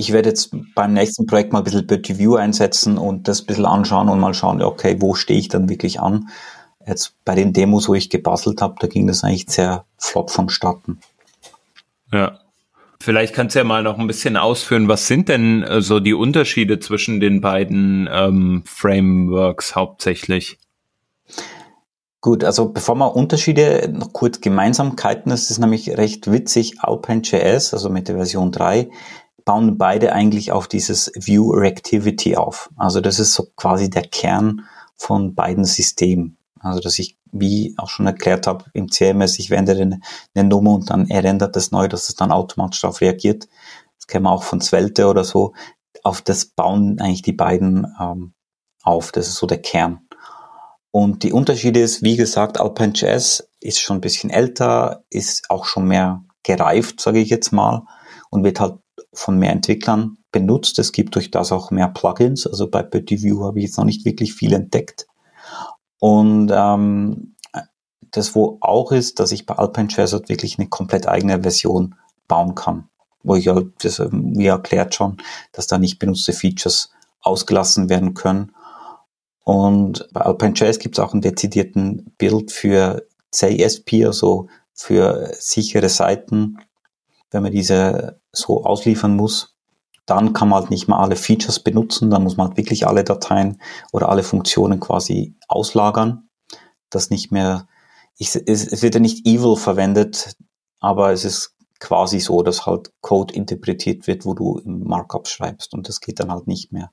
Ich 0.00 0.12
werde 0.12 0.28
jetzt 0.28 0.50
beim 0.76 0.92
nächsten 0.92 1.26
Projekt 1.26 1.52
mal 1.52 1.58
ein 1.58 1.64
bisschen 1.64 1.84
Beauty 1.84 2.18
View 2.18 2.36
einsetzen 2.36 2.98
und 2.98 3.26
das 3.26 3.40
ein 3.40 3.46
bisschen 3.46 3.66
anschauen 3.66 4.08
und 4.08 4.20
mal 4.20 4.32
schauen, 4.32 4.62
okay, 4.62 4.96
wo 5.00 5.14
stehe 5.14 5.40
ich 5.40 5.48
dann 5.48 5.68
wirklich 5.68 5.98
an? 5.98 6.28
Jetzt 6.86 7.16
bei 7.24 7.34
den 7.34 7.52
Demos, 7.52 7.88
wo 7.88 7.94
ich 7.94 8.08
gebastelt 8.08 8.62
habe, 8.62 8.76
da 8.78 8.86
ging 8.86 9.08
das 9.08 9.24
eigentlich 9.24 9.50
sehr 9.50 9.84
flott 9.98 10.30
vonstatten. 10.30 11.00
Ja. 12.12 12.38
Vielleicht 13.00 13.34
kannst 13.34 13.56
du 13.56 13.58
ja 13.58 13.64
mal 13.64 13.82
noch 13.82 13.98
ein 13.98 14.06
bisschen 14.06 14.36
ausführen, 14.36 14.86
was 14.86 15.08
sind 15.08 15.28
denn 15.28 15.64
äh, 15.64 15.82
so 15.82 15.98
die 15.98 16.14
Unterschiede 16.14 16.78
zwischen 16.78 17.18
den 17.18 17.40
beiden 17.40 18.08
ähm, 18.12 18.62
Frameworks 18.66 19.74
hauptsächlich? 19.74 20.58
Gut, 22.20 22.44
also 22.44 22.68
bevor 22.68 22.94
wir 22.94 23.16
Unterschiede, 23.16 23.88
noch 23.92 24.12
kurz 24.12 24.40
Gemeinsamkeiten, 24.40 25.30
das 25.30 25.50
ist 25.50 25.58
nämlich 25.58 25.96
recht 25.96 26.30
witzig, 26.30 26.80
Alpine.js, 26.80 27.72
also 27.72 27.90
mit 27.90 28.08
der 28.08 28.16
Version 28.16 28.52
3, 28.52 28.90
bauen 29.48 29.78
beide 29.78 30.12
eigentlich 30.12 30.52
auf 30.52 30.68
dieses 30.68 31.10
View 31.14 31.52
Reactivity 31.52 32.36
auf. 32.36 32.68
Also 32.76 33.00
das 33.00 33.18
ist 33.18 33.32
so 33.32 33.46
quasi 33.56 33.88
der 33.88 34.02
Kern 34.02 34.66
von 34.94 35.34
beiden 35.34 35.64
Systemen. 35.64 36.36
Also 36.60 36.80
dass 36.80 36.98
ich, 36.98 37.16
wie 37.32 37.74
auch 37.78 37.88
schon 37.88 38.06
erklärt 38.06 38.46
habe, 38.46 38.66
im 38.74 38.92
CMS, 38.92 39.38
ich 39.38 39.48
wende 39.48 39.72
eine, 39.72 40.00
eine 40.34 40.46
Nummer 40.46 40.74
und 40.74 40.90
dann 40.90 41.08
er 41.08 41.24
rendert 41.24 41.56
das 41.56 41.70
neu, 41.70 41.88
dass 41.88 42.10
es 42.10 42.14
dann 42.14 42.30
automatisch 42.30 42.82
darauf 42.82 43.00
reagiert. 43.00 43.48
Das 43.96 44.06
kennen 44.06 44.24
wir 44.24 44.32
auch 44.32 44.42
von 44.42 44.60
Svelte 44.60 45.06
oder 45.06 45.24
so. 45.24 45.54
Auf 46.04 46.20
das 46.20 46.44
bauen 46.44 47.00
eigentlich 47.00 47.22
die 47.22 47.32
beiden 47.32 47.86
ähm, 47.98 48.34
auf. 48.82 49.12
Das 49.12 49.28
ist 49.28 49.36
so 49.36 49.46
der 49.46 49.62
Kern. 49.62 50.06
Und 50.90 51.22
die 51.22 51.32
Unterschiede 51.32 51.80
ist, 51.80 52.02
wie 52.02 52.16
gesagt, 52.16 52.60
Alpine 52.60 52.92
Jazz 52.94 53.48
ist 53.60 53.80
schon 53.80 53.96
ein 53.96 54.02
bisschen 54.02 54.28
älter, 54.28 55.04
ist 55.08 55.48
auch 55.48 55.64
schon 55.64 55.88
mehr 55.88 56.22
gereift, 56.42 57.00
sage 57.00 57.20
ich 57.20 57.30
jetzt 57.30 57.50
mal, 57.50 57.86
und 58.28 58.44
wird 58.44 58.60
halt 58.60 58.74
von 59.12 59.38
mehr 59.38 59.52
Entwicklern 59.52 60.18
benutzt. 60.32 60.78
Es 60.78 60.92
gibt 60.92 61.14
durch 61.14 61.30
das 61.30 61.52
auch 61.52 61.70
mehr 61.70 61.88
Plugins. 61.88 62.46
Also 62.46 62.68
bei 62.68 62.82
Petit 62.82 63.22
View 63.22 63.44
habe 63.44 63.58
ich 63.58 63.66
jetzt 63.66 63.78
noch 63.78 63.84
nicht 63.84 64.04
wirklich 64.04 64.34
viel 64.34 64.52
entdeckt. 64.52 65.06
Und 65.98 66.50
ähm, 66.54 67.34
das 68.10 68.34
wo 68.34 68.58
auch 68.60 68.92
ist, 68.92 69.20
dass 69.20 69.32
ich 69.32 69.46
bei 69.46 69.54
Alpine 69.54 69.88
Chazard 69.88 70.28
wirklich 70.28 70.58
eine 70.58 70.68
komplett 70.68 71.06
eigene 71.08 71.42
Version 71.42 71.94
bauen 72.26 72.54
kann. 72.54 72.88
Wo 73.22 73.34
ich 73.34 73.46
ja, 73.46 73.60
das, 73.80 74.00
wie 74.00 74.46
erklärt 74.46 74.94
schon, 74.94 75.18
dass 75.52 75.66
da 75.66 75.78
nicht 75.78 75.98
benutzte 75.98 76.32
Features 76.32 76.90
ausgelassen 77.20 77.88
werden 77.88 78.14
können. 78.14 78.52
Und 79.44 80.08
bei 80.12 80.20
Alpine 80.20 80.52
Jazz 80.54 80.78
gibt 80.78 80.98
es 80.98 81.04
auch 81.04 81.12
einen 81.12 81.22
dezidierten 81.22 82.12
Bild 82.18 82.52
für 82.52 83.06
CSP, 83.32 84.06
also 84.06 84.48
für 84.72 85.32
sichere 85.38 85.88
Seiten, 85.88 86.58
wenn 87.30 87.42
man 87.42 87.52
diese 87.52 88.20
so 88.32 88.64
ausliefern 88.64 89.14
muss, 89.14 89.56
dann 90.06 90.32
kann 90.32 90.48
man 90.48 90.60
halt 90.60 90.70
nicht 90.70 90.88
mehr 90.88 90.98
alle 90.98 91.16
Features 91.16 91.60
benutzen, 91.60 92.10
dann 92.10 92.22
muss 92.22 92.36
man 92.36 92.48
halt 92.48 92.56
wirklich 92.56 92.86
alle 92.86 93.04
Dateien 93.04 93.60
oder 93.92 94.08
alle 94.08 94.22
Funktionen 94.22 94.80
quasi 94.80 95.36
auslagern. 95.48 96.30
Das 96.88 97.10
nicht 97.10 97.30
mehr, 97.30 97.68
ich, 98.16 98.34
es, 98.34 98.66
es 98.66 98.82
wird 98.82 98.94
ja 98.94 99.00
nicht 99.00 99.26
evil 99.26 99.56
verwendet, 99.56 100.34
aber 100.80 101.12
es 101.12 101.24
ist 101.24 101.54
quasi 101.78 102.20
so, 102.20 102.42
dass 102.42 102.64
halt 102.66 102.90
Code 103.02 103.34
interpretiert 103.34 104.06
wird, 104.06 104.24
wo 104.24 104.34
du 104.34 104.58
im 104.58 104.84
Markup 104.84 105.28
schreibst 105.28 105.74
und 105.74 105.88
das 105.88 106.00
geht 106.00 106.20
dann 106.20 106.32
halt 106.32 106.46
nicht 106.46 106.72
mehr. 106.72 106.90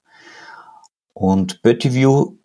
Und 1.13 1.61
BertieView 1.61 2.37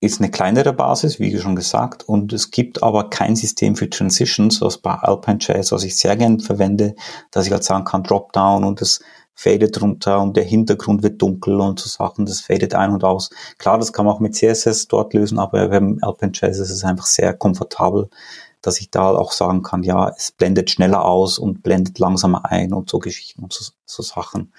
ist 0.00 0.20
eine 0.20 0.30
kleinere 0.30 0.72
Basis, 0.72 1.18
wie 1.18 1.36
schon 1.38 1.56
gesagt, 1.56 2.06
und 2.06 2.32
es 2.32 2.50
gibt 2.50 2.82
aber 2.82 3.08
kein 3.08 3.34
System 3.34 3.76
für 3.76 3.88
Transitions, 3.88 4.60
was 4.60 4.78
bei 4.78 4.94
Alpine.js, 4.94 5.72
was 5.72 5.84
ich 5.84 5.96
sehr 5.96 6.16
gern 6.16 6.38
verwende, 6.38 6.94
dass 7.30 7.46
ich 7.46 7.52
halt 7.52 7.64
sagen 7.64 7.84
kann, 7.84 8.02
Dropdown 8.02 8.64
und 8.64 8.80
das 8.80 9.00
fadet 9.34 9.80
runter 9.80 10.20
und 10.20 10.36
der 10.36 10.44
Hintergrund 10.44 11.02
wird 11.02 11.20
dunkel 11.20 11.60
und 11.60 11.78
so 11.78 11.88
Sachen, 11.88 12.26
das 12.26 12.40
fadet 12.40 12.74
ein 12.74 12.92
und 12.92 13.04
aus. 13.04 13.30
Klar, 13.58 13.78
das 13.78 13.92
kann 13.92 14.06
man 14.06 14.14
auch 14.14 14.20
mit 14.20 14.34
CSS 14.34 14.88
dort 14.88 15.14
lösen, 15.14 15.38
aber 15.38 15.68
beim 15.68 15.98
Alpine.js 16.02 16.58
ist 16.58 16.70
es 16.70 16.84
einfach 16.84 17.06
sehr 17.06 17.34
komfortabel, 17.34 18.08
dass 18.60 18.80
ich 18.80 18.90
da 18.90 19.10
auch 19.10 19.32
sagen 19.32 19.62
kann, 19.62 19.82
ja, 19.82 20.10
es 20.10 20.32
blendet 20.32 20.70
schneller 20.70 21.04
aus 21.04 21.38
und 21.38 21.62
blendet 21.62 21.98
langsamer 21.98 22.46
ein 22.46 22.72
und 22.72 22.90
so 22.90 22.98
Geschichten 22.98 23.42
und 23.42 23.52
so, 23.52 23.72
so 23.84 24.02
Sachen. 24.02 24.52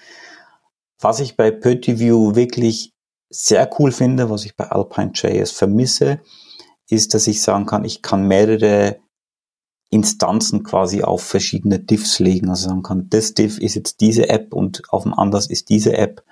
Was 1.00 1.20
ich 1.20 1.36
bei 1.36 1.50
PötiView 1.50 2.34
wirklich 2.34 2.92
sehr 3.30 3.68
cool 3.78 3.92
finde, 3.92 4.30
was 4.30 4.44
ich 4.44 4.56
bei 4.56 4.70
Alpine.js 4.70 5.50
vermisse, 5.50 6.20
ist, 6.88 7.14
dass 7.14 7.26
ich 7.26 7.42
sagen 7.42 7.66
kann, 7.66 7.84
ich 7.84 8.02
kann 8.02 8.26
mehrere 8.26 8.98
Instanzen 9.90 10.64
quasi 10.64 11.02
auf 11.02 11.22
verschiedene 11.22 11.78
Diffs 11.78 12.18
legen. 12.18 12.50
Also 12.50 12.68
sagen 12.68 12.82
kann, 12.82 13.08
das 13.10 13.34
Diff 13.34 13.58
ist 13.58 13.74
jetzt 13.74 14.00
diese 14.00 14.28
App 14.28 14.52
und 14.52 14.82
auf 14.90 15.02
dem 15.02 15.14
anders 15.14 15.48
ist 15.48 15.68
diese 15.68 15.96
App. 15.96 16.24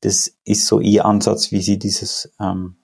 Das 0.00 0.32
ist 0.44 0.66
so 0.66 0.80
ihr 0.80 1.04
Ansatz, 1.04 1.52
wie 1.52 1.62
sie 1.62 1.78
dieses, 1.78 2.32
ähm, 2.40 2.76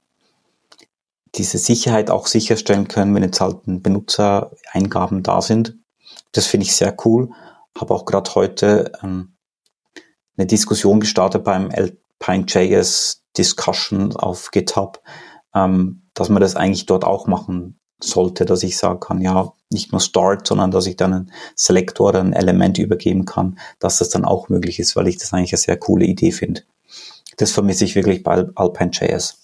diese 1.35 1.59
Sicherheit 1.59 2.11
auch 2.11 2.27
sicherstellen 2.27 2.88
können, 2.88 3.14
wenn 3.14 3.23
jetzt 3.23 3.40
halt 3.40 3.66
ein 3.66 3.83
Benutzereingaben 3.83 5.23
da 5.23 5.42
sind. 5.42 5.77
Das 6.33 6.47
finde 6.47 6.66
ich 6.66 6.75
sehr 6.75 6.97
cool. 7.05 7.31
Habe 7.79 7.94
auch 7.94 8.05
gerade 8.05 8.35
heute 8.35 8.92
ähm, 9.03 9.37
eine 10.37 10.47
Diskussion 10.47 11.01
gestartet 11.01 11.44
beim 11.44 11.71
Alpine.js 11.71 13.25
Discussion 13.38 14.14
auf 14.16 14.51
GitHub, 14.51 15.01
ähm, 15.55 16.03
dass 16.14 16.29
man 16.29 16.42
das 16.42 16.57
eigentlich 16.57 16.87
dort 16.87 17.05
auch 17.05 17.27
machen 17.27 17.79
sollte, 18.01 18.44
dass 18.44 18.62
ich 18.62 18.77
sagen 18.77 19.01
kann, 19.01 19.20
ja, 19.20 19.53
nicht 19.70 19.92
nur 19.92 20.01
Start, 20.01 20.46
sondern 20.46 20.70
dass 20.70 20.87
ich 20.87 20.96
dann 20.96 21.12
einen 21.12 21.33
Selektor 21.55 22.11
oder 22.11 22.20
ein 22.20 22.33
Element 22.33 22.79
übergeben 22.79 23.24
kann, 23.24 23.59
dass 23.79 23.98
das 23.98 24.09
dann 24.11 24.24
auch 24.24 24.48
möglich 24.48 24.79
ist, 24.79 24.96
weil 24.96 25.09
ich 25.09 25.18
das 25.18 25.33
eigentlich 25.33 25.53
eine 25.53 25.59
sehr 25.59 25.77
coole 25.77 26.07
Idee 26.07 26.33
finde. 26.33 26.62
Das 27.37 27.53
vermisse 27.53 27.85
ich 27.85 27.94
wirklich 27.94 28.22
bei 28.22 28.46
Alpine.js. 28.55 29.38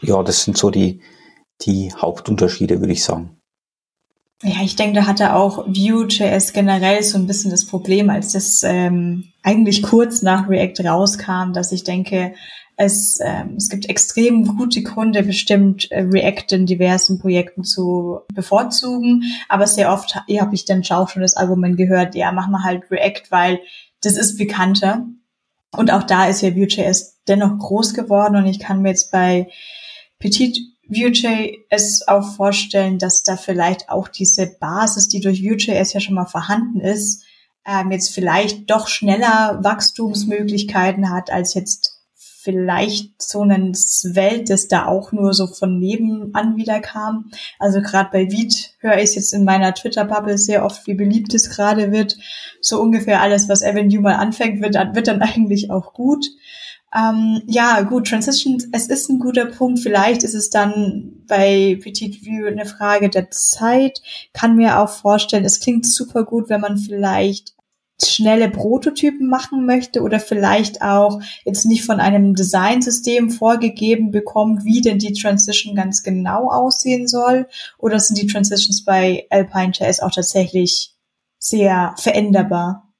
Ja, 0.00 0.22
das 0.22 0.44
sind 0.44 0.56
so 0.56 0.70
die, 0.70 1.00
die 1.62 1.92
Hauptunterschiede, 1.92 2.80
würde 2.80 2.92
ich 2.92 3.02
sagen. 3.02 3.40
Ja, 4.42 4.62
ich 4.62 4.76
denke, 4.76 5.00
da 5.00 5.06
hatte 5.06 5.34
auch 5.34 5.66
Vue.js 5.66 6.52
generell 6.52 7.02
so 7.02 7.16
ein 7.16 7.26
bisschen 7.26 7.50
das 7.50 7.64
Problem, 7.64 8.10
als 8.10 8.32
das 8.32 8.62
ähm, 8.64 9.32
eigentlich 9.42 9.82
kurz 9.82 10.20
nach 10.20 10.48
React 10.48 10.86
rauskam, 10.86 11.52
dass 11.54 11.72
ich 11.72 11.84
denke, 11.84 12.34
es, 12.76 13.18
ähm, 13.24 13.54
es 13.56 13.70
gibt 13.70 13.88
extrem 13.88 14.44
gute 14.58 14.82
Gründe, 14.82 15.22
bestimmt 15.22 15.90
äh, 15.90 16.02
React 16.02 16.52
in 16.56 16.66
diversen 16.66 17.18
Projekten 17.18 17.64
zu 17.64 18.20
bevorzugen. 18.34 19.22
Aber 19.48 19.66
sehr 19.66 19.90
oft 19.90 20.14
habe 20.14 20.54
ich 20.54 20.66
dann 20.66 20.82
auch 20.90 21.08
schon 21.08 21.22
das 21.22 21.36
Argument 21.36 21.78
gehört, 21.78 22.14
ja, 22.14 22.32
machen 22.32 22.52
wir 22.52 22.62
halt 22.62 22.90
React, 22.90 23.30
weil 23.30 23.60
das 24.02 24.18
ist 24.18 24.36
bekannter. 24.36 25.06
Und 25.74 25.90
auch 25.90 26.02
da 26.02 26.26
ist 26.26 26.42
ja 26.42 26.54
Vue.js 26.54 27.22
dennoch 27.26 27.58
groß 27.58 27.94
geworden 27.94 28.36
und 28.36 28.46
ich 28.46 28.58
kann 28.58 28.82
mir 28.82 28.90
jetzt 28.90 29.10
bei 29.10 29.48
Petit 30.18 30.58
Vue.js 30.88 32.06
auch 32.06 32.34
vorstellen, 32.36 32.98
dass 32.98 33.22
da 33.22 33.36
vielleicht 33.36 33.88
auch 33.88 34.08
diese 34.08 34.46
Basis, 34.46 35.08
die 35.08 35.20
durch 35.20 35.42
Vue.js 35.42 35.92
ja 35.92 36.00
schon 36.00 36.14
mal 36.14 36.26
vorhanden 36.26 36.80
ist, 36.80 37.24
ähm, 37.66 37.90
jetzt 37.90 38.14
vielleicht 38.14 38.70
doch 38.70 38.88
schneller 38.88 39.58
Wachstumsmöglichkeiten 39.62 41.10
hat 41.10 41.30
als 41.30 41.54
jetzt 41.54 41.96
vielleicht 42.46 43.20
so 43.20 43.42
ein 43.42 43.72
Welt, 43.72 44.50
das 44.50 44.68
da 44.68 44.86
auch 44.86 45.10
nur 45.10 45.34
so 45.34 45.48
von 45.48 45.80
nebenan 45.80 46.56
wieder 46.56 46.78
kam. 46.78 47.32
Also 47.58 47.82
gerade 47.82 48.10
bei 48.12 48.30
Viet 48.30 48.76
höre 48.78 48.98
ich 48.98 49.16
jetzt 49.16 49.34
in 49.34 49.42
meiner 49.42 49.74
Twitter-Bubble 49.74 50.38
sehr 50.38 50.64
oft, 50.64 50.86
wie 50.86 50.94
beliebt 50.94 51.34
es 51.34 51.50
gerade 51.50 51.90
wird. 51.90 52.16
So 52.60 52.80
ungefähr 52.80 53.20
alles, 53.20 53.48
was 53.48 53.64
Avenue 53.64 54.00
mal 54.00 54.14
anfängt, 54.14 54.62
wird, 54.62 54.76
wird 54.94 55.08
dann 55.08 55.22
eigentlich 55.22 55.72
auch 55.72 55.92
gut. 55.92 56.24
Ähm, 56.96 57.42
ja, 57.46 57.82
gut, 57.82 58.08
Transition, 58.08 58.62
es 58.72 58.86
ist 58.86 59.10
ein 59.10 59.18
guter 59.18 59.46
Punkt. 59.46 59.80
Vielleicht 59.80 60.22
ist 60.22 60.34
es 60.34 60.48
dann 60.48 61.24
bei 61.26 61.78
Petit 61.82 62.24
View 62.24 62.46
eine 62.46 62.64
Frage 62.64 63.10
der 63.10 63.30
Zeit. 63.30 64.00
Kann 64.32 64.56
mir 64.56 64.80
auch 64.80 64.88
vorstellen, 64.88 65.44
es 65.44 65.60
klingt 65.60 65.86
super 65.86 66.24
gut, 66.24 66.48
wenn 66.48 66.62
man 66.62 66.78
vielleicht 66.78 67.54
schnelle 68.02 68.50
Prototypen 68.50 69.26
machen 69.26 69.66
möchte 69.66 70.02
oder 70.02 70.20
vielleicht 70.20 70.82
auch 70.82 71.20
jetzt 71.44 71.64
nicht 71.64 71.84
von 71.84 71.98
einem 71.98 72.34
Designsystem 72.34 73.30
vorgegeben 73.30 74.10
bekommt, 74.10 74.64
wie 74.64 74.80
denn 74.80 74.98
die 74.98 75.14
Transition 75.14 75.74
ganz 75.74 76.02
genau 76.02 76.50
aussehen 76.50 77.08
soll? 77.08 77.46
Oder 77.78 77.98
sind 78.00 78.18
die 78.18 78.26
Transitions 78.26 78.84
bei 78.84 79.26
Alpine.js 79.30 80.00
auch 80.00 80.12
tatsächlich 80.12 80.94
sehr 81.38 81.94
veränderbar? 81.98 82.92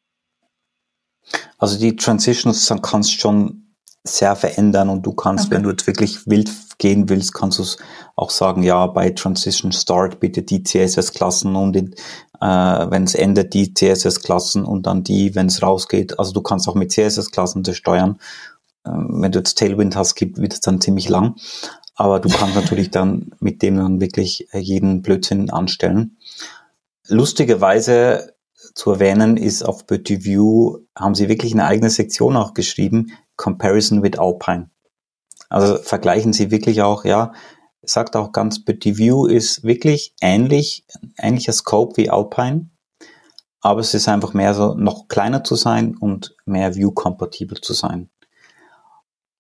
Also 1.59 1.79
die 1.79 1.97
Transitions 1.97 2.73
kannst 2.83 3.13
schon 3.13 3.66
sehr 4.07 4.37
verändern 4.37 4.89
und 4.89 5.05
du 5.05 5.13
kannst, 5.13 5.47
okay. 5.47 5.55
wenn 5.55 5.63
du 5.63 5.71
jetzt 5.71 5.87
wirklich 5.87 6.27
wild 6.27 6.51
gehen 6.79 7.09
willst, 7.09 7.35
kannst 7.35 7.59
du 7.59 7.63
es 7.63 7.79
auch 8.15 8.31
sagen, 8.31 8.63
ja, 8.63 8.87
bei 8.87 9.11
Transition 9.11 9.73
Start 9.73 10.21
bitte 10.21 10.43
die 10.43 10.63
CSS-Klassen 10.63 11.57
und 11.57 11.77
in, 11.77 11.95
äh, 12.41 12.47
wenn 12.91 13.05
es 13.05 13.15
endet, 13.15 13.55
die 13.55 13.73
CSS-Klassen 13.73 14.65
und 14.65 14.87
dann 14.87 15.05
die, 15.05 15.35
wenn 15.35 15.47
es 15.47 15.63
rausgeht. 15.63 16.19
Also 16.19 16.33
du 16.33 16.43
kannst 16.43 16.69
auch 16.69 16.75
mit 16.75 16.93
CSS-Klassen 16.93 17.63
das 17.63 17.77
steuern. 17.77 18.19
Äh, 18.85 18.91
wenn 18.91 19.33
du 19.33 19.39
jetzt 19.39 19.59
Tailwind 19.59 19.97
hast, 19.97 20.15
gibt, 20.15 20.39
wird 20.39 20.53
es 20.53 20.61
dann 20.61 20.81
ziemlich 20.81 21.09
lang. 21.09 21.37
Aber 21.95 22.21
du 22.21 22.29
kannst 22.29 22.55
natürlich 22.55 22.91
dann 22.91 23.31
mit 23.41 23.63
dem 23.63 23.77
dann 23.77 24.01
wirklich 24.01 24.49
jeden 24.53 25.01
Blödsinn 25.01 25.49
anstellen. 25.49 26.19
Lustigerweise 27.09 28.35
zu 28.75 28.91
erwähnen 28.91 29.39
ist 29.39 29.63
auf 29.63 29.87
Petit 29.87 30.25
View, 30.25 30.79
haben 30.95 31.15
sie 31.15 31.31
wirklich 31.31 31.53
eine 31.53 31.65
eigene 31.65 31.89
Sektion 31.89 32.37
auch 32.37 32.53
geschrieben, 32.53 33.13
Comparison 33.37 34.03
with 34.03 34.19
Alpine. 34.19 34.71
Also 35.49 35.77
vergleichen 35.77 36.33
sie 36.33 36.51
wirklich 36.51 36.83
auch, 36.83 37.05
ja, 37.05 37.33
sagt 37.83 38.17
auch 38.17 38.33
ganz, 38.33 38.65
Petit 38.65 38.99
View 38.99 39.27
ist 39.27 39.63
wirklich 39.63 40.15
ähnlich, 40.21 40.87
ähnlicher 41.19 41.53
Scope 41.53 41.97
wie 41.97 42.11
Alpine, 42.11 42.71
aber 43.61 43.81
es 43.81 43.95
ist 43.95 44.09
einfach 44.09 44.35
mehr 44.35 44.55
so, 44.55 44.75
noch 44.75 45.09
kleiner 45.09 45.45
zu 45.45 45.55
sein 45.55 45.97
und 45.97 46.37
mehr 46.45 46.75
View-kompatibel 46.75 47.61
zu 47.61 47.75
sein. 47.75 48.11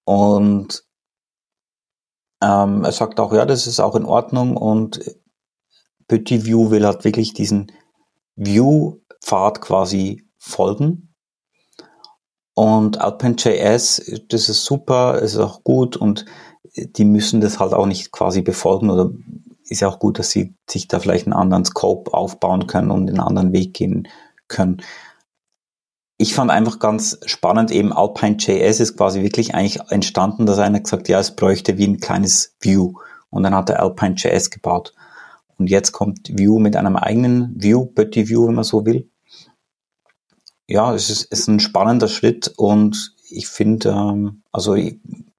Und 0.05 0.85
ähm, 2.43 2.85
er 2.85 2.93
sagt 2.93 3.19
auch, 3.19 3.33
ja, 3.33 3.45
das 3.47 3.67
ist 3.67 3.81
auch 3.81 3.97
in 3.97 4.05
Ordnung 4.05 4.57
und 4.57 5.01
Petit 6.09 6.45
View 6.45 6.71
will 6.71 6.87
halt 6.87 7.05
wirklich 7.05 7.35
diesen 7.35 7.73
View-Pfad 8.37 9.61
quasi 9.61 10.29
folgen. 10.39 11.06
Und 12.59 13.03
Alpine.js, 13.03 14.13
das 14.31 14.49
ist 14.49 14.65
super, 14.65 15.19
ist 15.19 15.37
auch 15.37 15.63
gut 15.63 15.95
und 15.95 16.25
die 16.75 17.05
müssen 17.05 17.43
das 17.43 17.61
halt 17.61 17.75
auch 17.75 17.85
nicht 17.85 18.13
quasi 18.13 18.41
befolgen 18.41 18.89
oder 18.89 19.11
ist 19.69 19.81
ja 19.81 19.89
auch 19.89 19.99
gut, 19.99 20.19
dass 20.19 20.31
sie 20.31 20.55
sich 20.67 20.89
da 20.89 20.99
vielleicht 20.99 21.27
einen 21.27 21.35
anderen 21.35 21.67
Scope 21.67 22.15
aufbauen 22.15 22.67
können 22.67 22.91
und 22.91 23.11
einen 23.11 23.21
anderen 23.21 23.53
Weg 23.53 23.75
gehen 23.75 24.09
können. 24.49 24.79
Ich 26.17 26.33
fand 26.33 26.51
einfach 26.51 26.79
ganz 26.79 27.19
spannend, 27.27 27.71
eben 27.71 27.93
Alpine.js 27.93 28.81
ist 28.81 28.97
quasi 28.97 29.23
wirklich 29.23 29.55
eigentlich 29.55 29.81
entstanden, 29.91 30.47
dass 30.47 30.59
einer 30.59 30.81
gesagt, 30.81 31.11
ja, 31.11 31.21
es 31.21 31.37
bräuchte 31.37 31.77
wie 31.77 31.87
ein 31.87 32.01
kleines 32.01 32.57
View. 32.61 32.95
Und 33.29 33.43
dann 33.43 33.55
hat 33.55 33.69
er 33.69 33.83
Alpine.js 33.83 34.49
gebaut. 34.49 34.95
Und 35.59 35.69
jetzt 35.69 35.93
kommt 35.93 36.31
View 36.39 36.59
mit 36.59 36.75
einem 36.75 36.97
eigenen 36.97 37.53
View, 37.63 37.85
Petit 37.85 38.31
View, 38.31 38.49
wenn 38.49 38.55
man 38.55 38.65
so 38.65 38.87
will. 38.87 39.11
Ja, 40.69 40.95
es 40.95 41.11
ist, 41.11 41.25
ist 41.25 41.49
ein 41.49 41.61
spannender 41.61 42.09
Schritt 42.09 42.53
und 42.57 43.14
ich 43.31 43.49
finde, 43.49 43.91
ähm, 43.91 44.43
also 44.53 44.77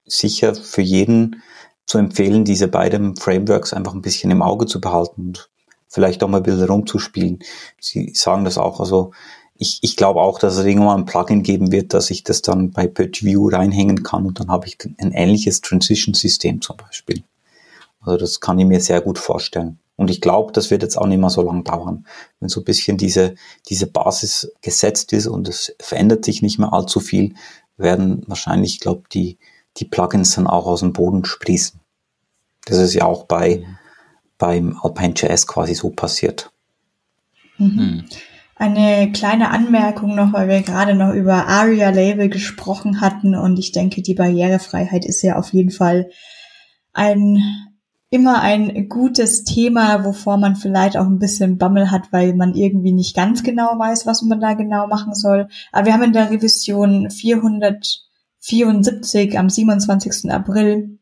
sicher 0.06 0.56
für 0.56 0.82
jeden 0.82 1.42
zu 1.86 1.98
empfehlen, 1.98 2.46
diese 2.46 2.68
beiden 2.68 3.16
Frameworks 3.16 3.74
einfach 3.74 3.94
ein 3.94 4.02
bisschen 4.02 4.32
im 4.32 4.42
Auge 4.42 4.66
zu 4.66 4.80
behalten 4.80 5.28
und 5.28 5.50
vielleicht 5.88 6.24
auch 6.24 6.28
mal 6.28 6.42
bisschen 6.42 6.66
rumzuspielen. 6.66 7.40
Sie 7.80 8.12
sagen 8.14 8.46
das 8.46 8.58
auch, 8.58 8.80
also 8.80 9.12
ich, 9.56 9.80
ich 9.82 9.96
glaube 9.96 10.22
auch, 10.22 10.40
dass 10.40 10.58
es 10.58 10.66
irgendwann 10.66 11.02
ein 11.02 11.06
Plugin 11.06 11.44
geben 11.44 11.72
wird, 11.72 11.94
dass 11.94 12.12
ich 12.12 12.24
das 12.24 12.42
dann 12.42 12.72
bei 12.72 12.88
PurgeView 12.88 13.50
reinhängen 13.50 14.04
kann 14.04 14.26
und 14.26 14.40
dann 14.40 14.50
habe 14.50 14.68
ich 14.68 14.78
ein 15.00 15.12
ähnliches 15.12 15.62
Transition-System 15.62 16.62
zum 16.62 16.78
Beispiel. 16.78 17.24
Also 18.02 18.18
das 18.18 18.40
kann 18.40 18.60
ich 18.60 18.66
mir 18.66 18.80
sehr 18.80 19.02
gut 19.02 19.18
vorstellen. 19.18 19.80
Und 19.98 20.12
ich 20.12 20.22
glaube, 20.22 20.54
das 20.54 20.72
wird 20.72 20.84
jetzt 20.84 20.98
auch 20.98 21.08
nicht 21.08 21.20
mehr 21.20 21.32
so 21.32 21.42
lange 21.42 21.64
dauern. 21.64 22.06
Wenn 22.40 22.50
so 22.50 22.62
ein 22.62 22.66
bisschen 22.66 22.98
diese, 22.98 23.36
diese 23.68 23.88
Basis 23.88 24.54
gesetzt 24.62 25.12
ist 25.12 25.28
und 25.28 25.50
es 25.50 25.76
verändert 25.80 26.24
sich 26.24 26.42
nicht 26.42 26.60
mehr 26.60 26.72
allzu 26.72 27.00
viel, 27.00 27.34
werden 27.78 28.24
wahrscheinlich, 28.28 28.76
ich 28.76 28.80
glaube, 28.80 29.04
die, 29.12 29.40
die 29.78 29.86
Plugins 29.86 30.36
dann 30.36 30.48
auch 30.48 30.68
aus 30.68 30.82
dem 30.82 30.94
Boden 30.94 31.26
sprießen. 31.26 31.80
Das 32.66 32.78
ist 32.78 32.94
ja 32.94 33.06
auch 33.06 33.24
bei, 33.24 33.58
mhm. 33.58 33.78
beim 34.38 34.80
Alpine.js 34.82 35.48
quasi 35.48 35.74
so 35.74 35.90
passiert. 35.90 36.52
Mhm. 37.58 37.68
mhm. 37.68 38.06
Eine 38.60 39.12
kleine 39.12 39.52
Anmerkung 39.52 40.16
noch, 40.16 40.34
weil 40.34 40.48
wir 40.48 40.64
gerade 40.64 40.96
noch 40.96 41.14
über 41.14 41.46
ARIA 41.46 41.92
Label 41.92 42.28
gesprochen 42.28 43.02
hatten 43.02 43.36
und 43.36 43.60
ich 43.60 43.72
denke, 43.72 44.02
die 44.02 44.16
Barrierefreiheit 44.16 45.06
ist 45.06 45.22
ja 45.22 45.36
auf 45.36 45.54
jeden 45.54 45.70
Fall 45.70 46.10
ein 46.92 47.38
immer 48.10 48.42
ein 48.42 48.88
gutes 48.88 49.44
Thema, 49.44 50.06
wovor 50.06 50.38
man 50.38 50.56
vielleicht 50.56 50.96
auch 50.98 51.06
ein 51.06 51.20
bisschen 51.20 51.58
Bammel 51.58 51.92
hat, 51.92 52.12
weil 52.12 52.34
man 52.36 52.56
irgendwie 52.56 52.94
nicht 52.94 53.14
ganz 53.16 53.44
genau 53.44 53.78
weiß, 53.78 54.06
was 54.06 54.22
man 54.22 54.40
da 54.40 54.54
genau 54.54 54.88
machen 54.88 55.14
soll. 55.14 55.50
Aber 55.72 55.88
wir 55.88 55.94
haben 55.94 56.04
in 56.04 56.14
der 56.14 56.32
Revision 56.32 57.10
474 57.10 59.38
am 59.38 59.50
27. 59.50 60.32
April 60.32 61.00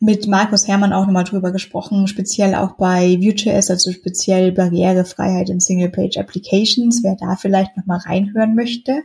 mit 0.00 0.26
Markus 0.26 0.68
Hermann 0.68 0.92
auch 0.92 1.06
nochmal 1.06 1.24
drüber 1.24 1.50
gesprochen, 1.52 2.06
speziell 2.06 2.54
auch 2.54 2.76
bei 2.76 3.16
Vue.js, 3.18 3.70
also 3.70 3.92
speziell 3.92 4.52
Barrierefreiheit 4.52 5.48
in 5.48 5.60
Single-Page 5.60 6.18
Applications, 6.18 7.02
wer 7.02 7.16
da 7.16 7.36
vielleicht 7.36 7.78
nochmal 7.78 8.00
reinhören 8.00 8.54
möchte. 8.54 9.04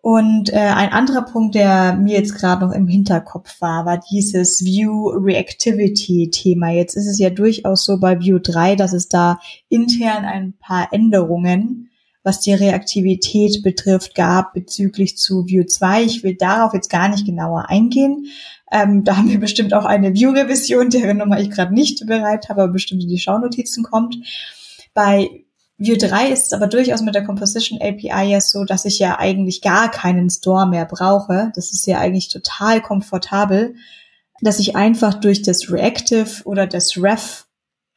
Und 0.00 0.52
äh, 0.52 0.56
ein 0.56 0.90
anderer 0.90 1.22
Punkt, 1.22 1.54
der 1.54 1.94
mir 1.94 2.18
jetzt 2.18 2.34
gerade 2.34 2.64
noch 2.64 2.72
im 2.72 2.86
Hinterkopf 2.86 3.60
war, 3.60 3.84
war 3.84 4.00
dieses 4.10 4.64
View 4.64 5.08
Reactivity 5.08 6.30
Thema. 6.30 6.70
Jetzt 6.70 6.96
ist 6.96 7.06
es 7.06 7.18
ja 7.18 7.30
durchaus 7.30 7.84
so 7.84 7.98
bei 7.98 8.20
View 8.20 8.38
3, 8.38 8.76
dass 8.76 8.92
es 8.92 9.08
da 9.08 9.40
intern 9.68 10.24
ein 10.24 10.54
paar 10.60 10.92
Änderungen, 10.92 11.90
was 12.22 12.40
die 12.40 12.52
Reaktivität 12.52 13.62
betrifft, 13.62 14.14
gab 14.14 14.52
bezüglich 14.52 15.16
zu 15.16 15.46
View 15.46 15.64
2. 15.64 16.04
Ich 16.04 16.22
will 16.22 16.34
darauf 16.34 16.74
jetzt 16.74 16.90
gar 16.90 17.08
nicht 17.08 17.26
genauer 17.26 17.68
eingehen. 17.68 18.26
Ähm, 18.70 19.04
da 19.04 19.16
haben 19.16 19.30
wir 19.30 19.40
bestimmt 19.40 19.74
auch 19.74 19.84
eine 19.84 20.14
View-Revision, 20.14 20.90
deren 20.90 21.18
Nummer 21.18 21.40
ich 21.40 21.50
gerade 21.50 21.74
nicht 21.74 22.06
bereit 22.06 22.48
habe, 22.48 22.62
aber 22.62 22.72
bestimmt 22.72 23.02
in 23.02 23.08
die 23.08 23.18
Schaunotizen 23.18 23.82
kommt. 23.82 24.16
Bei 24.94 25.28
Vue 25.78 25.96
3 25.96 26.30
ist 26.30 26.46
es 26.46 26.52
aber 26.52 26.66
durchaus 26.66 27.02
mit 27.02 27.14
der 27.14 27.24
Composition 27.24 27.80
API 27.80 28.30
ja 28.30 28.40
so, 28.40 28.64
dass 28.64 28.84
ich 28.84 28.98
ja 28.98 29.18
eigentlich 29.18 29.62
gar 29.62 29.90
keinen 29.90 30.28
Store 30.28 30.66
mehr 30.66 30.84
brauche. 30.84 31.52
Das 31.54 31.72
ist 31.72 31.86
ja 31.86 31.98
eigentlich 31.98 32.28
total 32.28 32.82
komfortabel, 32.82 33.76
dass 34.40 34.58
ich 34.58 34.74
einfach 34.74 35.14
durch 35.14 35.42
das 35.42 35.70
Reactive 35.70 36.42
oder 36.44 36.66
das 36.66 36.96
Ref 36.96 37.46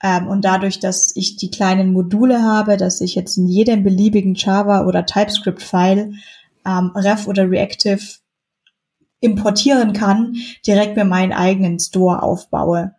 ähm, 0.03 0.27
und 0.27 0.45
dadurch, 0.45 0.79
dass 0.79 1.15
ich 1.15 1.37
die 1.37 1.49
kleinen 1.49 1.91
Module 1.91 2.43
habe, 2.43 2.77
dass 2.77 3.01
ich 3.01 3.15
jetzt 3.15 3.37
in 3.37 3.47
jedem 3.47 3.83
beliebigen 3.83 4.35
Java 4.35 4.85
oder 4.85 5.05
TypeScript-File 5.05 6.13
ähm, 6.65 6.91
Ref 6.95 7.27
oder 7.27 7.49
Reactive 7.49 8.01
importieren 9.19 9.93
kann, 9.93 10.35
direkt 10.65 10.95
mir 10.95 11.05
meinen 11.05 11.33
eigenen 11.33 11.79
Store 11.79 12.21
aufbaue. 12.21 12.95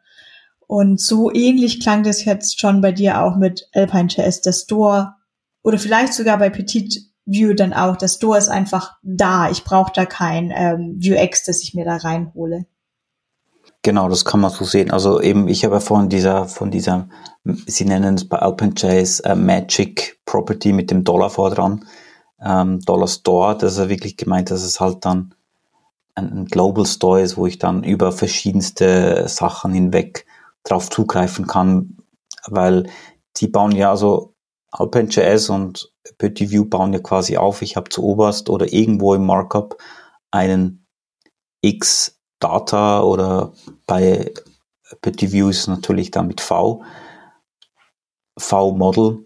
Und 0.72 1.02
so 1.02 1.30
ähnlich 1.30 1.80
klang 1.80 2.02
das 2.02 2.24
jetzt 2.24 2.58
schon 2.58 2.80
bei 2.80 2.92
dir 2.92 3.20
auch 3.20 3.36
mit 3.36 3.68
Alpine.js, 3.74 4.40
der 4.40 4.54
Store 4.54 5.16
oder 5.62 5.78
vielleicht 5.78 6.14
sogar 6.14 6.38
bei 6.38 6.48
Petit 6.48 7.10
View 7.26 7.52
dann 7.52 7.74
auch. 7.74 7.98
Der 7.98 8.08
Store 8.08 8.38
ist 8.38 8.48
einfach 8.48 8.94
da. 9.02 9.50
Ich 9.50 9.64
brauche 9.64 9.92
da 9.94 10.06
kein 10.06 10.50
ähm, 10.50 10.98
Vuex, 10.98 11.44
das 11.44 11.62
ich 11.62 11.74
mir 11.74 11.84
da 11.84 11.96
reinhole. 11.96 12.64
Genau, 13.82 14.08
das 14.08 14.24
kann 14.24 14.40
man 14.40 14.50
so 14.50 14.64
sehen. 14.64 14.90
Also 14.90 15.20
eben, 15.20 15.46
ich 15.46 15.62
habe 15.66 15.74
ja 15.74 15.80
vorhin 15.80 16.08
dieser, 16.08 16.46
von 16.46 16.70
dieser, 16.70 17.06
Sie 17.66 17.84
nennen 17.84 18.14
es 18.14 18.26
bei 18.26 18.38
Alpine.js 18.38 19.20
äh, 19.20 19.34
Magic 19.34 20.20
Property 20.24 20.72
mit 20.72 20.90
dem 20.90 21.04
Dollar 21.04 21.28
vor 21.28 21.50
dran, 21.50 21.84
ähm, 22.42 22.80
Dollar 22.80 23.08
Store, 23.08 23.58
das 23.58 23.74
ist 23.74 23.78
ja 23.78 23.90
wirklich 23.90 24.16
gemeint, 24.16 24.50
dass 24.50 24.62
es 24.62 24.80
halt 24.80 25.04
dann 25.04 25.34
ein, 26.14 26.32
ein 26.32 26.46
Global 26.46 26.86
Store 26.86 27.20
ist, 27.20 27.36
wo 27.36 27.46
ich 27.46 27.58
dann 27.58 27.84
über 27.84 28.10
verschiedenste 28.10 29.28
Sachen 29.28 29.74
hinweg 29.74 30.24
drauf 30.64 30.90
zugreifen 30.90 31.46
kann, 31.46 31.98
weil 32.46 32.88
die 33.36 33.48
bauen 33.48 33.72
ja 33.72 33.90
also 33.90 34.34
OpenJS 34.72 35.50
und 35.50 35.92
Petit 36.18 36.70
bauen 36.70 36.92
ja 36.92 36.98
quasi 36.98 37.36
auf, 37.36 37.62
ich 37.62 37.76
habe 37.76 37.90
zu 37.90 38.02
oberst 38.02 38.48
oder 38.48 38.72
irgendwo 38.72 39.14
im 39.14 39.24
Markup 39.24 39.76
einen 40.30 40.86
X 41.60 42.18
Data 42.40 43.02
oder 43.02 43.52
bei 43.86 44.32
Petit 45.00 45.32
View 45.32 45.48
ist 45.48 45.68
natürlich 45.68 46.10
dann 46.10 46.26
mit 46.26 46.40
V, 46.40 46.82
V 48.38 48.72
Model. 48.72 49.24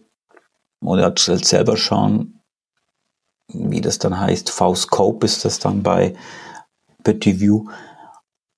Oder 0.81 1.05
halt 1.05 1.19
selber 1.19 1.77
schauen, 1.77 2.43
wie 3.49 3.81
das 3.81 3.99
dann 3.99 4.21
heißt, 4.21 4.51
V 4.51 4.75
Scope 4.75 5.25
ist 5.25 5.45
das 5.45 5.59
dann 5.59 5.83
bei 5.83 6.15
Petit 7.03 7.41
View 7.41 7.65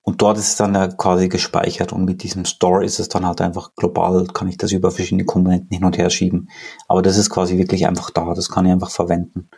und 0.09 0.23
dort 0.23 0.39
ist 0.39 0.47
es 0.47 0.55
dann 0.55 0.73
ja 0.73 0.87
quasi 0.87 1.29
gespeichert 1.29 1.93
und 1.93 2.03
mit 2.03 2.23
diesem 2.23 2.43
Store 2.43 2.83
ist 2.83 2.99
es 2.99 3.09
dann 3.09 3.27
halt 3.27 3.41
einfach 3.41 3.75
global, 3.75 4.25
kann 4.25 4.47
ich 4.47 4.57
das 4.57 4.71
über 4.71 4.89
verschiedene 4.89 5.23
Komponenten 5.23 5.69
hin 5.69 5.85
und 5.85 5.99
her 5.99 6.09
schieben. 6.09 6.49
Aber 6.87 7.03
das 7.03 7.15
ist 7.15 7.29
quasi 7.29 7.59
wirklich 7.59 7.85
einfach 7.85 8.09
da, 8.09 8.33
das 8.33 8.49
kann 8.49 8.65
ich 8.65 8.71
einfach 8.71 8.89
verwenden. 8.89 9.51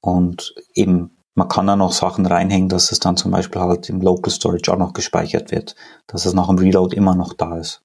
Und 0.00 0.52
eben, 0.74 1.16
man 1.36 1.46
kann 1.46 1.68
da 1.68 1.76
noch 1.76 1.92
Sachen 1.92 2.26
reinhängen, 2.26 2.68
dass 2.68 2.90
es 2.90 2.98
dann 2.98 3.16
zum 3.16 3.30
Beispiel 3.30 3.60
halt 3.60 3.88
im 3.88 4.00
Local 4.00 4.32
Storage 4.32 4.72
auch 4.72 4.78
noch 4.78 4.94
gespeichert 4.94 5.52
wird, 5.52 5.76
dass 6.08 6.26
es 6.26 6.34
nach 6.34 6.48
dem 6.48 6.58
Reload 6.58 6.96
immer 6.96 7.14
noch 7.14 7.32
da 7.32 7.56
ist. 7.56 7.82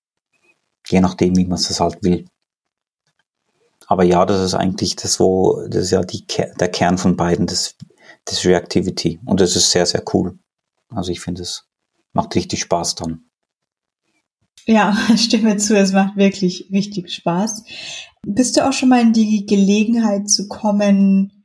Je 0.87 0.99
nachdem, 0.99 1.35
wie 1.35 1.45
man 1.45 1.59
es 1.59 1.79
halt 1.79 2.03
will. 2.03 2.25
Aber 3.85 4.03
ja, 4.03 4.25
das 4.25 4.41
ist 4.41 4.55
eigentlich 4.55 4.95
das, 4.95 5.19
wo, 5.19 5.61
das 5.67 5.83
ist 5.83 5.91
ja 5.91 6.01
die, 6.01 6.25
der 6.59 6.69
Kern 6.69 6.97
von 6.97 7.15
beiden, 7.15 7.45
das, 7.45 7.75
das 8.25 8.45
Reactivity. 8.45 9.19
Und 9.27 9.41
das 9.41 9.55
ist 9.55 9.69
sehr, 9.69 9.85
sehr 9.85 10.03
cool. 10.11 10.39
Also 10.91 11.11
ich 11.11 11.19
finde, 11.19 11.41
es 11.41 11.67
macht 12.13 12.35
richtig 12.35 12.61
Spaß 12.61 12.95
dann. 12.95 13.23
Ja, 14.65 14.95
stimme 15.17 15.57
zu, 15.57 15.77
es 15.77 15.91
macht 15.91 16.17
wirklich 16.17 16.69
richtig 16.71 17.11
Spaß. 17.11 17.63
Bist 18.23 18.57
du 18.57 18.67
auch 18.67 18.73
schon 18.73 18.89
mal 18.89 19.01
in 19.01 19.13
die 19.13 19.45
Gelegenheit 19.45 20.29
zu 20.29 20.47
kommen, 20.47 21.41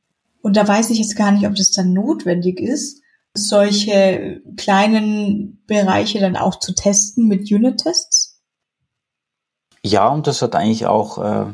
und 0.47 0.57
da 0.57 0.69
weiß 0.69 0.91
ich 0.91 1.01
jetzt 1.01 1.17
gar 1.17 1.33
nicht, 1.33 1.45
ob 1.45 1.57
das 1.57 1.73
dann 1.73 1.93
notwendig 1.93 2.61
ist, 2.61 3.03
solche 3.35 4.41
kleinen 4.57 5.61
Bereiche 5.67 6.21
dann 6.21 6.37
auch 6.37 6.61
zu 6.61 6.73
testen 6.73 7.27
mit 7.27 7.51
Unit-Tests? 7.51 8.41
Ja, 9.83 10.07
und 10.07 10.29
das 10.29 10.43
hat 10.43 10.55
eigentlich 10.55 10.87
auch 10.87 11.19
äh, 11.19 11.53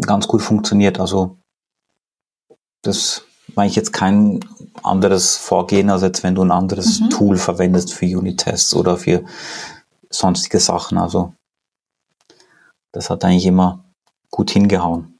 ganz 0.00 0.28
gut 0.28 0.42
funktioniert. 0.42 1.00
Also 1.00 1.38
das 2.82 3.24
war 3.56 3.66
ich 3.66 3.76
jetzt 3.76 3.92
kein 3.92 4.40
anderes 4.82 5.36
Vorgehen, 5.36 5.90
als 5.90 6.02
jetzt 6.02 6.22
wenn 6.22 6.34
du 6.34 6.42
ein 6.42 6.50
anderes 6.50 7.00
mhm. 7.00 7.10
Tool 7.10 7.36
verwendest 7.36 7.94
für 7.94 8.06
Unit-Tests 8.06 8.74
oder 8.74 8.96
für 8.96 9.24
sonstige 10.10 10.60
Sachen. 10.60 10.98
Also 10.98 11.34
das 12.92 13.10
hat 13.10 13.24
eigentlich 13.24 13.46
immer 13.46 13.84
gut 14.30 14.50
hingehauen. 14.50 15.18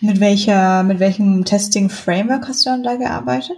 Mit 0.00 0.20
welcher, 0.20 0.82
mit 0.82 1.00
welchem 1.00 1.44
Testing-Framework 1.44 2.48
hast 2.48 2.66
du 2.66 2.70
dann 2.70 2.82
da 2.82 2.96
gearbeitet? 2.96 3.56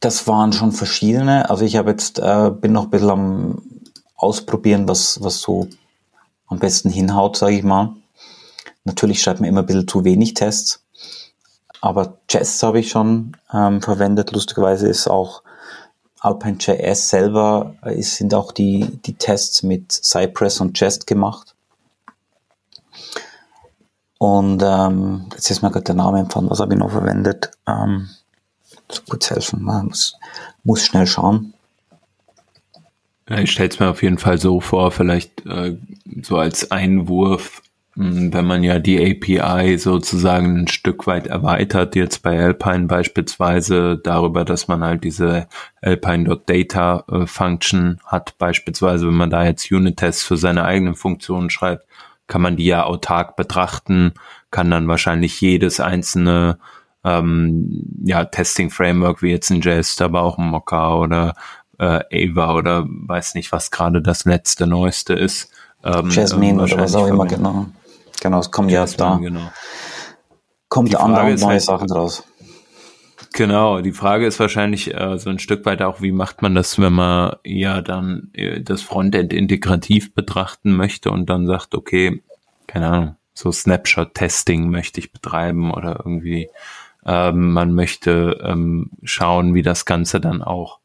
Das 0.00 0.26
waren 0.26 0.52
schon 0.52 0.72
verschiedene. 0.72 1.50
Also 1.50 1.64
ich 1.64 1.76
habe 1.76 1.90
jetzt, 1.90 2.18
äh, 2.18 2.50
bin 2.50 2.72
noch 2.72 2.84
ein 2.84 2.90
bisschen 2.90 3.10
am 3.10 3.62
Ausprobieren, 4.14 4.88
was, 4.88 5.22
was 5.22 5.40
so 5.40 5.68
am 6.46 6.58
besten 6.58 6.90
hinhaut, 6.90 7.36
sage 7.36 7.56
ich 7.56 7.62
mal. 7.62 7.94
Natürlich 8.84 9.20
schreibt 9.20 9.40
man 9.40 9.48
immer 9.48 9.60
ein 9.60 9.66
bisschen 9.66 9.86
zu 9.86 10.04
wenig 10.04 10.34
Tests. 10.34 10.84
Aber 11.80 12.18
Jest 12.28 12.62
habe 12.62 12.80
ich 12.80 12.90
schon 12.90 13.36
ähm, 13.52 13.80
verwendet. 13.80 14.32
Lustigerweise 14.32 14.88
ist 14.88 15.08
auch 15.08 15.42
Alpine.js 16.20 17.08
selber, 17.08 17.74
äh, 17.82 18.00
sind 18.02 18.34
auch 18.34 18.52
die, 18.52 18.98
die 19.06 19.14
Tests 19.14 19.62
mit 19.62 19.92
Cypress 19.92 20.60
und 20.60 20.78
Jest 20.80 21.06
gemacht. 21.06 21.54
Und 24.18 24.62
ähm, 24.64 25.26
jetzt 25.32 25.50
ist 25.50 25.62
mir 25.62 25.70
gerade 25.70 25.84
der 25.84 25.94
Name 25.94 26.18
empfangen, 26.18 26.50
was 26.50 26.58
habe 26.58 26.74
ich 26.74 26.80
noch 26.80 26.90
verwendet? 26.90 27.52
Ähm, 27.68 28.08
so 28.90 29.02
kurz 29.08 29.30
helfen, 29.30 29.62
man 29.62 29.86
muss, 29.86 30.16
muss 30.64 30.84
schnell 30.84 31.06
schauen. 31.06 31.54
Ich 33.30 33.52
stelle 33.52 33.68
es 33.68 33.78
mir 33.78 33.90
auf 33.90 34.02
jeden 34.02 34.18
Fall 34.18 34.38
so 34.38 34.60
vor, 34.60 34.90
vielleicht 34.90 35.44
äh, 35.46 35.76
so 36.22 36.38
als 36.38 36.70
Einwurf, 36.70 37.62
wenn 38.00 38.46
man 38.46 38.62
ja 38.62 38.78
die 38.78 39.00
API 39.00 39.76
sozusagen 39.76 40.56
ein 40.56 40.68
Stück 40.68 41.08
weit 41.08 41.26
erweitert, 41.26 41.96
jetzt 41.96 42.22
bei 42.22 42.38
Alpine 42.38 42.86
beispielsweise 42.86 43.98
darüber, 43.98 44.44
dass 44.44 44.68
man 44.68 44.84
halt 44.84 45.02
diese 45.02 45.48
Alpine.data 45.82 47.04
äh, 47.10 47.26
Function 47.26 47.98
hat, 48.06 48.38
beispielsweise 48.38 49.08
wenn 49.08 49.16
man 49.16 49.30
da 49.30 49.44
jetzt 49.44 49.72
Unit-Tests 49.72 50.22
für 50.22 50.36
seine 50.36 50.64
eigenen 50.64 50.94
Funktionen 50.94 51.50
schreibt, 51.50 51.86
kann 52.28 52.40
man 52.40 52.54
die 52.54 52.66
ja 52.66 52.84
autark 52.84 53.34
betrachten, 53.34 54.12
kann 54.52 54.70
dann 54.70 54.86
wahrscheinlich 54.86 55.40
jedes 55.40 55.80
einzelne 55.80 56.58
ähm, 57.02 57.82
ja, 58.04 58.24
Testing-Framework 58.24 59.22
wie 59.22 59.30
jetzt 59.32 59.50
ein 59.50 59.60
Jest, 59.60 60.00
aber 60.02 60.22
auch 60.22 60.38
ein 60.38 60.46
Mocha 60.46 60.94
oder 60.94 61.34
äh, 61.80 62.28
Ava 62.30 62.54
oder 62.54 62.86
weiß 62.88 63.34
nicht, 63.34 63.50
was 63.50 63.72
gerade 63.72 64.02
das 64.02 64.24
letzte 64.24 64.68
Neueste 64.68 65.14
ist. 65.14 65.50
Ähm, 65.82 66.10
Jasmine 66.10 66.62
oder 66.62 66.78
was 66.78 66.94
auch 66.94 67.08
immer, 67.08 67.26
genau. 67.26 67.66
Genau, 68.20 68.40
es 68.40 68.50
kommt 68.50 68.70
ja 68.70 68.84
da. 68.84 69.16
Genau. 69.16 69.50
Kommt 70.68 70.92
ja 70.92 71.00
andere 71.00 71.34
neue 71.34 71.52
halt, 71.52 71.62
Sachen 71.62 71.88
draus. 71.88 72.24
Genau, 73.32 73.80
die 73.80 73.92
Frage 73.92 74.26
ist 74.26 74.40
wahrscheinlich 74.40 74.94
äh, 74.94 75.18
so 75.18 75.30
ein 75.30 75.38
Stück 75.38 75.64
weit 75.66 75.82
auch, 75.82 76.00
wie 76.00 76.12
macht 76.12 76.42
man 76.42 76.54
das, 76.54 76.78
wenn 76.78 76.92
man 76.92 77.36
ja 77.44 77.82
dann 77.82 78.30
äh, 78.32 78.60
das 78.60 78.82
Frontend 78.82 79.32
integrativ 79.32 80.14
betrachten 80.14 80.74
möchte 80.74 81.10
und 81.10 81.28
dann 81.30 81.46
sagt, 81.46 81.74
okay, 81.74 82.22
keine 82.66 82.88
Ahnung, 82.88 83.16
so 83.34 83.52
Snapshot-Testing 83.52 84.70
möchte 84.70 85.00
ich 85.00 85.12
betreiben 85.12 85.72
oder 85.72 86.00
irgendwie 86.04 86.48
ähm, 87.06 87.52
man 87.52 87.74
möchte 87.74 88.38
ähm, 88.42 88.90
schauen, 89.02 89.54
wie 89.54 89.62
das 89.62 89.84
Ganze 89.84 90.20
dann 90.20 90.42
auch 90.42 90.78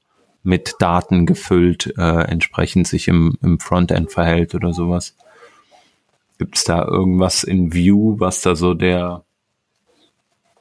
mit 0.44 0.76
Daten 0.80 1.26
gefüllt 1.26 1.94
äh, 1.98 2.24
entsprechend 2.24 2.88
sich 2.88 3.08
im, 3.08 3.38
im 3.42 3.60
Frontend 3.60 4.12
verhält 4.12 4.54
oder 4.54 4.74
sowas. 4.74 5.16
Gibt 6.38 6.58
es 6.58 6.64
da 6.64 6.84
irgendwas 6.86 7.44
in 7.44 7.74
View, 7.74 8.20
was 8.20 8.42
da 8.42 8.56
so 8.56 8.74
der 8.74 9.24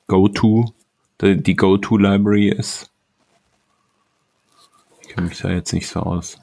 Go-To, 0.07 0.73
die, 1.21 1.57
Go-To-Library 1.57 2.51
ist? 2.51 2.91
Ich 5.03 5.09
kenne 5.09 5.29
mich 5.29 5.41
da 5.41 5.51
jetzt 5.51 5.73
nicht 5.73 5.89
so 5.89 6.01
aus. 6.01 6.39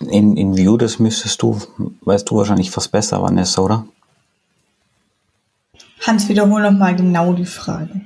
In, 0.00 0.36
in 0.36 0.56
View, 0.56 0.76
das 0.76 0.98
müsstest 0.98 1.42
du, 1.42 1.60
weißt 2.02 2.28
du 2.30 2.36
wahrscheinlich 2.36 2.70
fast 2.70 2.92
besser, 2.92 3.22
Vanessa, 3.22 3.62
oder? 3.62 3.86
Hans, 6.06 6.28
wiederhol 6.28 6.62
nochmal 6.62 6.94
genau 6.96 7.32
die 7.32 7.46
Frage 7.46 8.00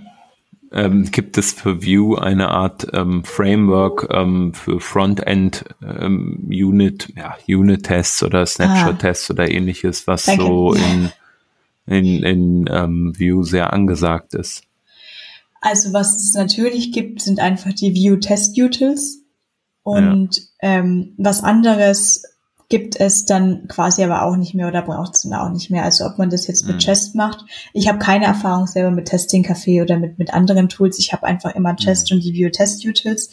ähm, 0.73 1.11
gibt 1.11 1.37
es 1.37 1.53
für 1.53 1.85
Vue 1.85 2.21
eine 2.21 2.49
Art 2.49 2.87
ähm, 2.93 3.25
Framework 3.25 4.09
ähm, 4.12 4.55
für 4.55 4.81
Frontend 4.81 5.64
ähm, 5.83 6.47
Unit, 6.49 7.12
ja, 7.16 7.37
Unit-Tests 7.49 8.23
oder 8.23 8.47
Snapshot-Tests 8.47 9.31
ah. 9.31 9.35
oder 9.35 9.51
ähnliches, 9.51 10.07
was 10.07 10.27
Danke. 10.27 10.43
so 10.43 10.75
in, 10.75 11.11
in, 11.87 12.23
in 12.23 12.64
ähm, 12.71 13.14
Vue 13.18 13.45
sehr 13.45 13.73
angesagt 13.73 14.35
ist? 14.35 14.62
Also 15.61 15.93
was 15.93 16.16
es 16.16 16.35
natürlich 16.35 16.93
gibt, 16.93 17.21
sind 17.21 17.41
einfach 17.41 17.73
die 17.73 17.95
Vue 17.95 18.21
Test 18.21 18.57
Utils. 18.59 19.18
Und 19.83 20.37
ja. 20.37 20.43
ähm, 20.79 21.14
was 21.16 21.43
anderes 21.43 22.23
gibt 22.71 22.99
es 22.99 23.25
dann 23.25 23.66
quasi 23.66 24.03
aber 24.05 24.23
auch 24.23 24.37
nicht 24.37 24.55
mehr 24.55 24.68
oder 24.68 24.83
braucht 24.83 25.16
es 25.16 25.23
dann 25.23 25.35
auch 25.35 25.51
nicht 25.51 25.71
mehr. 25.71 25.83
Also 25.83 26.07
ob 26.07 26.18
man 26.18 26.31
das 26.31 26.47
jetzt 26.47 26.64
mit 26.66 26.77
mhm. 26.77 26.81
Chest 26.81 27.16
macht. 27.16 27.45
Ich 27.73 27.89
habe 27.89 27.99
keine 27.99 28.27
Erfahrung 28.27 28.68
selber 28.68 28.93
mit 28.93 29.09
Testing 29.09 29.45
Café 29.45 29.83
oder 29.83 29.99
mit, 29.99 30.18
mit 30.18 30.33
anderen 30.33 30.68
Tools. 30.68 31.01
Ich 31.01 31.12
habe 31.12 31.27
einfach 31.27 31.55
immer 31.57 31.75
Chest 31.75 32.11
mhm. 32.11 32.16
und 32.16 32.25
die 32.25 32.33
View 32.33 32.49
Test 32.49 32.87
Utils. 32.87 33.31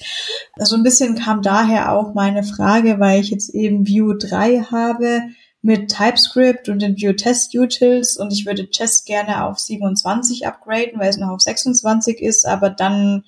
Also 0.53 0.75
ein 0.75 0.81
bisschen 0.81 1.15
kam 1.15 1.43
daher 1.43 1.93
auch 1.93 2.15
meine 2.15 2.43
Frage, 2.43 2.99
weil 2.99 3.21
ich 3.21 3.29
jetzt 3.29 3.53
eben 3.53 3.85
View 3.85 4.13
3 4.13 4.63
habe 4.71 5.21
mit 5.61 5.89
TypeScript 5.89 6.67
und 6.67 6.81
den 6.81 6.97
View 6.97 7.13
Test 7.13 7.53
Utils 7.53 8.17
und 8.17 8.33
ich 8.33 8.47
würde 8.47 8.69
Chest 8.71 9.05
gerne 9.05 9.45
auf 9.45 9.59
27 9.59 10.47
upgraden, 10.47 10.99
weil 10.99 11.09
es 11.09 11.17
noch 11.17 11.29
auf 11.29 11.41
26 11.41 12.21
ist, 12.21 12.47
aber 12.47 12.71
dann 12.71 13.23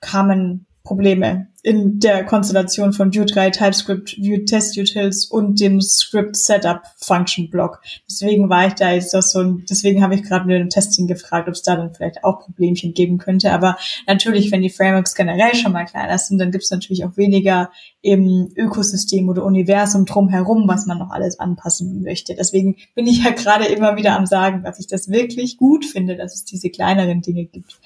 kamen 0.00 0.66
Probleme 0.84 1.48
in 1.62 1.98
der 1.98 2.26
Konstellation 2.26 2.92
von 2.92 3.14
Vue 3.14 3.24
3, 3.24 3.48
TypeScript, 3.48 4.18
Vue 4.18 4.44
Test 4.44 4.76
Utils 4.76 5.24
und 5.24 5.58
dem 5.58 5.80
Script 5.80 6.36
Setup 6.36 6.82
Function 6.98 7.48
Block. 7.48 7.80
Deswegen 8.06 8.50
war 8.50 8.66
ich 8.66 8.74
da 8.74 8.92
jetzt 8.92 9.14
das 9.14 9.32
so 9.32 9.40
ein, 9.40 9.64
deswegen 9.68 10.02
habe 10.02 10.14
ich 10.14 10.22
gerade 10.22 10.44
mit 10.44 10.60
dem 10.60 10.68
Testing 10.68 11.06
gefragt, 11.06 11.48
ob 11.48 11.54
es 11.54 11.62
da 11.62 11.76
dann 11.76 11.94
vielleicht 11.94 12.22
auch 12.22 12.40
Problemchen 12.40 12.92
geben 12.92 13.16
könnte. 13.16 13.50
Aber 13.50 13.78
natürlich, 14.06 14.52
wenn 14.52 14.60
die 14.60 14.68
Frameworks 14.68 15.14
generell 15.14 15.54
schon 15.54 15.72
mal 15.72 15.86
kleiner 15.86 16.18
sind, 16.18 16.36
dann 16.36 16.50
gibt 16.50 16.64
es 16.64 16.70
natürlich 16.70 17.06
auch 17.06 17.16
weniger 17.16 17.70
im 18.02 18.52
Ökosystem 18.54 19.26
oder 19.30 19.42
Universum 19.42 20.04
drumherum, 20.04 20.68
was 20.68 20.84
man 20.84 20.98
noch 20.98 21.12
alles 21.12 21.40
anpassen 21.40 22.02
möchte. 22.02 22.34
Deswegen 22.34 22.76
bin 22.94 23.06
ich 23.06 23.24
ja 23.24 23.30
gerade 23.30 23.64
immer 23.64 23.96
wieder 23.96 24.18
am 24.18 24.26
sagen, 24.26 24.64
dass 24.64 24.78
ich 24.78 24.86
das 24.86 25.08
wirklich 25.08 25.56
gut 25.56 25.86
finde, 25.86 26.14
dass 26.14 26.34
es 26.34 26.44
diese 26.44 26.68
kleineren 26.68 27.22
Dinge 27.22 27.46
gibt. 27.46 27.80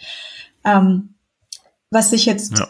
Ähm, 0.65 1.11
Was 1.91 2.13
ich 2.13 2.27
jetzt 2.27 2.59
ja. 2.59 2.67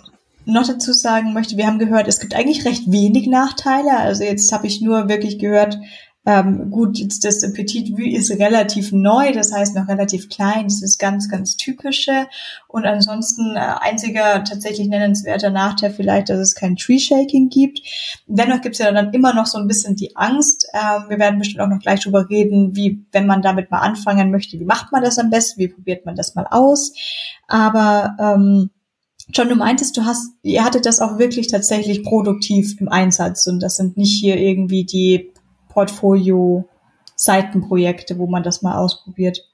Noch 0.48 0.66
dazu 0.66 0.92
sagen 0.92 1.32
möchte, 1.32 1.56
wir 1.56 1.66
haben 1.66 1.78
gehört, 1.78 2.08
es 2.08 2.20
gibt 2.20 2.34
eigentlich 2.34 2.64
recht 2.64 2.90
wenig 2.90 3.26
Nachteile. 3.26 3.98
Also 3.98 4.24
jetzt 4.24 4.50
habe 4.52 4.66
ich 4.66 4.80
nur 4.80 5.08
wirklich 5.08 5.38
gehört, 5.38 5.78
ähm, 6.28 6.70
gut, 6.70 6.98
jetzt 6.98 7.24
das 7.24 7.40
Petit 7.54 7.92
Vue 7.92 8.14
ist 8.14 8.30
relativ 8.30 8.92
neu, 8.92 9.32
das 9.32 9.50
heißt 9.50 9.74
noch 9.74 9.88
relativ 9.88 10.28
klein, 10.28 10.64
das 10.64 10.82
ist 10.82 10.98
ganz, 10.98 11.30
ganz 11.30 11.56
typische. 11.56 12.26
Und 12.66 12.84
ansonsten 12.84 13.56
äh, 13.56 13.60
einziger 13.80 14.44
tatsächlich 14.44 14.88
nennenswerter 14.88 15.48
Nachteil 15.48 15.90
vielleicht, 15.90 16.28
dass 16.28 16.38
es 16.38 16.54
kein 16.54 16.76
Tree 16.76 16.98
Shaking 16.98 17.48
gibt. 17.48 17.80
Dennoch 18.26 18.60
gibt 18.60 18.74
es 18.74 18.78
ja 18.78 18.92
dann 18.92 19.14
immer 19.14 19.32
noch 19.32 19.46
so 19.46 19.56
ein 19.56 19.68
bisschen 19.68 19.96
die 19.96 20.16
Angst. 20.16 20.68
Ähm, 20.74 21.04
wir 21.08 21.18
werden 21.18 21.38
bestimmt 21.38 21.62
auch 21.62 21.68
noch 21.68 21.80
gleich 21.80 22.00
drüber 22.00 22.28
reden, 22.28 22.76
wie, 22.76 23.06
wenn 23.10 23.26
man 23.26 23.40
damit 23.40 23.70
mal 23.70 23.80
anfangen 23.80 24.30
möchte, 24.30 24.60
wie 24.60 24.66
macht 24.66 24.92
man 24.92 25.02
das 25.02 25.18
am 25.18 25.30
besten, 25.30 25.60
wie 25.60 25.68
probiert 25.68 26.04
man 26.04 26.14
das 26.14 26.34
mal 26.34 26.46
aus. 26.50 26.92
Aber 27.46 28.16
ähm, 28.20 28.70
John, 29.30 29.48
du 29.48 29.56
meintest, 29.56 29.96
du 29.96 30.04
hast, 30.04 30.32
ihr 30.42 30.64
hattet 30.64 30.86
das 30.86 31.00
auch 31.00 31.18
wirklich 31.18 31.48
tatsächlich 31.48 32.02
produktiv 32.02 32.80
im 32.80 32.88
Einsatz 32.88 33.46
und 33.46 33.60
das 33.60 33.76
sind 33.76 33.98
nicht 33.98 34.18
hier 34.18 34.38
irgendwie 34.38 34.84
die 34.84 35.32
Portfolio-Seitenprojekte, 35.68 38.18
wo 38.18 38.26
man 38.26 38.42
das 38.42 38.62
mal 38.62 38.78
ausprobiert? 38.78 39.44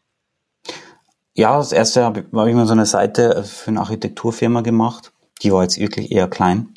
Ja, 1.35 1.59
das 1.59 1.73
erste 1.73 2.05
habe 2.05 2.21
ich 2.21 2.33
mal 2.33 2.67
so 2.67 2.73
eine 2.73 2.87
Seite 2.87 3.43
für 3.43 3.73
eine 3.73 3.81
Architekturfirma 3.81 4.61
gemacht. 4.61 5.13
Die 5.43 5.53
war 5.53 5.65
jetzt 5.65 5.81
wirklich 5.81 6.13
eher 6.13 6.29
klein, 6.29 6.69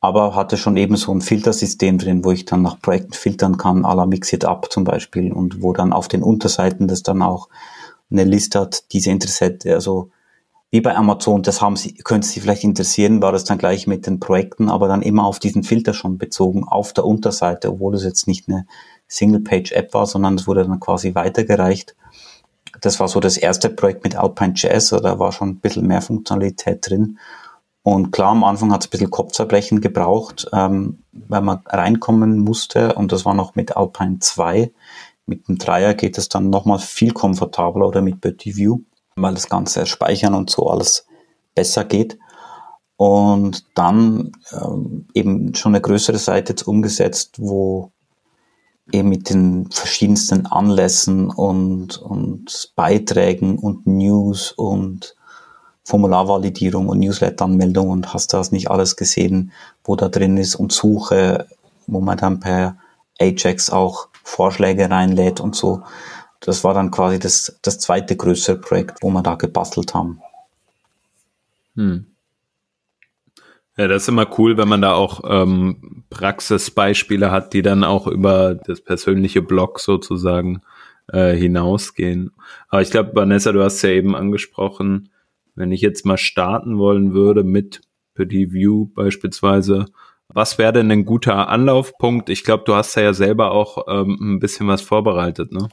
aber 0.00 0.34
hatte 0.34 0.56
schon 0.56 0.78
eben 0.78 0.96
so 0.96 1.12
ein 1.12 1.20
Filtersystem 1.20 1.98
drin, 1.98 2.24
wo 2.24 2.32
ich 2.32 2.46
dann 2.46 2.62
nach 2.62 2.80
Projekten 2.80 3.12
filtern 3.12 3.58
kann, 3.58 3.84
à 3.84 3.94
la 3.94 4.06
Mix 4.06 4.32
It 4.32 4.46
Up 4.46 4.72
zum 4.72 4.84
Beispiel 4.84 5.30
und 5.32 5.62
wo 5.62 5.74
dann 5.74 5.92
auf 5.92 6.08
den 6.08 6.22
Unterseiten 6.22 6.88
das 6.88 7.02
dann 7.02 7.20
auch 7.20 7.50
eine 8.10 8.24
Liste 8.24 8.60
hat, 8.60 8.90
diese 8.92 9.10
Interessente, 9.10 9.74
also 9.74 10.10
wie 10.70 10.80
bei 10.80 10.94
Amazon, 10.94 11.42
das 11.42 11.60
haben 11.60 11.76
Sie, 11.76 11.94
könnte 11.94 12.28
Sie 12.28 12.40
vielleicht 12.40 12.62
interessieren, 12.62 13.20
war 13.20 13.32
das 13.32 13.44
dann 13.44 13.58
gleich 13.58 13.88
mit 13.88 14.06
den 14.06 14.20
Projekten, 14.20 14.68
aber 14.68 14.86
dann 14.86 15.02
immer 15.02 15.24
auf 15.24 15.40
diesen 15.40 15.64
Filter 15.64 15.94
schon 15.94 16.16
bezogen, 16.16 16.64
auf 16.64 16.92
der 16.92 17.04
Unterseite, 17.04 17.72
obwohl 17.72 17.96
es 17.96 18.04
jetzt 18.04 18.28
nicht 18.28 18.48
eine 18.48 18.66
Single-Page-App 19.08 19.92
war, 19.94 20.06
sondern 20.06 20.36
es 20.36 20.46
wurde 20.46 20.64
dann 20.64 20.78
quasi 20.78 21.14
weitergereicht. 21.16 21.96
Das 22.80 23.00
war 23.00 23.08
so 23.08 23.18
das 23.18 23.36
erste 23.36 23.68
Projekt 23.68 24.04
mit 24.04 24.14
Alpine 24.14 24.52
Jazz, 24.54 24.90
da 24.90 25.18
war 25.18 25.32
schon 25.32 25.48
ein 25.50 25.60
bisschen 25.60 25.88
mehr 25.88 26.02
Funktionalität 26.02 26.88
drin. 26.88 27.18
Und 27.82 28.12
klar, 28.12 28.30
am 28.30 28.44
Anfang 28.44 28.72
hat 28.72 28.82
es 28.82 28.86
ein 28.86 28.90
bisschen 28.90 29.10
Kopfzerbrechen 29.10 29.80
gebraucht, 29.80 30.48
ähm, 30.52 31.02
weil 31.12 31.40
man 31.40 31.62
reinkommen 31.66 32.38
musste 32.38 32.94
und 32.94 33.10
das 33.10 33.24
war 33.24 33.34
noch 33.34 33.56
mit 33.56 33.76
Alpine 33.76 34.20
2. 34.20 34.70
Mit 35.26 35.48
dem 35.48 35.58
Dreier 35.58 35.94
geht 35.94 36.16
es 36.16 36.28
dann 36.28 36.50
nochmal 36.50 36.78
viel 36.78 37.12
komfortabler 37.12 37.88
oder 37.88 38.02
mit 38.02 38.20
Betty 38.20 38.56
View 38.56 38.80
weil 39.22 39.34
das 39.34 39.48
ganze 39.48 39.86
Speichern 39.86 40.34
und 40.34 40.50
so 40.50 40.68
alles 40.68 41.06
besser 41.54 41.84
geht. 41.84 42.18
Und 42.96 43.64
dann 43.74 44.32
ähm, 44.52 45.06
eben 45.14 45.54
schon 45.54 45.74
eine 45.74 45.80
größere 45.80 46.18
Seite 46.18 46.52
jetzt 46.52 46.66
umgesetzt, 46.68 47.36
wo 47.38 47.92
eben 48.92 49.08
mit 49.08 49.30
den 49.30 49.70
verschiedensten 49.70 50.46
Anlässen 50.46 51.30
und, 51.30 51.98
und 51.98 52.72
Beiträgen 52.76 53.58
und 53.58 53.86
News 53.86 54.52
und 54.52 55.16
Formularvalidierung 55.84 56.88
und 56.88 57.00
Newsletter-Anmeldung 57.00 57.88
und 57.88 58.12
hast 58.12 58.32
das 58.32 58.52
nicht 58.52 58.70
alles 58.70 58.96
gesehen, 58.96 59.52
wo 59.82 59.96
da 59.96 60.08
drin 60.08 60.36
ist 60.36 60.54
und 60.54 60.72
Suche, 60.72 61.46
wo 61.86 62.00
man 62.00 62.18
dann 62.18 62.40
per 62.40 62.76
Ajax 63.18 63.70
auch 63.70 64.08
Vorschläge 64.22 64.90
reinlädt 64.90 65.40
und 65.40 65.56
so 65.56 65.82
das 66.40 66.64
war 66.64 66.74
dann 66.74 66.90
quasi 66.90 67.18
das, 67.18 67.58
das 67.62 67.78
zweite 67.78 68.16
größere 68.16 68.56
Projekt, 68.56 69.02
wo 69.02 69.10
wir 69.10 69.22
da 69.22 69.34
gebastelt 69.34 69.94
haben. 69.94 70.20
Hm. 71.76 72.06
Ja, 73.76 73.88
das 73.88 74.02
ist 74.02 74.08
immer 74.08 74.26
cool, 74.38 74.56
wenn 74.56 74.68
man 74.68 74.82
da 74.82 74.92
auch 74.92 75.22
ähm, 75.26 76.04
Praxisbeispiele 76.10 77.30
hat, 77.30 77.52
die 77.52 77.62
dann 77.62 77.84
auch 77.84 78.06
über 78.06 78.54
das 78.54 78.80
persönliche 78.80 79.42
Blog 79.42 79.80
sozusagen 79.80 80.60
äh, 81.12 81.34
hinausgehen. 81.34 82.32
Aber 82.68 82.82
ich 82.82 82.90
glaube, 82.90 83.14
Vanessa, 83.14 83.52
du 83.52 83.62
hast 83.62 83.80
ja 83.82 83.90
eben 83.90 84.14
angesprochen, 84.14 85.10
wenn 85.54 85.72
ich 85.72 85.80
jetzt 85.80 86.04
mal 86.04 86.18
starten 86.18 86.78
wollen 86.78 87.14
würde 87.14 87.44
mit 87.44 87.80
Petit 88.14 88.52
View 88.52 88.86
beispielsweise, 88.94 89.86
was 90.28 90.58
wäre 90.58 90.72
denn 90.72 90.90
ein 90.90 91.04
guter 91.04 91.48
Anlaufpunkt? 91.48 92.28
Ich 92.28 92.44
glaube, 92.44 92.64
du 92.66 92.74
hast 92.74 92.94
ja 92.94 93.12
selber 93.14 93.50
auch 93.50 93.86
ähm, 93.88 94.18
ein 94.20 94.38
bisschen 94.40 94.68
was 94.68 94.82
vorbereitet, 94.82 95.52
ne? 95.52 95.68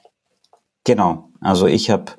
Genau. 0.88 1.28
Also 1.42 1.68
ich 1.68 1.90
habe 1.90 2.14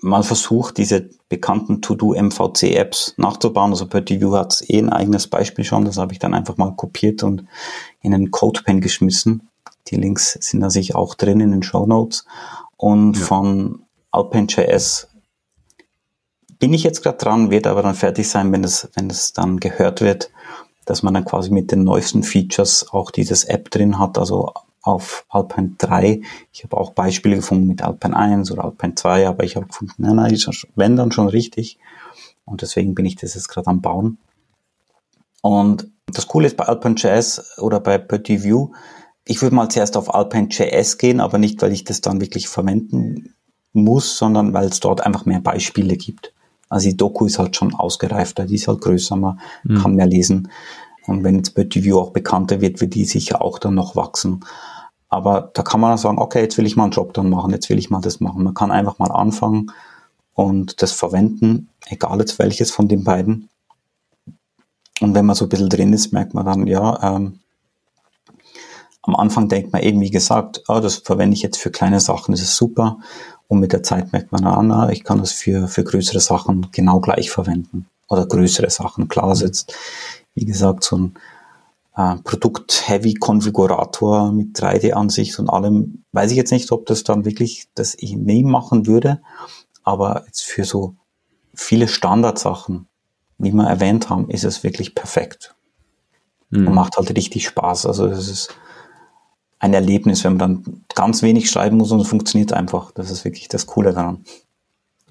mal 0.00 0.24
versucht, 0.24 0.78
diese 0.78 1.10
bekannten 1.28 1.80
To-Do-MVC-Apps 1.80 3.14
nachzubauen. 3.18 3.70
Also 3.70 3.86
PertiView 3.86 4.34
hat 4.34 4.64
eh 4.66 4.80
ein 4.80 4.90
eigenes 4.90 5.28
Beispiel 5.28 5.64
schon. 5.64 5.84
Das 5.84 5.96
habe 5.96 6.12
ich 6.12 6.18
dann 6.18 6.34
einfach 6.34 6.56
mal 6.56 6.74
kopiert 6.74 7.22
und 7.22 7.44
in 8.00 8.12
einen 8.12 8.32
CodePen 8.32 8.80
geschmissen. 8.80 9.48
Die 9.86 9.94
Links 9.94 10.36
sind 10.40 10.58
da 10.58 10.70
sicher 10.70 10.98
auch 10.98 11.14
drin 11.14 11.38
in 11.38 11.52
den 11.52 11.62
Show 11.62 11.86
Notes. 11.86 12.24
Und 12.76 13.16
ja. 13.16 13.24
von 13.24 13.84
Alpine.js 14.10 15.06
bin 16.58 16.74
ich 16.74 16.82
jetzt 16.82 17.04
gerade 17.04 17.18
dran, 17.18 17.52
wird 17.52 17.68
aber 17.68 17.82
dann 17.82 17.94
fertig 17.94 18.28
sein, 18.28 18.50
wenn 18.50 18.64
es, 18.64 18.90
wenn 18.96 19.08
es 19.08 19.34
dann 19.34 19.60
gehört 19.60 20.00
wird, 20.00 20.32
dass 20.84 21.04
man 21.04 21.14
dann 21.14 21.24
quasi 21.24 21.52
mit 21.52 21.70
den 21.70 21.84
neuesten 21.84 22.24
Features 22.24 22.88
auch 22.90 23.12
dieses 23.12 23.44
App 23.44 23.70
drin 23.70 24.00
hat. 24.00 24.18
Also 24.18 24.52
auf 24.82 25.24
Alpine 25.28 25.74
3. 25.78 26.22
Ich 26.52 26.64
habe 26.64 26.76
auch 26.76 26.92
Beispiele 26.92 27.36
gefunden 27.36 27.66
mit 27.66 27.82
Alpine 27.82 28.16
1 28.16 28.50
oder 28.50 28.64
Alpine 28.64 28.94
2, 28.94 29.28
aber 29.28 29.44
ich 29.44 29.56
habe 29.56 29.66
gefunden, 29.66 29.94
nein, 29.98 30.16
nein, 30.16 30.32
ist 30.32 30.66
wenn 30.74 30.96
dann 30.96 31.12
schon 31.12 31.28
richtig. 31.28 31.78
Und 32.44 32.62
deswegen 32.62 32.94
bin 32.94 33.06
ich 33.06 33.16
das 33.16 33.34
jetzt 33.34 33.48
gerade 33.48 33.68
am 33.68 33.80
Bauen. 33.80 34.18
Und 35.42 35.88
das 36.06 36.26
Coole 36.26 36.46
ist 36.46 36.56
bei 36.56 36.64
Alpine 36.64 36.96
JS 36.96 37.58
oder 37.58 37.80
bei 37.80 37.98
Petit 37.98 38.42
View, 38.42 38.70
ich 39.24 39.42
würde 39.42 39.54
mal 39.54 39.68
zuerst 39.68 39.96
auf 39.96 40.12
Alpine 40.12 40.48
JS 40.50 40.98
gehen, 40.98 41.20
aber 41.20 41.38
nicht, 41.38 41.62
weil 41.62 41.72
ich 41.72 41.84
das 41.84 42.00
dann 42.00 42.20
wirklich 42.20 42.48
verwenden 42.48 43.34
muss, 43.72 44.18
sondern 44.18 44.52
weil 44.52 44.66
es 44.68 44.80
dort 44.80 45.06
einfach 45.06 45.24
mehr 45.24 45.40
Beispiele 45.40 45.96
gibt. 45.96 46.32
Also 46.68 46.88
die 46.88 46.96
Doku 46.96 47.26
ist 47.26 47.38
halt 47.38 47.56
schon 47.56 47.74
ausgereifter, 47.74 48.46
die 48.46 48.56
ist 48.56 48.68
halt 48.68 48.80
größer, 48.80 49.16
man 49.16 49.40
mhm. 49.64 49.82
kann 49.82 49.94
mehr 49.94 50.06
lesen. 50.06 50.50
Und 51.10 51.24
wenn 51.24 51.34
jetzt 51.34 51.56
Petit 51.56 51.82
View 51.82 51.98
auch 51.98 52.12
bekannter 52.12 52.60
wird, 52.60 52.80
wird 52.80 52.94
die 52.94 53.04
sicher 53.04 53.42
auch 53.42 53.58
dann 53.58 53.74
noch 53.74 53.96
wachsen. 53.96 54.44
Aber 55.08 55.50
da 55.54 55.62
kann 55.62 55.80
man 55.80 55.98
sagen, 55.98 56.18
okay, 56.18 56.40
jetzt 56.40 56.56
will 56.56 56.66
ich 56.66 56.76
mal 56.76 56.84
einen 56.84 56.92
Job 56.92 57.12
dann 57.14 57.28
machen, 57.28 57.50
jetzt 57.50 57.68
will 57.68 57.80
ich 57.80 57.90
mal 57.90 58.00
das 58.00 58.20
machen. 58.20 58.44
Man 58.44 58.54
kann 58.54 58.70
einfach 58.70 59.00
mal 59.00 59.10
anfangen 59.10 59.72
und 60.34 60.82
das 60.82 60.92
verwenden, 60.92 61.68
egal 61.88 62.20
jetzt 62.20 62.38
welches 62.38 62.70
von 62.70 62.86
den 62.86 63.02
beiden. 63.02 63.48
Und 65.00 65.16
wenn 65.16 65.26
man 65.26 65.34
so 65.34 65.46
ein 65.46 65.48
bisschen 65.48 65.68
drin 65.68 65.92
ist, 65.92 66.12
merkt 66.12 66.32
man 66.32 66.46
dann, 66.46 66.68
ja, 66.68 67.16
ähm, 67.16 67.40
am 69.02 69.16
Anfang 69.16 69.48
denkt 69.48 69.72
man 69.72 69.82
eben, 69.82 70.00
wie 70.00 70.10
gesagt, 70.10 70.62
ah, 70.68 70.80
das 70.80 70.94
verwende 70.94 71.34
ich 71.34 71.42
jetzt 71.42 71.58
für 71.58 71.72
kleine 71.72 71.98
Sachen, 71.98 72.30
das 72.30 72.42
ist 72.42 72.54
super. 72.54 72.98
Und 73.48 73.58
mit 73.58 73.72
der 73.72 73.82
Zeit 73.82 74.12
merkt 74.12 74.30
man, 74.30 74.46
ah, 74.46 74.62
na, 74.62 74.90
ich 74.90 75.02
kann 75.02 75.18
das 75.18 75.32
für, 75.32 75.66
für 75.66 75.82
größere 75.82 76.20
Sachen 76.20 76.68
genau 76.70 77.00
gleich 77.00 77.32
verwenden. 77.32 77.86
Oder 78.08 78.26
größere 78.26 78.70
Sachen. 78.70 79.08
Klar, 79.08 79.32
ist 79.32 79.40
jetzt, 79.40 79.74
wie 80.34 80.44
gesagt, 80.44 80.84
so 80.84 80.96
ein 80.96 81.14
äh, 81.96 82.16
Produkt-Heavy-Konfigurator 82.22 84.30
mit 84.32 84.56
3D-Ansicht 84.56 85.38
und 85.38 85.50
allem. 85.50 86.04
Weiß 86.12 86.30
ich 86.30 86.36
jetzt 86.36 86.52
nicht, 86.52 86.70
ob 86.72 86.86
das 86.86 87.04
dann 87.04 87.24
wirklich 87.24 87.68
das 87.74 87.94
ich 87.98 88.16
nie 88.16 88.44
machen 88.44 88.86
würde, 88.86 89.22
aber 89.82 90.24
jetzt 90.26 90.42
für 90.42 90.64
so 90.64 90.96
viele 91.54 91.88
Standardsachen, 91.88 92.86
wie 93.38 93.52
wir 93.52 93.66
erwähnt 93.66 94.10
haben, 94.10 94.28
ist 94.30 94.44
es 94.44 94.64
wirklich 94.64 94.94
perfekt. 94.94 95.54
Mhm. 96.50 96.68
Und 96.68 96.74
macht 96.74 96.96
halt 96.96 97.16
richtig 97.16 97.46
Spaß. 97.46 97.86
Also 97.86 98.06
es 98.06 98.28
ist 98.28 98.54
ein 99.58 99.74
Erlebnis, 99.74 100.24
wenn 100.24 100.36
man 100.36 100.38
dann 100.38 100.84
ganz 100.94 101.22
wenig 101.22 101.50
schreiben 101.50 101.76
muss 101.76 101.92
und 101.92 102.00
es 102.00 102.08
funktioniert 102.08 102.52
einfach. 102.52 102.92
Das 102.92 103.10
ist 103.10 103.24
wirklich 103.24 103.48
das 103.48 103.66
Coole 103.66 103.92
daran. 103.92 104.24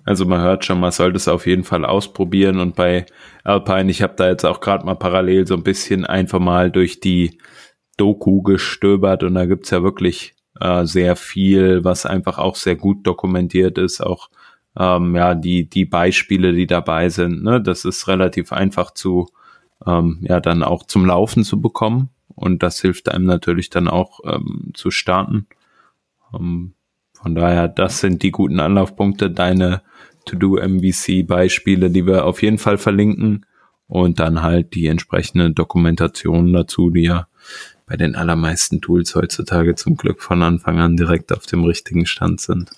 Also 0.09 0.25
man 0.25 0.41
hört 0.41 0.65
schon, 0.65 0.79
man 0.79 0.91
sollte 0.91 1.17
es 1.17 1.27
auf 1.27 1.45
jeden 1.45 1.63
Fall 1.63 1.85
ausprobieren 1.85 2.59
und 2.59 2.75
bei 2.75 3.05
Alpine, 3.43 3.91
ich 3.91 4.01
habe 4.01 4.15
da 4.17 4.27
jetzt 4.27 4.43
auch 4.43 4.59
gerade 4.59 4.83
mal 4.83 4.95
parallel 4.95 5.45
so 5.45 5.53
ein 5.53 5.61
bisschen 5.61 6.03
einfach 6.03 6.39
mal 6.39 6.71
durch 6.71 6.99
die 6.99 7.37
Doku 7.95 8.41
gestöbert 8.41 9.21
und 9.21 9.35
da 9.35 9.45
gibt's 9.45 9.69
ja 9.69 9.83
wirklich 9.83 10.33
äh, 10.59 10.83
sehr 10.87 11.15
viel, 11.15 11.83
was 11.83 12.07
einfach 12.07 12.39
auch 12.39 12.55
sehr 12.55 12.75
gut 12.75 13.05
dokumentiert 13.05 13.77
ist, 13.77 14.01
auch 14.01 14.31
ähm, 14.75 15.15
ja 15.15 15.35
die 15.35 15.69
die 15.69 15.85
Beispiele, 15.85 16.53
die 16.53 16.65
dabei 16.65 17.09
sind. 17.09 17.43
Ne? 17.43 17.61
Das 17.61 17.85
ist 17.85 18.07
relativ 18.07 18.51
einfach 18.51 18.89
zu 18.95 19.27
ähm, 19.85 20.25
ja 20.27 20.39
dann 20.39 20.63
auch 20.63 20.87
zum 20.87 21.05
Laufen 21.05 21.43
zu 21.43 21.61
bekommen 21.61 22.09
und 22.33 22.63
das 22.63 22.81
hilft 22.81 23.09
einem 23.09 23.25
natürlich 23.25 23.69
dann 23.69 23.87
auch 23.87 24.21
ähm, 24.25 24.71
zu 24.73 24.89
starten. 24.89 25.45
Ähm, 26.33 26.73
von 27.13 27.35
daher, 27.35 27.67
das 27.67 27.99
sind 27.99 28.23
die 28.23 28.31
guten 28.31 28.59
Anlaufpunkte. 28.59 29.29
Deine 29.29 29.83
To-Do-MVC-Beispiele, 30.25 31.89
die 31.89 32.05
wir 32.05 32.25
auf 32.25 32.41
jeden 32.41 32.57
Fall 32.57 32.77
verlinken. 32.77 33.45
Und 33.87 34.19
dann 34.19 34.43
halt 34.43 34.75
die 34.75 34.85
entsprechende 34.85 35.49
Dokumentation 35.51 36.53
dazu, 36.53 36.91
die 36.91 37.03
ja 37.03 37.27
bei 37.87 37.97
den 37.97 38.15
allermeisten 38.15 38.81
Tools 38.81 39.15
heutzutage 39.15 39.73
zum 39.73 39.95
Glück 39.95 40.21
von 40.21 40.43
Anfang 40.43 40.79
an 40.79 40.95
direkt 40.95 41.33
auf 41.33 41.47
dem 41.47 41.63
richtigen 41.63 42.05
Stand 42.05 42.39
sind. 42.39 42.69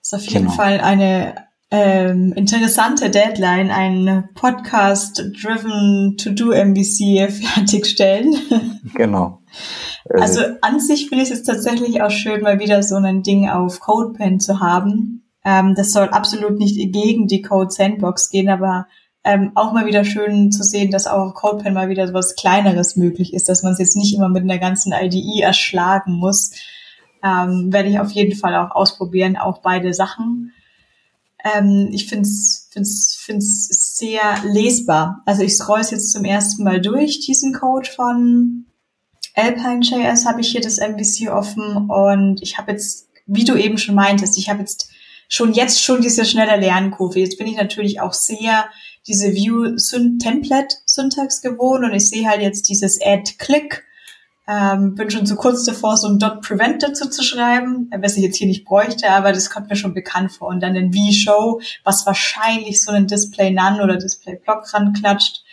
Das 0.00 0.12
ist 0.12 0.14
auf 0.14 0.24
jeden 0.24 0.46
genau. 0.46 0.56
Fall 0.56 0.80
eine 0.80 1.36
ähm, 1.70 2.32
interessante 2.34 3.08
Deadline, 3.08 3.70
ein 3.70 4.28
Podcast-driven 4.34 6.16
To-Do 6.18 6.52
MVC 6.52 7.32
fertigstellen. 7.32 8.34
Genau. 8.94 9.38
Also 10.10 10.42
an 10.60 10.80
sich 10.80 11.08
finde 11.08 11.24
ich 11.24 11.30
es 11.30 11.44
tatsächlich 11.44 12.02
auch 12.02 12.10
schön, 12.10 12.42
mal 12.42 12.58
wieder 12.58 12.82
so 12.82 12.96
ein 12.96 13.22
Ding 13.22 13.48
auf 13.48 13.80
CodePen 13.80 14.40
zu 14.40 14.60
haben. 14.60 15.21
Ähm, 15.44 15.74
das 15.74 15.92
soll 15.92 16.08
absolut 16.08 16.58
nicht 16.58 16.76
gegen 16.92 17.26
die 17.26 17.42
Code 17.42 17.70
Sandbox 17.70 18.30
gehen, 18.30 18.48
aber 18.48 18.86
ähm, 19.24 19.52
auch 19.54 19.72
mal 19.72 19.86
wieder 19.86 20.04
schön 20.04 20.50
zu 20.50 20.64
sehen, 20.64 20.90
dass 20.90 21.06
auch 21.06 21.34
CodePen 21.34 21.74
mal 21.74 21.88
wieder 21.88 22.06
so 22.08 22.14
was 22.14 22.34
Kleineres 22.34 22.96
möglich 22.96 23.34
ist, 23.34 23.48
dass 23.48 23.62
man 23.62 23.72
es 23.72 23.78
jetzt 23.78 23.96
nicht 23.96 24.14
immer 24.14 24.28
mit 24.28 24.42
einer 24.42 24.58
ganzen 24.58 24.92
IDE 24.92 25.42
erschlagen 25.42 26.12
muss. 26.12 26.50
Ähm, 27.22 27.72
werde 27.72 27.88
ich 27.88 28.00
auf 28.00 28.10
jeden 28.10 28.36
Fall 28.36 28.56
auch 28.56 28.72
ausprobieren, 28.72 29.36
auch 29.36 29.58
beide 29.58 29.94
Sachen. 29.94 30.52
Ähm, 31.44 31.88
ich 31.92 32.08
finde 32.08 32.22
es 32.28 32.68
find's, 32.72 33.16
find's 33.20 33.96
sehr 33.96 34.20
lesbar. 34.44 35.22
Also 35.26 35.42
ich 35.42 35.56
scroll 35.56 35.82
jetzt 35.88 36.10
zum 36.10 36.24
ersten 36.24 36.64
Mal 36.64 36.80
durch, 36.80 37.20
diesen 37.20 37.52
Code 37.52 37.88
von 37.88 38.66
Alpine.js 39.34 40.26
habe 40.26 40.40
ich 40.40 40.48
hier 40.48 40.60
das 40.60 40.78
MVC 40.78 41.30
offen 41.30 41.88
und 41.88 42.42
ich 42.42 42.58
habe 42.58 42.72
jetzt, 42.72 43.08
wie 43.26 43.44
du 43.44 43.56
eben 43.56 43.78
schon 43.78 43.94
meintest, 43.94 44.36
ich 44.36 44.50
habe 44.50 44.60
jetzt 44.60 44.90
schon 45.32 45.52
jetzt 45.54 45.82
schon 45.82 46.02
diese 46.02 46.26
schnelle 46.26 46.60
Lernkurve. 46.60 47.18
Jetzt 47.18 47.38
bin 47.38 47.46
ich 47.46 47.56
natürlich 47.56 48.02
auch 48.02 48.12
sehr 48.12 48.66
diese 49.06 49.32
View-Template-Syntax 49.32 51.40
gewohnt 51.40 51.84
und 51.84 51.94
ich 51.94 52.10
sehe 52.10 52.28
halt 52.28 52.42
jetzt 52.42 52.68
dieses 52.68 53.00
Add-Click. 53.00 53.82
Ähm, 54.46 54.94
bin 54.94 55.10
schon 55.10 55.24
zu 55.24 55.36
kurz 55.36 55.64
davor, 55.64 55.96
so 55.96 56.08
ein 56.08 56.18
Dot 56.18 56.42
Prevent 56.42 56.82
dazu 56.82 57.08
zu 57.08 57.22
schreiben, 57.22 57.90
was 57.98 58.18
ich 58.18 58.24
jetzt 58.24 58.36
hier 58.36 58.46
nicht 58.46 58.66
bräuchte, 58.66 59.08
aber 59.08 59.32
das 59.32 59.48
kommt 59.48 59.70
mir 59.70 59.76
schon 59.76 59.94
bekannt 59.94 60.32
vor. 60.32 60.48
Und 60.48 60.60
dann 60.60 60.76
ein 60.76 60.92
V-Show, 60.92 61.62
was 61.82 62.04
wahrscheinlich 62.04 62.82
so 62.82 62.92
einen 62.92 63.06
Display 63.06 63.52
None 63.52 63.82
oder 63.82 63.96
Display 63.96 64.36
Block 64.36 64.70
ranklatscht. 64.74 65.44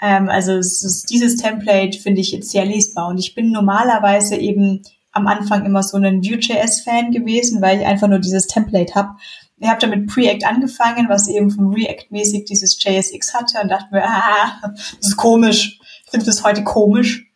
Ähm, 0.00 0.30
also 0.30 0.56
ist, 0.56 1.04
dieses 1.10 1.36
Template 1.36 1.98
finde 1.98 2.22
ich 2.22 2.32
jetzt 2.32 2.50
sehr 2.50 2.64
lesbar 2.64 3.08
und 3.08 3.18
ich 3.18 3.34
bin 3.34 3.50
normalerweise 3.50 4.36
eben 4.36 4.84
am 5.18 5.26
Anfang 5.26 5.66
immer 5.66 5.82
so 5.82 5.98
ein 5.98 6.22
Vue.js-Fan 6.22 7.10
gewesen, 7.10 7.60
weil 7.60 7.80
ich 7.80 7.86
einfach 7.86 8.08
nur 8.08 8.20
dieses 8.20 8.46
Template 8.46 8.94
habe. 8.94 9.16
Ich 9.58 9.68
habe 9.68 9.80
damit 9.80 10.06
Preact 10.06 10.46
angefangen, 10.46 11.08
was 11.08 11.28
eben 11.28 11.50
vom 11.50 11.72
React-mäßig 11.72 12.44
dieses 12.44 12.82
JSX 12.82 13.34
hatte 13.34 13.60
und 13.62 13.68
dachte 13.68 13.88
mir, 13.90 14.04
ah, 14.04 14.60
das 14.62 14.96
ist 15.00 15.16
komisch. 15.16 15.80
Ich 16.04 16.10
finde 16.10 16.26
das 16.26 16.44
heute 16.44 16.64
komisch 16.64 17.26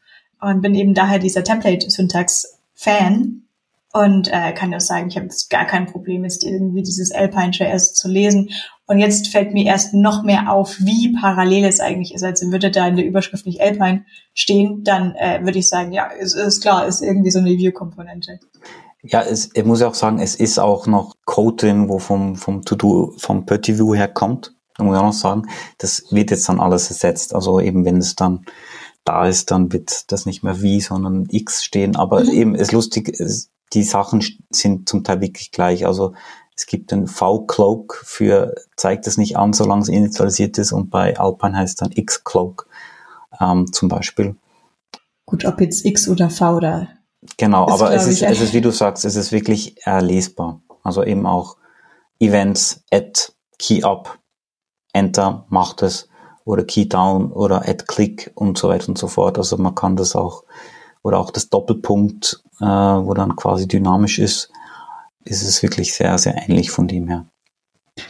und 0.41 0.62
bin 0.62 0.74
eben 0.74 0.95
daher 0.95 1.18
dieser 1.18 1.45
Template-Syntax-Fan 1.45 3.41
und 3.93 4.28
äh, 4.32 4.53
kann 4.53 4.74
auch 4.74 4.80
sagen, 4.80 5.09
ich 5.09 5.16
habe 5.16 5.26
jetzt 5.26 5.51
gar 5.51 5.66
kein 5.66 5.86
Problem, 5.86 6.24
jetzt 6.24 6.45
irgendwie 6.45 6.82
dieses 6.82 7.12
Alpine.js 7.12 7.93
zu 7.93 8.09
lesen 8.09 8.51
und 8.86 8.99
jetzt 8.99 9.28
fällt 9.28 9.53
mir 9.53 9.66
erst 9.66 9.95
noch 9.95 10.22
mehr 10.22 10.51
auf, 10.51 10.78
wie 10.80 11.14
parallel 11.20 11.64
es 11.64 11.80
eigentlich 11.80 12.14
ist. 12.14 12.24
Also 12.24 12.51
würde 12.51 12.70
da 12.70 12.88
in 12.88 12.97
der 12.97 13.05
Überschrift 13.05 13.47
nicht 13.47 13.61
Alpine 13.61 14.05
stehen, 14.34 14.82
dann 14.82 15.14
äh, 15.14 15.40
würde 15.45 15.59
ich 15.59 15.68
sagen, 15.68 15.93
ja, 15.93 16.09
es 16.18 16.34
ist 16.34 16.62
klar, 16.62 16.86
ist 16.86 17.03
irgendwie 17.03 17.30
so 17.30 17.38
eine 17.38 17.51
View-Komponente. 17.51 18.40
Ja, 19.03 19.22
es, 19.22 19.51
ich 19.53 19.64
muss 19.64 19.82
auch 19.82 19.95
sagen, 19.95 20.20
es 20.20 20.36
ist 20.36 20.59
auch 20.59 20.86
noch 20.86 21.16
Code 21.24 21.57
drin, 21.57 21.88
wo 21.88 21.99
vom, 21.99 22.36
vom 22.36 22.64
To-Do, 22.64 23.14
vom 23.18 23.47
Petit 23.47 23.78
View 23.78 23.95
her 23.95 24.09
kommt. 24.09 24.55
Da 24.76 24.84
muss 24.84 24.95
ich 24.95 25.01
auch 25.01 25.07
noch 25.07 25.12
sagen, 25.12 25.43
das 25.78 26.05
wird 26.11 26.30
jetzt 26.30 26.49
dann 26.49 26.61
alles 26.61 26.88
ersetzt. 26.88 27.34
Also 27.34 27.61
eben, 27.61 27.84
wenn 27.84 27.99
es 27.99 28.14
dann 28.14 28.47
da 29.05 29.26
ist, 29.26 29.51
dann 29.51 29.72
wird 29.72 30.11
das 30.12 30.24
nicht 30.24 30.45
mehr 30.45 30.62
wie, 30.62 30.80
sondern 30.80 31.26
X 31.28 31.64
stehen. 31.64 31.97
Aber 31.97 32.22
mhm. 32.22 32.30
eben, 32.30 32.55
es 32.55 32.62
ist 32.62 32.72
lustig, 32.72 33.09
es, 33.09 33.51
die 33.73 33.83
Sachen 33.83 34.25
sind 34.51 34.89
zum 34.89 35.05
Teil 35.05 35.20
wirklich 35.20 35.51
gleich. 35.51 35.87
Also 35.87 36.14
es 36.57 36.66
gibt 36.66 36.93
einen 36.93 37.07
V-Cloak 37.07 38.03
für, 38.05 38.55
zeigt 38.77 39.07
es 39.07 39.16
nicht 39.16 39.37
an, 39.37 39.53
solange 39.53 39.83
es 39.83 39.89
initialisiert 39.89 40.59
ist 40.59 40.73
und 40.73 40.91
bei 40.91 41.18
Alpine 41.18 41.57
heißt 41.57 41.81
dann 41.81 41.93
X-Cloak 41.93 42.66
ähm, 43.41 43.73
zum 43.73 43.89
Beispiel. 43.89 44.37
Gut, 45.27 45.45
ob 45.45 45.61
jetzt 45.61 45.85
X 45.85 46.09
oder 46.09 46.29
V 46.31 46.61
da. 46.61 46.89
Genau, 47.37 47.66
ist, 47.66 47.73
aber 47.73 47.95
es 47.95 48.07
ist, 48.07 48.23
es 48.23 48.41
ist, 48.41 48.53
wie 48.53 48.61
du 48.61 48.70
sagst, 48.70 49.05
es 49.05 49.16
ist 49.16 49.33
wirklich 49.33 49.87
erlesbar. 49.87 50.61
Also 50.83 51.05
eben 51.05 51.27
auch 51.27 51.57
Events, 52.18 52.85
Add, 52.93 53.33
Key 53.59 53.83
Up, 53.83 54.18
Enter 54.93 55.47
macht 55.49 55.83
es 55.83 56.09
oder 56.45 56.64
Key 56.64 56.89
Down 56.89 57.33
oder 57.33 57.68
Add 57.68 57.85
Click 57.87 58.33
und 58.35 58.59
so 58.59 58.68
weiter 58.68 58.89
und 58.89 58.99
so 58.99 59.07
fort. 59.09 59.39
Also 59.39 59.57
man 59.57 59.75
kann 59.75 59.97
das 59.97 60.16
auch, 60.16 60.45
oder 61.03 61.18
auch 61.18 61.30
das 61.30 61.48
Doppelpunkt, 61.48 62.42
äh, 62.61 62.64
wo 62.64 63.14
dann 63.14 63.36
quasi 63.36 63.66
dynamisch 63.66 64.18
ist, 64.18 64.50
ist 65.24 65.42
es 65.42 65.62
wirklich 65.62 65.94
sehr, 65.94 66.16
sehr 66.18 66.36
ähnlich 66.36 66.70
von 66.70 66.88
dem 66.88 67.09
her. 67.09 67.26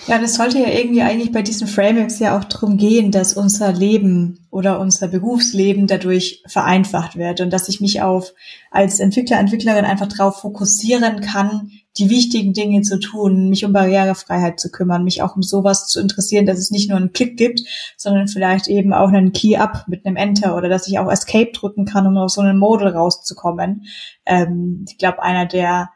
Ja, 0.07 0.19
das 0.19 0.35
sollte 0.35 0.61
ja 0.61 0.69
irgendwie 0.69 1.03
eigentlich 1.03 1.33
bei 1.33 1.43
diesen 1.43 1.67
Frameworks 1.67 2.21
ja 2.21 2.39
auch 2.39 2.45
darum 2.45 2.77
gehen, 2.77 3.11
dass 3.11 3.35
unser 3.35 3.73
Leben 3.73 4.47
oder 4.51 4.79
unser 4.79 5.09
Berufsleben 5.09 5.89
dadurch 5.89 6.45
vereinfacht 6.47 7.17
wird 7.17 7.41
und 7.41 7.53
dass 7.53 7.69
ich 7.69 7.81
mich 7.81 8.01
auf 8.01 8.33
als 8.71 9.01
Entwickler, 9.01 9.41
Entwicklerin 9.41 9.85
einfach 9.85 10.07
darauf 10.07 10.41
fokussieren 10.41 11.21
kann, 11.21 11.71
die 11.99 12.11
wichtigen 12.11 12.53
Dinge 12.53 12.83
zu 12.83 13.01
tun, 13.01 13.49
mich 13.49 13.65
um 13.65 13.73
Barrierefreiheit 13.73 14.61
zu 14.61 14.71
kümmern, 14.71 15.03
mich 15.03 15.21
auch 15.21 15.35
um 15.35 15.43
sowas 15.43 15.89
zu 15.89 16.01
interessieren, 16.01 16.47
dass 16.47 16.59
es 16.59 16.71
nicht 16.71 16.89
nur 16.89 16.99
einen 16.99 17.13
Klick 17.13 17.37
gibt, 17.37 17.61
sondern 17.97 18.29
vielleicht 18.29 18.69
eben 18.69 18.93
auch 18.93 19.09
einen 19.09 19.33
Key-Up 19.33 19.87
mit 19.89 20.07
einem 20.07 20.17
Enter 20.17 20.57
oder 20.57 20.69
dass 20.69 20.87
ich 20.87 21.01
auch 21.01 21.11
Escape 21.11 21.51
drücken 21.53 21.87
kann, 21.87 22.07
um 22.07 22.17
aus 22.17 22.35
so 22.35 22.41
einem 22.41 22.59
Model 22.59 22.89
rauszukommen. 22.89 23.87
Ähm, 24.27 24.85
ich 24.89 24.97
glaube, 24.97 25.23
einer 25.23 25.47
der 25.47 25.91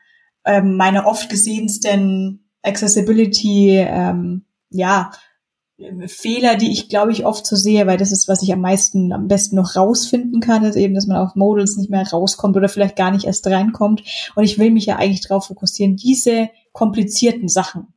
ähm, 0.44 0.76
meine 0.76 1.06
oft 1.06 1.28
gesehensten 1.28 2.45
Accessibility, 2.66 3.78
ähm, 3.78 4.44
ja, 4.70 5.10
Fehler, 6.06 6.56
die 6.56 6.72
ich 6.72 6.88
glaube 6.88 7.12
ich 7.12 7.26
oft 7.26 7.46
so 7.46 7.54
sehe, 7.54 7.86
weil 7.86 7.98
das 7.98 8.10
ist, 8.10 8.28
was 8.28 8.42
ich 8.42 8.50
am 8.52 8.60
meisten, 8.60 9.12
am 9.12 9.28
besten 9.28 9.56
noch 9.56 9.76
rausfinden 9.76 10.40
kann, 10.40 10.64
ist 10.64 10.76
eben, 10.76 10.94
dass 10.94 11.06
man 11.06 11.18
auf 11.18 11.34
Models 11.34 11.76
nicht 11.76 11.90
mehr 11.90 12.06
rauskommt 12.08 12.56
oder 12.56 12.70
vielleicht 12.70 12.96
gar 12.96 13.10
nicht 13.10 13.26
erst 13.26 13.46
reinkommt. 13.46 14.02
Und 14.34 14.44
ich 14.44 14.58
will 14.58 14.70
mich 14.70 14.86
ja 14.86 14.96
eigentlich 14.96 15.26
darauf 15.28 15.46
fokussieren, 15.46 15.96
diese 15.96 16.48
komplizierten 16.72 17.48
Sachen 17.48 17.88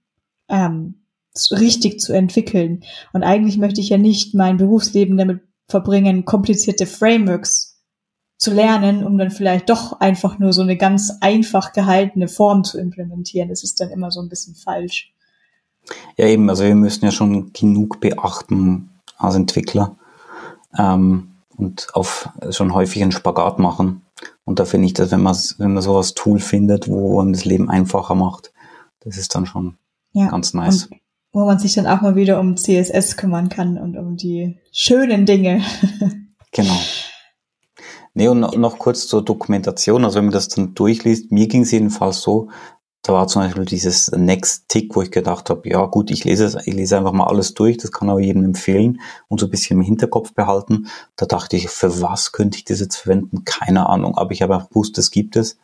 ähm, 0.50 1.06
richtig 1.52 2.02
zu 2.02 2.12
entwickeln. 2.12 2.84
Und 3.14 3.24
eigentlich 3.24 3.58
möchte 3.58 3.80
ich 3.80 3.90
ja 3.90 3.98
nicht 3.98 4.36
mein 4.36 4.58
Berufsleben 4.58 5.16
damit 5.16 5.42
verbringen, 5.70 6.26
komplizierte 6.26 6.86
Frameworks 6.86 7.69
zu 8.40 8.54
lernen, 8.54 9.04
um 9.04 9.18
dann 9.18 9.32
vielleicht 9.32 9.70
doch 9.70 10.00
einfach 10.00 10.40
nur 10.40 10.54
so 10.54 10.62
eine 10.62 10.78
ganz 10.78 11.12
einfach 11.20 11.74
gehaltene 11.74 12.30
Form 12.30 12.64
zu 12.64 12.80
implementieren. 12.80 13.50
Das 13.50 13.64
ist 13.64 13.82
dann 13.82 13.90
immer 13.90 14.12
so 14.12 14.22
ein 14.22 14.30
bisschen 14.30 14.56
falsch. 14.56 15.14
Ja, 16.18 16.26
eben, 16.26 16.50
also 16.50 16.64
wir 16.64 16.74
müssen 16.74 17.04
ja 17.04 17.12
schon 17.12 17.52
genug 17.52 18.00
beachten 18.00 18.90
als 19.18 19.36
Entwickler 19.36 19.98
ähm, 20.78 21.32
und 21.58 21.90
auf 21.94 22.30
schon 22.50 22.74
häufig 22.74 23.02
einen 23.02 23.12
Spagat 23.12 23.60
machen. 23.60 24.04
Und 24.46 24.60
da 24.60 24.66
finde 24.66 24.88
ich, 24.88 24.94
dass 24.94 25.12
wenn 25.12 25.22
man, 25.22 25.36
wenn 25.58 25.74
man 25.74 25.84
sowas 25.84 26.14
Tool 26.14 26.40
findet, 26.40 26.88
wo 26.88 27.18
man 27.18 27.34
das 27.34 27.44
Leben 27.44 27.70
einfacher 27.70 28.16
macht, 28.16 28.54
das 29.02 29.18
ist 29.18 29.36
dann 29.36 29.48
schon 29.48 29.78
ja, 30.14 30.30
ganz 30.30 30.54
nice. 30.54 30.86
Und 30.86 31.02
wo 31.34 31.46
man 31.46 31.60
sich 31.60 31.74
dann 31.74 31.88
auch 31.88 32.00
mal 32.00 32.16
wieder 32.16 32.40
um 32.40 32.56
CSS 32.56 33.18
kümmern 33.18 33.50
kann 33.50 33.78
und 33.78 33.98
um 33.98 34.16
die 34.16 34.58
schönen 34.72 35.26
Dinge. 35.26 35.62
genau. 36.54 36.80
Nee, 38.20 38.28
und 38.28 38.42
noch 38.58 38.80
kurz 38.80 39.08
zur 39.08 39.24
Dokumentation. 39.24 40.04
Also 40.04 40.18
wenn 40.18 40.26
man 40.26 40.34
das 40.34 40.50
dann 40.50 40.74
durchliest, 40.76 41.32
mir 41.32 41.48
ging 41.48 41.62
es 41.62 41.72
jedenfalls 41.72 42.20
so, 42.20 42.50
da 43.02 43.14
war 43.14 43.28
zum 43.28 43.44
Beispiel 43.44 43.64
dieses 43.64 44.12
Next 44.12 44.68
Tick, 44.68 44.94
wo 44.94 45.02
ich 45.02 45.10
gedacht 45.10 45.50
habe, 45.50 45.70
ja 45.70 45.86
gut, 45.86 46.12
ich 46.12 46.26
lese 46.26 46.44
es, 46.44 46.56
ich 46.68 46.74
lese 46.74 46.98
einfach 46.98 47.14
mal 47.14 47.28
alles 47.28 47.54
durch, 47.54 47.78
das 47.78 47.94
kann 47.94 48.10
aber 48.10 48.20
jedem 48.20 48.44
empfehlen 48.44 49.00
und 49.30 49.40
so 49.40 49.46
ein 49.46 49.50
bisschen 49.50 49.78
im 49.78 49.86
Hinterkopf 49.86 50.34
behalten. 50.34 50.90
Da 51.16 51.28
dachte 51.28 51.56
ich, 51.56 51.70
für 51.70 52.02
was 52.02 52.34
könnte 52.34 52.58
ich 52.58 52.66
das 52.66 52.82
jetzt 52.82 52.98
verwenden? 52.98 53.46
Keine 53.46 53.88
Ahnung, 53.88 54.18
aber 54.18 54.32
ich 54.32 54.42
habe 54.42 54.56
einfach 54.56 54.68
gewusst, 54.68 54.98
das 54.98 55.12
gibt 55.12 55.38
es. 55.38 55.58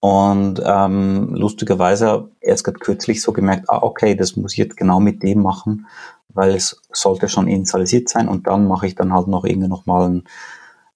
Und 0.00 0.62
ähm, 0.64 1.34
lustigerweise 1.34 2.30
erst 2.40 2.64
gerade 2.64 2.78
kürzlich 2.78 3.20
so 3.20 3.34
gemerkt, 3.34 3.68
ah, 3.68 3.82
okay, 3.82 4.14
das 4.14 4.34
muss 4.34 4.52
ich 4.52 4.58
jetzt 4.58 4.78
genau 4.78 4.98
mit 4.98 5.22
dem 5.22 5.42
machen, 5.42 5.88
weil 6.30 6.54
es 6.54 6.80
sollte 6.90 7.28
schon 7.28 7.48
initialisiert 7.48 8.08
sein 8.08 8.28
und 8.28 8.46
dann 8.46 8.66
mache 8.66 8.86
ich 8.86 8.94
dann 8.94 9.12
halt 9.12 9.28
noch 9.28 9.44
irgendwie 9.44 9.68
nochmal 9.68 10.08
ein 10.08 10.24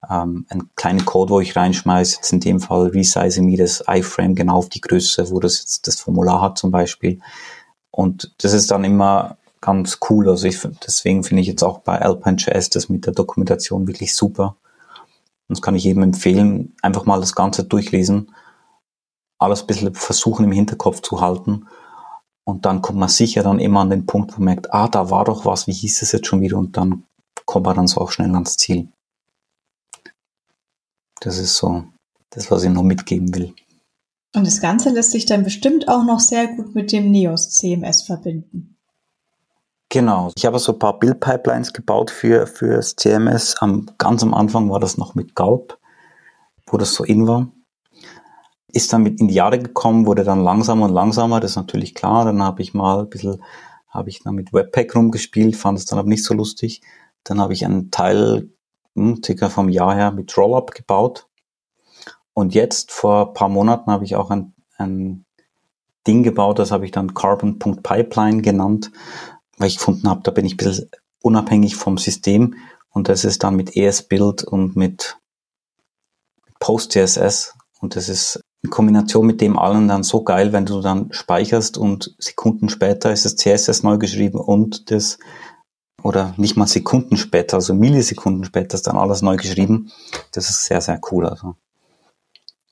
ähm, 0.09 0.47
einen 0.49 0.71
kleinen 0.77 1.05
Code, 1.05 1.31
wo 1.31 1.41
ich 1.41 1.57
reinschmeiße, 1.57 2.17
jetzt 2.17 2.33
in 2.33 2.41
dem 2.41 2.61
Fall 2.61 2.89
resize 2.89 3.43
mir 3.43 3.59
das 3.59 3.85
iFrame 3.87 4.35
genau 4.35 4.57
auf 4.57 4.69
die 4.69 4.81
Größe, 4.81 5.31
wo 5.31 5.41
das 5.41 5.61
jetzt 5.61 5.87
das 5.87 6.01
Formular 6.01 6.41
hat 6.41 6.59
zum 6.59 6.71
Beispiel. 6.71 7.21
Und 7.91 8.35
das 8.39 8.53
ist 8.53 8.71
dann 8.71 8.85
immer 8.85 9.37
ganz 9.61 9.99
cool. 10.09 10.29
Also 10.29 10.47
ich, 10.47 10.59
deswegen 10.87 11.23
finde 11.23 11.43
ich 11.43 11.49
jetzt 11.49 11.63
auch 11.63 11.81
bei 11.81 12.01
Alpine.js 12.01 12.71
das 12.71 12.89
mit 12.89 13.07
der 13.07 13.13
Dokumentation 13.13 13.87
wirklich 13.87 14.15
super. 14.15 14.57
Und 15.49 15.59
das 15.59 15.63
kann 15.63 15.75
ich 15.75 15.85
jedem 15.85 16.05
empfehlen, 16.05 16.75
einfach 16.81 17.05
mal 17.05 17.21
das 17.21 17.35
Ganze 17.35 17.65
durchlesen, 17.65 18.35
alles 19.39 19.63
ein 19.63 19.67
bisschen 19.67 19.95
versuchen 19.95 20.45
im 20.45 20.53
Hinterkopf 20.53 21.03
zu 21.03 21.21
halten. 21.21 21.67
Und 22.45 22.65
dann 22.67 22.83
kommt 22.83 22.99
man 22.99 23.09
sicher 23.09 23.43
dann 23.43 23.59
immer 23.59 23.81
an 23.81 23.91
den 23.91 24.07
Punkt, 24.07 24.33
wo 24.33 24.37
man 24.37 24.47
merkt, 24.47 24.73
ah, 24.73 24.89
da 24.89 25.11
war 25.11 25.25
doch 25.25 25.45
was, 25.45 25.67
wie 25.67 25.73
hieß 25.73 26.03
es 26.03 26.13
jetzt 26.13 26.27
schon 26.27 26.41
wieder? 26.41 26.57
Und 26.57 26.77
dann 26.77 27.05
kommt 27.45 27.67
man 27.67 27.77
dann 27.77 27.87
so 27.87 28.01
auch 28.01 28.11
schnell 28.11 28.33
ans 28.33 28.57
Ziel. 28.57 28.89
Das 31.21 31.39
ist 31.39 31.57
so 31.57 31.85
das, 32.31 32.51
was 32.51 32.65
ich 32.65 32.71
noch 32.71 32.83
mitgeben 32.83 33.35
will. 33.35 33.55
Und 34.35 34.47
das 34.47 34.61
Ganze 34.61 34.91
lässt 34.91 35.11
sich 35.11 35.27
dann 35.27 35.43
bestimmt 35.43 35.89
auch 35.89 36.05
noch 36.05 36.21
sehr 36.21 36.47
gut 36.49 36.75
mit 36.75 36.93
dem 36.93 37.11
Neos 37.11 37.51
CMS 37.51 38.03
verbinden. 38.03 38.77
Genau. 39.89 40.31
Ich 40.37 40.47
habe 40.47 40.61
so 40.61 40.73
ein 40.73 40.79
paar 40.79 41.01
Build-Pipelines 41.01 41.73
gebaut 41.73 42.13
für, 42.13 42.47
für 42.47 42.77
das 42.77 42.95
CMS. 42.95 43.57
Am, 43.59 43.87
ganz 43.99 44.23
am 44.23 44.35
Anfang 44.35 44.71
war 44.71 44.79
das 44.79 44.97
noch 44.97 45.17
mit 45.17 45.35
Gulp, 45.35 45.79
wo 46.67 46.77
das 46.77 46.95
so 46.95 47.03
in 47.03 47.27
war. 47.27 47.49
Ist 48.73 48.93
dann 48.93 49.03
mit 49.03 49.21
in 49.21 49.27
die 49.27 49.35
Jahre 49.35 49.59
gekommen, 49.59 50.07
wurde 50.07 50.23
dann 50.23 50.45
langsamer 50.45 50.87
und 50.87 50.95
langsamer, 50.95 51.41
das 51.41 51.53
ist 51.53 51.57
natürlich 51.57 51.97
klar. 51.97 52.25
Dann 52.25 52.41
habe 52.41 52.63
ich 52.63 52.73
mal 52.73 53.01
ein 53.01 53.11
bisschen, 53.11 53.43
habe 53.89 54.11
ich 54.11 54.23
dann 54.23 54.37
mit 54.37 54.53
Webpack 54.53 54.95
rumgespielt, 54.95 55.57
fand 55.57 55.77
es 55.77 55.87
dann 55.87 55.99
aber 55.99 56.09
nicht 56.09 56.25
so 56.25 56.35
lustig. 56.35 56.83
Dann 57.25 57.41
habe 57.41 57.53
ich 57.53 57.65
einen 57.65 57.91
Teil, 57.91 58.49
hm, 59.01 59.23
circa 59.25 59.49
vom 59.49 59.69
Jahr 59.69 59.95
her, 59.95 60.13
mit 60.13 60.37
Rollup 60.37 60.73
gebaut. 60.73 61.27
Und 62.33 62.55
jetzt, 62.55 62.93
vor 62.93 63.33
paar 63.35 63.49
Monaten, 63.49 63.91
habe 63.91 64.05
ich 64.05 64.17
auch 64.17 64.31
ein, 64.31 64.55
ein 64.77 65.25
Ding 66.07 66.23
gebaut, 66.23 66.59
das 66.59 66.71
habe 66.71 66.85
ich 66.85 66.93
dann 66.93 67.15
Carbon.pipeline 67.15 68.43
genannt 68.43 68.91
weil 69.61 69.69
ich 69.69 69.77
gefunden 69.77 70.09
habe, 70.09 70.23
da 70.25 70.31
bin 70.31 70.47
ich 70.47 70.55
ein 70.55 70.57
bisschen 70.57 70.91
unabhängig 71.23 71.77
vom 71.77 71.99
System 71.99 72.55
und 72.89 73.09
das 73.09 73.25
ist 73.25 73.45
dann 73.45 73.57
mit 73.57 73.77
ES-Build 73.77 74.43
und 74.43 74.75
mit 74.75 75.19
Post-CSS 76.59 77.55
und 77.81 77.95
das 77.95 78.09
ist 78.09 78.41
in 78.63 78.71
Kombination 78.71 79.27
mit 79.27 79.43
dem 79.43 79.59
allen 79.59 79.87
dann 79.87 80.03
so 80.03 80.25
geil, 80.25 80.53
wenn 80.53 80.65
du 80.65 80.81
dann 80.81 81.13
speicherst 81.13 81.77
und 81.77 82.15
Sekunden 82.19 82.71
später 82.71 83.13
ist 83.13 83.27
das 83.27 83.37
CSS 83.37 83.83
neu 83.83 83.99
geschrieben 83.99 84.41
und 84.41 84.91
das 84.91 85.19
oder 86.03 86.35
nicht 86.37 86.57
mal 86.57 86.67
Sekunden 86.67 87.17
später, 87.17 87.57
also 87.57 87.75
Millisekunden 87.75 88.45
später 88.45 88.75
ist 88.75 88.87
dann 88.87 88.97
alles 88.97 89.23
neu 89.23 89.37
geschrieben. 89.37 89.91
Das 90.33 90.51
ist 90.51 90.65
sehr, 90.65 90.81
sehr 90.81 91.01
cool. 91.11 91.27
Also. 91.27 91.55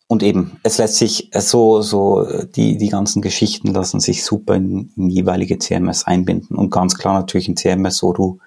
Und 0.07 0.23
eben, 0.23 0.59
es 0.63 0.79
lässt 0.79 0.97
sich 0.97 1.35
äh, 1.35 1.41
so, 1.41 1.83
so, 1.83 2.25
äh, 2.25 2.47
die, 2.47 2.79
die 2.79 2.89
ganzen 2.89 3.21
Geschichten 3.21 3.69
lassen 3.69 4.01
sich 4.01 4.25
super 4.25 4.55
in, 4.55 4.91
in 4.97 5.11
jeweilige 5.11 5.59
CMS 5.59 6.05
einbinden. 6.05 6.57
Und 6.57 6.71
ganz 6.71 6.97
klar 6.97 7.21
natürlich 7.21 7.49
ein 7.49 7.57
CMS, 7.57 8.03
wo 8.03 8.15
du 8.15 8.39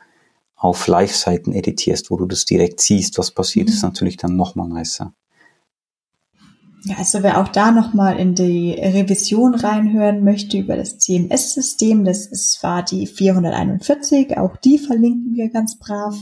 auf 0.56 0.88
Live-Seiten 0.88 1.54
editierst, 1.54 2.12
wo 2.12 2.18
du 2.18 2.26
das 2.26 2.46
direkt 2.46 2.82
siehst, 2.82 3.18
was 3.18 3.32
passiert, 3.32 3.68
mhm. 3.68 3.74
ist 3.74 3.84
natürlich 3.84 4.18
dann 4.18 4.36
nochmal 4.36 4.68
nicer. 4.68 5.14
Ja, 6.84 6.96
also 6.98 7.22
wer 7.22 7.40
auch 7.40 7.48
da 7.48 7.72
nochmal 7.72 8.18
in 8.18 8.34
die 8.34 8.72
Revision 8.74 9.54
reinhören 9.54 10.24
möchte 10.24 10.58
über 10.58 10.76
das 10.76 10.98
CMS-System, 10.98 12.06
das 12.06 12.26
ist, 12.26 12.64
war 12.64 12.84
die 12.84 13.06
441, 13.06 14.38
auch 14.38 14.58
die 14.58 14.80
verlinken 14.80 15.36
wir 15.36 15.50
ganz 15.50 15.78
brav. 15.78 16.16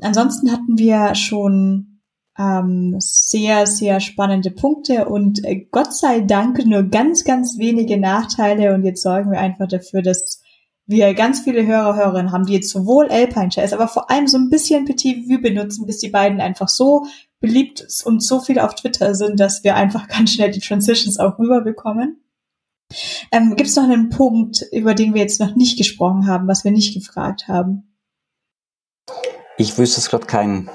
Ansonsten 0.00 0.50
hatten 0.50 0.78
wir 0.78 1.14
schon 1.14 2.00
ähm, 2.36 2.96
sehr, 2.98 3.66
sehr 3.66 4.00
spannende 4.00 4.50
Punkte 4.50 5.08
und 5.08 5.44
äh, 5.44 5.66
Gott 5.70 5.94
sei 5.94 6.20
Dank 6.20 6.64
nur 6.66 6.84
ganz, 6.84 7.24
ganz 7.24 7.58
wenige 7.58 7.98
Nachteile 7.98 8.74
und 8.74 8.84
jetzt 8.84 9.02
sorgen 9.02 9.30
wir 9.30 9.40
einfach 9.40 9.68
dafür, 9.68 10.02
dass 10.02 10.42
wir 10.88 11.12
ganz 11.12 11.40
viele 11.40 11.66
Hörer, 11.66 11.96
Hörerinnen 11.96 12.32
haben, 12.32 12.46
die 12.46 12.54
jetzt 12.54 12.70
sowohl 12.70 13.08
Alpine 13.10 13.50
Chess, 13.50 13.74
aber 13.74 13.88
vor 13.88 14.10
allem 14.10 14.26
so 14.26 14.38
ein 14.38 14.48
bisschen 14.48 14.86
Petit 14.86 15.28
Vue 15.28 15.38
benutzen, 15.38 15.86
bis 15.86 15.98
die 15.98 16.08
beiden 16.08 16.40
einfach 16.40 16.68
so 16.68 17.06
beliebt 17.40 17.86
und 18.04 18.22
so 18.22 18.40
viel 18.40 18.58
auf 18.58 18.74
Twitter 18.74 19.14
sind, 19.14 19.38
dass 19.38 19.62
wir 19.62 19.76
einfach 19.76 20.08
ganz 20.08 20.32
schnell 20.32 20.50
die 20.50 20.60
Transitions 20.60 21.18
auch 21.18 21.38
rüberbekommen. 21.38 22.22
Ähm, 23.30 23.54
Gibt 23.54 23.68
es 23.68 23.76
noch 23.76 23.84
einen 23.84 24.08
Punkt, 24.08 24.64
über 24.72 24.94
den 24.94 25.12
wir 25.12 25.20
jetzt 25.20 25.40
noch 25.40 25.54
nicht 25.54 25.76
gesprochen 25.76 26.26
haben, 26.26 26.48
was 26.48 26.64
wir 26.64 26.72
nicht 26.72 26.94
gefragt 26.94 27.46
haben? 27.46 27.94
Ich 29.58 29.76
wüsste 29.76 30.00
es 30.00 30.08
gerade 30.08 30.24
keinen. 30.24 30.70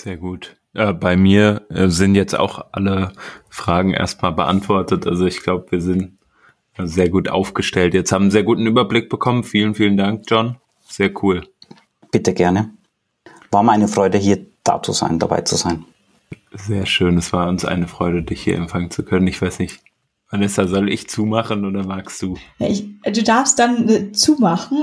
Sehr 0.00 0.16
gut. 0.16 0.56
Äh, 0.74 0.92
bei 0.92 1.16
mir 1.16 1.66
äh, 1.70 1.86
sind 1.86 2.16
jetzt 2.16 2.36
auch 2.36 2.66
alle 2.72 3.12
Fragen 3.48 3.94
erstmal 3.94 4.32
beantwortet. 4.32 5.06
Also 5.06 5.24
ich 5.24 5.44
glaube, 5.44 5.70
wir 5.70 5.80
sind 5.80 6.18
sehr 6.78 7.08
gut 7.08 7.28
aufgestellt. 7.28 7.94
Jetzt 7.94 8.12
haben 8.12 8.22
einen 8.22 8.30
sehr 8.30 8.42
guten 8.42 8.66
Überblick 8.66 9.08
bekommen. 9.08 9.44
Vielen, 9.44 9.74
vielen 9.74 9.96
Dank, 9.96 10.24
John. 10.28 10.56
Sehr 10.86 11.10
cool. 11.22 11.46
Bitte 12.10 12.34
gerne. 12.34 12.70
War 13.50 13.62
mir 13.62 13.72
eine 13.72 13.88
Freude, 13.88 14.18
hier 14.18 14.46
da 14.64 14.82
zu 14.82 14.92
sein, 14.92 15.18
dabei 15.18 15.42
zu 15.42 15.56
sein. 15.56 15.84
Sehr 16.52 16.86
schön. 16.86 17.18
Es 17.18 17.32
war 17.32 17.48
uns 17.48 17.64
eine 17.64 17.88
Freude, 17.88 18.22
dich 18.22 18.42
hier 18.42 18.56
empfangen 18.56 18.90
zu 18.90 19.04
können. 19.04 19.26
Ich 19.26 19.40
weiß 19.40 19.58
nicht, 19.58 19.80
Vanessa, 20.28 20.66
soll 20.66 20.92
ich 20.92 21.08
zumachen 21.08 21.64
oder 21.64 21.84
magst 21.84 22.20
du? 22.20 22.36
Ich, 22.58 22.84
du 23.04 23.22
darfst 23.22 23.60
dann 23.60 23.88
äh, 23.88 24.10
zumachen. 24.10 24.78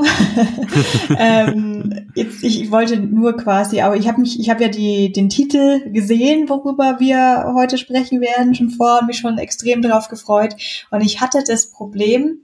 ähm, 1.20 2.08
jetzt, 2.16 2.44
ich 2.44 2.72
wollte 2.72 2.98
nur 2.98 3.36
quasi, 3.36 3.82
aber 3.82 3.98
ich 3.98 4.08
habe 4.08 4.22
mich, 4.22 4.40
ich 4.40 4.50
habe 4.50 4.64
ja 4.64 4.70
die, 4.70 5.12
den 5.12 5.28
Titel 5.28 5.92
gesehen, 5.92 6.48
worüber 6.48 7.02
wir 7.02 7.54
heute 7.56 7.78
sprechen 7.78 8.22
werden, 8.22 8.56
schon 8.56 8.70
vor 8.70 9.04
mich 9.04 9.18
schon 9.18 9.38
extrem 9.38 9.82
darauf 9.82 10.08
gefreut. 10.08 10.56
Und 10.92 11.02
ich 11.02 11.20
hatte 11.20 11.44
das 11.46 11.72
Problem, 11.72 12.40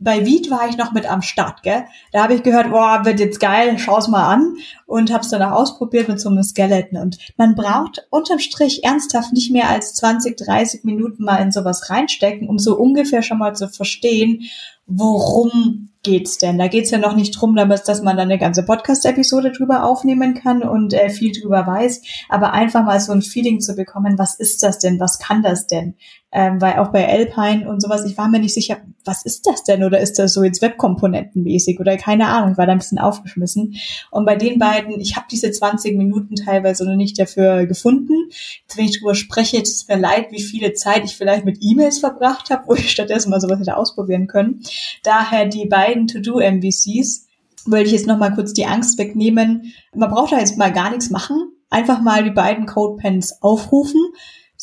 bei 0.00 0.24
Viet 0.24 0.50
war 0.50 0.68
ich 0.68 0.78
noch 0.78 0.92
mit 0.92 1.08
am 1.08 1.20
Start, 1.20 1.62
gell? 1.62 1.84
Da 2.12 2.22
habe 2.22 2.34
ich 2.34 2.42
gehört, 2.42 2.70
boah, 2.70 3.04
wird 3.04 3.20
jetzt 3.20 3.38
geil, 3.38 3.78
schau's 3.78 4.08
mal 4.08 4.26
an 4.26 4.56
und 4.86 5.12
hab's 5.12 5.28
dann 5.28 5.42
auch 5.42 5.52
ausprobiert 5.52 6.08
mit 6.08 6.18
so 6.18 6.30
einem 6.30 6.42
Skeleton. 6.42 6.98
Und 6.98 7.18
man 7.36 7.54
braucht 7.54 8.06
unterm 8.10 8.38
Strich 8.38 8.82
ernsthaft 8.82 9.32
nicht 9.34 9.52
mehr 9.52 9.68
als 9.68 9.94
20, 9.94 10.38
30 10.38 10.84
Minuten 10.84 11.22
mal 11.22 11.36
in 11.36 11.52
sowas 11.52 11.90
reinstecken, 11.90 12.48
um 12.48 12.58
so 12.58 12.76
ungefähr 12.78 13.22
schon 13.22 13.38
mal 13.38 13.54
zu 13.54 13.68
verstehen, 13.68 14.50
worum 14.86 15.90
geht's 16.02 16.38
denn? 16.38 16.58
Da 16.58 16.68
geht's 16.68 16.90
ja 16.90 16.98
noch 16.98 17.14
nicht 17.14 17.32
drum, 17.32 17.54
dass 17.54 18.02
man 18.02 18.16
dann 18.16 18.30
eine 18.30 18.38
ganze 18.38 18.64
Podcast-Episode 18.64 19.52
drüber 19.52 19.84
aufnehmen 19.84 20.34
kann 20.34 20.62
und 20.62 20.94
äh, 20.94 21.10
viel 21.10 21.32
drüber 21.32 21.66
weiß, 21.66 22.02
aber 22.28 22.52
einfach 22.52 22.84
mal 22.84 23.00
so 23.00 23.12
ein 23.12 23.22
Feeling 23.22 23.60
zu 23.60 23.76
bekommen, 23.76 24.18
was 24.18 24.34
ist 24.34 24.62
das 24.62 24.78
denn? 24.78 24.98
Was 24.98 25.18
kann 25.18 25.42
das 25.42 25.66
denn? 25.66 25.94
Ähm, 26.32 26.60
weil 26.60 26.74
auch 26.74 26.92
bei 26.92 27.08
Alpine 27.08 27.68
und 27.68 27.82
sowas, 27.82 28.04
ich 28.04 28.16
war 28.16 28.28
mir 28.28 28.38
nicht 28.38 28.54
sicher, 28.54 28.76
was 29.04 29.24
ist 29.24 29.46
das 29.46 29.64
denn? 29.64 29.82
Oder 29.82 29.98
ist 29.98 30.18
das 30.18 30.32
so 30.32 30.44
jetzt 30.44 30.62
Webkomponentenmäßig 30.62 31.80
oder 31.80 31.96
keine 31.96 32.28
Ahnung, 32.28 32.56
war 32.56 32.66
da 32.66 32.72
ein 32.72 32.78
bisschen 32.78 32.98
aufgeschmissen. 32.98 33.74
Und 34.10 34.26
bei 34.26 34.36
den 34.36 34.58
beiden, 34.58 35.00
ich 35.00 35.16
habe 35.16 35.26
diese 35.30 35.50
20 35.50 35.96
Minuten 35.96 36.36
teilweise 36.36 36.88
noch 36.88 36.94
nicht 36.94 37.18
dafür 37.18 37.66
gefunden. 37.66 38.12
Jetzt, 38.28 38.76
wenn 38.76 38.84
ich 38.84 38.98
drüber 38.98 39.16
spreche, 39.16 39.56
tut 39.56 39.66
es 39.66 39.88
mir 39.88 39.96
leid, 39.96 40.28
wie 40.30 40.42
viele 40.42 40.72
Zeit 40.74 41.04
ich 41.04 41.16
vielleicht 41.16 41.44
mit 41.44 41.58
E-Mails 41.60 41.98
verbracht 41.98 42.50
habe, 42.50 42.64
wo 42.68 42.74
ich 42.74 42.90
stattdessen 42.90 43.30
mal 43.30 43.40
sowas 43.40 43.58
hätte 43.58 43.76
ausprobieren 43.76 44.28
können. 44.28 44.62
Daher 45.02 45.46
die 45.46 45.66
beiden 45.66 46.06
To-Do-MVCs 46.06 47.26
wollte 47.66 47.86
ich 47.86 47.92
jetzt 47.92 48.06
noch 48.06 48.18
mal 48.18 48.34
kurz 48.34 48.52
die 48.52 48.66
Angst 48.66 48.98
wegnehmen. 48.98 49.72
Man 49.94 50.10
braucht 50.10 50.32
da 50.32 50.38
jetzt 50.38 50.56
mal 50.56 50.72
gar 50.72 50.90
nichts 50.90 51.10
machen. 51.10 51.52
Einfach 51.70 52.00
mal 52.00 52.24
die 52.24 52.30
beiden 52.30 52.66
Codepens 52.66 53.42
aufrufen 53.42 54.00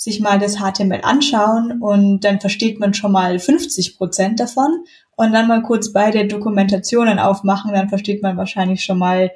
sich 0.07 0.21
mal 0.21 0.39
das 0.39 0.55
HTML 0.55 1.01
anschauen 1.03 1.81
und 1.81 2.21
dann 2.21 2.39
versteht 2.39 2.79
man 2.79 2.93
schon 2.93 3.11
mal 3.11 3.39
50 3.39 3.97
Prozent 3.97 4.39
davon 4.39 4.85
und 5.17 5.33
dann 5.33 5.49
mal 5.49 5.61
kurz 5.63 5.91
beide 5.91 6.25
Dokumentationen 6.25 7.19
aufmachen, 7.19 7.73
dann 7.73 7.89
versteht 7.89 8.23
man 8.23 8.37
wahrscheinlich 8.37 8.85
schon 8.85 8.99
mal 8.99 9.31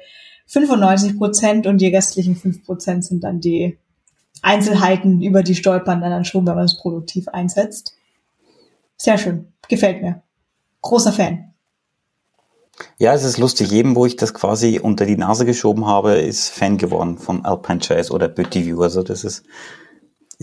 95 0.46 1.18
Prozent 1.18 1.66
und 1.66 1.76
die 1.78 1.94
restlichen 1.94 2.36
5 2.36 2.64
Prozent 2.64 3.04
sind 3.04 3.22
dann 3.22 3.40
die 3.40 3.76
Einzelheiten, 4.40 5.20
über 5.20 5.42
die 5.42 5.54
stolpern 5.54 6.00
dann, 6.00 6.10
dann 6.10 6.24
schon, 6.24 6.46
wenn 6.46 6.54
man 6.54 6.64
es 6.64 6.78
produktiv 6.78 7.28
einsetzt. 7.28 7.94
Sehr 8.96 9.18
schön. 9.18 9.52
Gefällt 9.68 10.00
mir. 10.00 10.22
Großer 10.80 11.12
Fan. 11.12 11.52
Ja, 12.98 13.12
es 13.12 13.24
ist 13.24 13.36
lustig. 13.36 13.70
Jedem, 13.70 13.94
wo 13.94 14.06
ich 14.06 14.16
das 14.16 14.32
quasi 14.32 14.80
unter 14.82 15.04
die 15.04 15.18
Nase 15.18 15.44
geschoben 15.44 15.86
habe, 15.86 16.14
ist 16.14 16.48
Fan 16.48 16.78
geworden 16.78 17.18
von 17.18 17.44
Alpine 17.44 17.80
Jazz 17.82 18.10
oder 18.10 18.34
View. 18.34 18.80
Also 18.80 19.02
das 19.02 19.22
ist, 19.22 19.44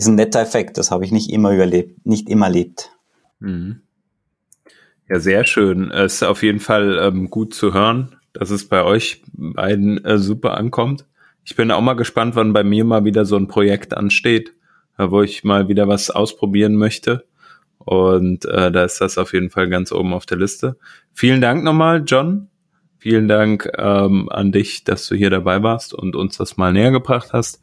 ist 0.00 0.08
ein 0.08 0.14
netter 0.14 0.40
Effekt. 0.40 0.78
Das 0.78 0.90
habe 0.90 1.04
ich 1.04 1.12
nicht 1.12 1.30
immer 1.30 1.52
überlebt, 1.52 2.06
nicht 2.06 2.28
immer 2.28 2.46
erlebt. 2.46 2.90
Mhm. 3.38 3.82
Ja, 5.08 5.18
sehr 5.18 5.44
schön. 5.44 5.90
Es 5.90 6.14
ist 6.14 6.22
auf 6.22 6.42
jeden 6.42 6.60
Fall 6.60 6.98
ähm, 7.02 7.28
gut 7.30 7.52
zu 7.52 7.74
hören, 7.74 8.16
dass 8.32 8.50
es 8.50 8.68
bei 8.68 8.82
euch 8.82 9.22
beiden 9.32 10.02
äh, 10.04 10.18
super 10.18 10.56
ankommt. 10.56 11.04
Ich 11.44 11.56
bin 11.56 11.70
auch 11.70 11.80
mal 11.80 11.94
gespannt, 11.94 12.36
wann 12.36 12.52
bei 12.52 12.64
mir 12.64 12.84
mal 12.84 13.04
wieder 13.04 13.24
so 13.24 13.36
ein 13.36 13.48
Projekt 13.48 13.94
ansteht, 13.94 14.54
äh, 14.98 15.10
wo 15.10 15.22
ich 15.22 15.44
mal 15.44 15.68
wieder 15.68 15.88
was 15.88 16.10
ausprobieren 16.10 16.76
möchte. 16.76 17.26
Und 17.78 18.44
äh, 18.44 18.70
da 18.70 18.84
ist 18.84 19.00
das 19.00 19.18
auf 19.18 19.32
jeden 19.32 19.50
Fall 19.50 19.68
ganz 19.68 19.92
oben 19.92 20.14
auf 20.14 20.26
der 20.26 20.38
Liste. 20.38 20.76
Vielen 21.12 21.40
Dank 21.40 21.64
nochmal, 21.64 22.04
John. 22.06 22.48
Vielen 22.98 23.28
Dank 23.28 23.70
ähm, 23.76 24.28
an 24.30 24.52
dich, 24.52 24.84
dass 24.84 25.08
du 25.08 25.14
hier 25.14 25.30
dabei 25.30 25.62
warst 25.62 25.92
und 25.92 26.14
uns 26.14 26.36
das 26.36 26.56
mal 26.56 26.72
näher 26.72 26.90
gebracht 26.90 27.30
hast 27.32 27.60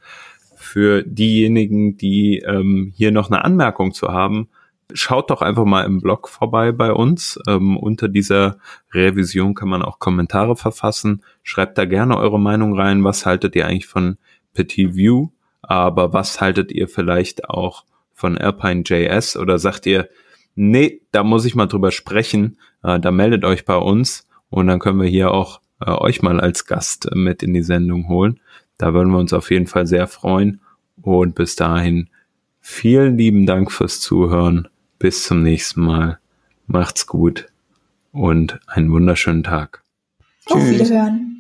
für 0.68 1.04
diejenigen, 1.04 1.98
die 1.98 2.40
ähm, 2.40 2.92
hier 2.96 3.12
noch 3.12 3.32
eine 3.32 3.44
Anmerkung 3.44 3.94
zu 3.94 4.10
haben, 4.10 4.50
schaut 4.94 5.30
doch 5.32 5.42
einfach 5.42 5.66
mal 5.66 5.84
im 5.84 6.02
Blog 6.02 6.28
vorbei 6.30 6.72
bei 6.72 6.92
uns. 6.92 7.40
Ähm, 7.48 7.78
unter 7.78 8.08
dieser 8.08 8.58
Revision 8.94 9.56
kann 9.56 9.70
man 9.70 9.82
auch 9.82 10.00
Kommentare 10.00 10.56
verfassen. 10.56 11.24
Schreibt 11.44 11.78
da 11.78 11.86
gerne 11.86 12.18
eure 12.18 12.40
Meinung 12.40 12.78
rein. 12.78 13.04
Was 13.04 13.26
haltet 13.26 13.56
ihr 13.56 13.66
eigentlich 13.66 13.88
von 13.88 14.18
Petit 14.54 14.96
View? 14.96 15.30
Aber 15.62 16.14
was 16.14 16.40
haltet 16.40 16.72
ihr 16.72 16.88
vielleicht 16.88 17.50
auch 17.50 17.86
von 18.14 18.38
Alpine 18.38 18.84
JS? 18.86 19.38
Oder 19.38 19.60
sagt 19.60 19.86
ihr, 19.86 20.10
nee, 20.56 21.02
da 21.12 21.24
muss 21.24 21.46
ich 21.46 21.56
mal 21.56 21.68
drüber 21.68 21.92
sprechen. 21.92 22.58
Äh, 22.84 23.00
da 23.00 23.12
meldet 23.12 23.46
euch 23.46 23.66
bei 23.66 23.78
uns 23.78 24.28
und 24.50 24.68
dann 24.68 24.80
können 24.80 25.02
wir 25.02 25.10
hier 25.10 25.32
auch 25.32 25.62
äh, 25.80 25.92
euch 25.92 26.22
mal 26.22 26.40
als 26.40 26.66
Gast 26.66 27.10
mit 27.14 27.44
in 27.44 27.54
die 27.54 27.64
Sendung 27.64 28.08
holen. 28.08 28.40
Da 28.78 28.94
würden 28.94 29.12
wir 29.12 29.20
uns 29.20 29.34
auf 29.34 29.52
jeden 29.52 29.68
Fall 29.68 29.88
sehr 29.88 30.08
freuen. 30.08 30.62
Und 31.02 31.36
bis 31.36 31.56
dahin 31.56 32.10
vielen 32.60 33.18
lieben 33.18 33.46
Dank 33.46 33.72
fürs 33.72 34.00
Zuhören. 34.00 34.68
Bis 35.00 35.24
zum 35.24 35.44
nächsten 35.44 35.82
Mal. 35.82 36.20
Macht's 36.66 37.08
gut 37.08 37.48
und 38.12 38.60
einen 38.68 38.92
wunderschönen 38.92 39.44
Tag. 39.44 39.84
Auf 40.48 40.60
Tschüss. 40.62 40.90
Wiederhören. 40.90 41.37